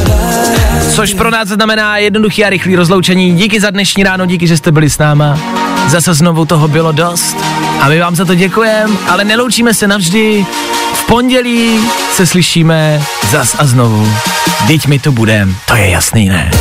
Což 0.91 1.13
pro 1.13 1.31
nás 1.31 1.47
znamená 1.47 1.97
jednoduchý 1.97 2.45
a 2.45 2.49
rychlý 2.49 2.75
rozloučení. 2.75 3.33
Díky 3.35 3.59
za 3.59 3.69
dnešní 3.69 4.03
ráno, 4.03 4.25
díky, 4.25 4.47
že 4.47 4.57
jste 4.57 4.71
byli 4.71 4.89
s 4.89 4.97
náma. 4.97 5.39
Zase 5.87 6.13
znovu 6.13 6.45
toho 6.45 6.67
bylo 6.67 6.91
dost. 6.91 7.37
A 7.81 7.89
my 7.89 7.99
vám 7.99 8.15
za 8.15 8.25
to 8.25 8.35
děkujeme, 8.35 8.93
ale 9.09 9.23
neloučíme 9.23 9.73
se 9.73 9.87
navždy. 9.87 10.45
V 10.93 11.05
pondělí 11.07 11.79
se 12.13 12.25
slyšíme 12.25 13.01
zas 13.31 13.55
a 13.59 13.65
znovu. 13.65 14.13
Teď 14.67 14.87
my 14.87 14.99
to 14.99 15.11
budem, 15.11 15.55
to 15.67 15.75
je 15.75 15.89
jasný, 15.89 16.29
ne? 16.29 16.51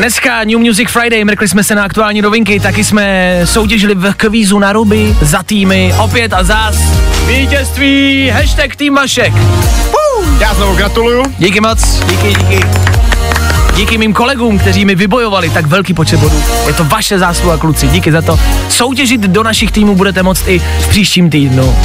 Dneska 0.00 0.44
New 0.44 0.58
Music 0.58 0.90
Friday, 0.90 1.24
mrkli 1.24 1.48
jsme 1.48 1.64
se 1.64 1.74
na 1.74 1.84
aktuální 1.84 2.22
novinky, 2.22 2.60
taky 2.60 2.84
jsme 2.84 3.40
soutěžili 3.44 3.94
v 3.94 4.14
kvízu 4.14 4.58
na 4.58 4.72
ruby 4.72 5.16
za 5.20 5.42
týmy, 5.42 5.94
opět 5.98 6.32
a 6.32 6.44
zás. 6.44 6.76
Vítězství, 7.26 8.28
hashtag 8.28 8.76
tým 8.76 8.94
Vašek. 8.94 9.32
Já 10.40 10.54
znovu 10.54 10.74
gratuluju. 10.76 11.22
Díky 11.38 11.60
moc, 11.60 12.04
díky, 12.04 12.28
díky. 12.28 12.60
Díky 13.76 13.98
mým 13.98 14.12
kolegům, 14.12 14.58
kteří 14.58 14.84
mi 14.84 14.94
vybojovali 14.94 15.50
tak 15.50 15.66
velký 15.66 15.94
počet 15.94 16.20
bodů. 16.20 16.42
Je 16.66 16.72
to 16.72 16.84
vaše 16.84 17.18
zásluha, 17.18 17.56
kluci, 17.56 17.88
díky 17.88 18.12
za 18.12 18.22
to. 18.22 18.40
Soutěžit 18.68 19.20
do 19.20 19.42
našich 19.42 19.72
týmů 19.72 19.94
budete 19.94 20.22
moct 20.22 20.48
i 20.48 20.58
v 20.58 20.88
příštím 20.88 21.30
týdnu. 21.30 21.76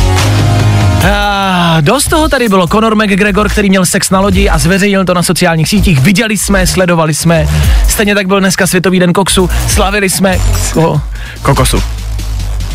Ah, 1.08 1.82
dost 1.82 2.08
toho 2.08 2.30
tady 2.30 2.50
bylo. 2.50 2.68
Conor 2.68 2.96
McGregor, 2.96 3.50
který 3.50 3.70
měl 3.70 3.86
sex 3.86 4.10
na 4.10 4.20
lodi 4.20 4.50
a 4.50 4.58
zveřejnil 4.58 5.06
to 5.06 5.14
na 5.14 5.24
sociálních 5.24 5.70
sítích. 5.70 6.00
Viděli 6.00 6.38
jsme, 6.38 6.68
sledovali 6.68 7.14
jsme. 7.14 7.48
Stejně 7.88 8.16
tak 8.16 8.28
byl 8.28 8.40
dneska 8.40 8.68
Světový 8.68 9.00
den 9.00 9.14
koksu. 9.14 9.50
Slavili 9.68 10.10
jsme 10.10 10.40
oh, 10.76 11.00
Kokosu. 11.42 12.05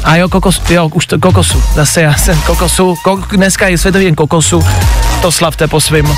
A 0.04 0.16
jo, 0.16 0.28
kokos, 0.28 0.62
jo, 0.70 0.88
už 0.94 1.06
to 1.06 1.18
kokosu. 1.18 1.62
Zase 1.74 2.02
já 2.02 2.14
jsem 2.14 2.40
kokosu. 2.40 2.94
Kok, 3.04 3.36
dneska 3.36 3.68
je 3.68 3.78
Světový 3.78 4.04
den 4.04 4.14
kokosu. 4.14 4.62
To 5.22 5.32
slavte 5.32 5.68
po 5.68 5.80
svým. 5.80 6.16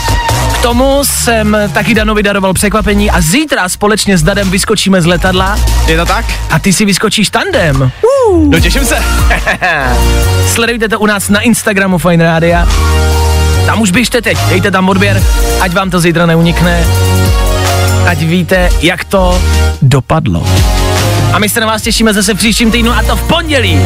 K 0.55 0.59
tomu 0.62 1.01
jsem 1.05 1.57
taky 1.72 1.95
Danovi 1.95 2.22
daroval 2.22 2.53
překvapení 2.55 3.11
a 3.11 3.20
zítra 3.20 3.68
společně 3.68 4.18
s 4.18 4.22
Dadem 4.22 4.51
vyskočíme 4.51 5.03
z 5.03 5.07
letadla 5.07 5.59
Je 5.87 5.97
to 5.97 6.07
tak? 6.07 6.24
a 6.51 6.59
ty 6.59 6.72
si 6.72 6.85
vyskočíš 6.85 7.30
tandem. 7.30 7.91
No 8.49 8.61
těším 8.61 8.85
se. 8.85 8.97
Sledujte 10.47 10.89
to 10.89 11.01
u 11.01 11.07
nás 11.07 11.28
na 11.28 11.41
Instagramu 11.41 11.99
Fine 11.99 12.24
Rádia. 12.24 12.68
Tam 13.66 13.80
už 13.80 13.91
běžte 13.91 14.22
teď, 14.22 14.39
dejte 14.49 14.70
tam 14.70 14.89
odběr, 14.89 15.22
ať 15.61 15.72
vám 15.72 15.91
to 15.91 16.01
zítra 16.01 16.26
neunikne. 16.26 16.85
Ať 18.07 18.18
víte, 18.18 18.70
jak 18.80 19.05
to 19.05 19.43
dopadlo. 19.83 20.47
A 21.33 21.39
my 21.39 21.49
se 21.49 21.61
na 21.61 21.66
vás 21.66 21.83
těšíme 21.83 22.14
zase 22.14 22.35
v 22.35 22.37
příštím 22.37 22.70
týdnu 22.70 22.93
a 22.93 23.03
to 23.03 23.16
v 23.16 23.22
pondělí. 23.22 23.80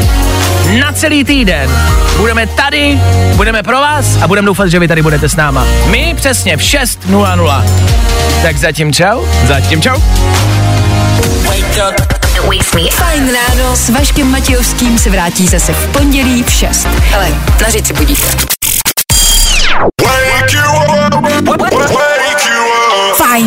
Na 0.81 0.93
celý 0.93 1.25
týden. 1.25 1.71
Budeme 2.17 2.47
tady, 2.47 3.01
budeme 3.35 3.63
pro 3.63 3.77
vás 3.77 4.07
a 4.23 4.29
budeme 4.29 4.47
doufat, 4.47 4.69
že 4.69 4.79
vy 4.79 4.89
tady 4.89 5.03
budete 5.03 5.29
s 5.29 5.37
náma. 5.37 5.67
My 5.87 6.15
přesně 6.17 6.57
v 6.57 6.61
6.00. 6.61 7.65
Tak 8.43 8.57
zatím 8.57 8.93
čau. 8.93 9.25
Zatím 9.45 9.83
čau. 9.83 10.01
Fajn 12.91 13.31
ráno 13.33 13.77
s 13.77 13.91
Vaškem 13.91 14.31
Matějovským 14.31 14.99
se 14.99 15.11
vrátí 15.11 15.47
zase 15.47 15.73
v 15.73 15.93
pondělí 15.93 16.43
v 16.43 16.51
6. 16.53 16.85
Hele, 16.87 17.29
na 17.63 17.69
říci 17.69 17.93
budíte. 17.93 18.27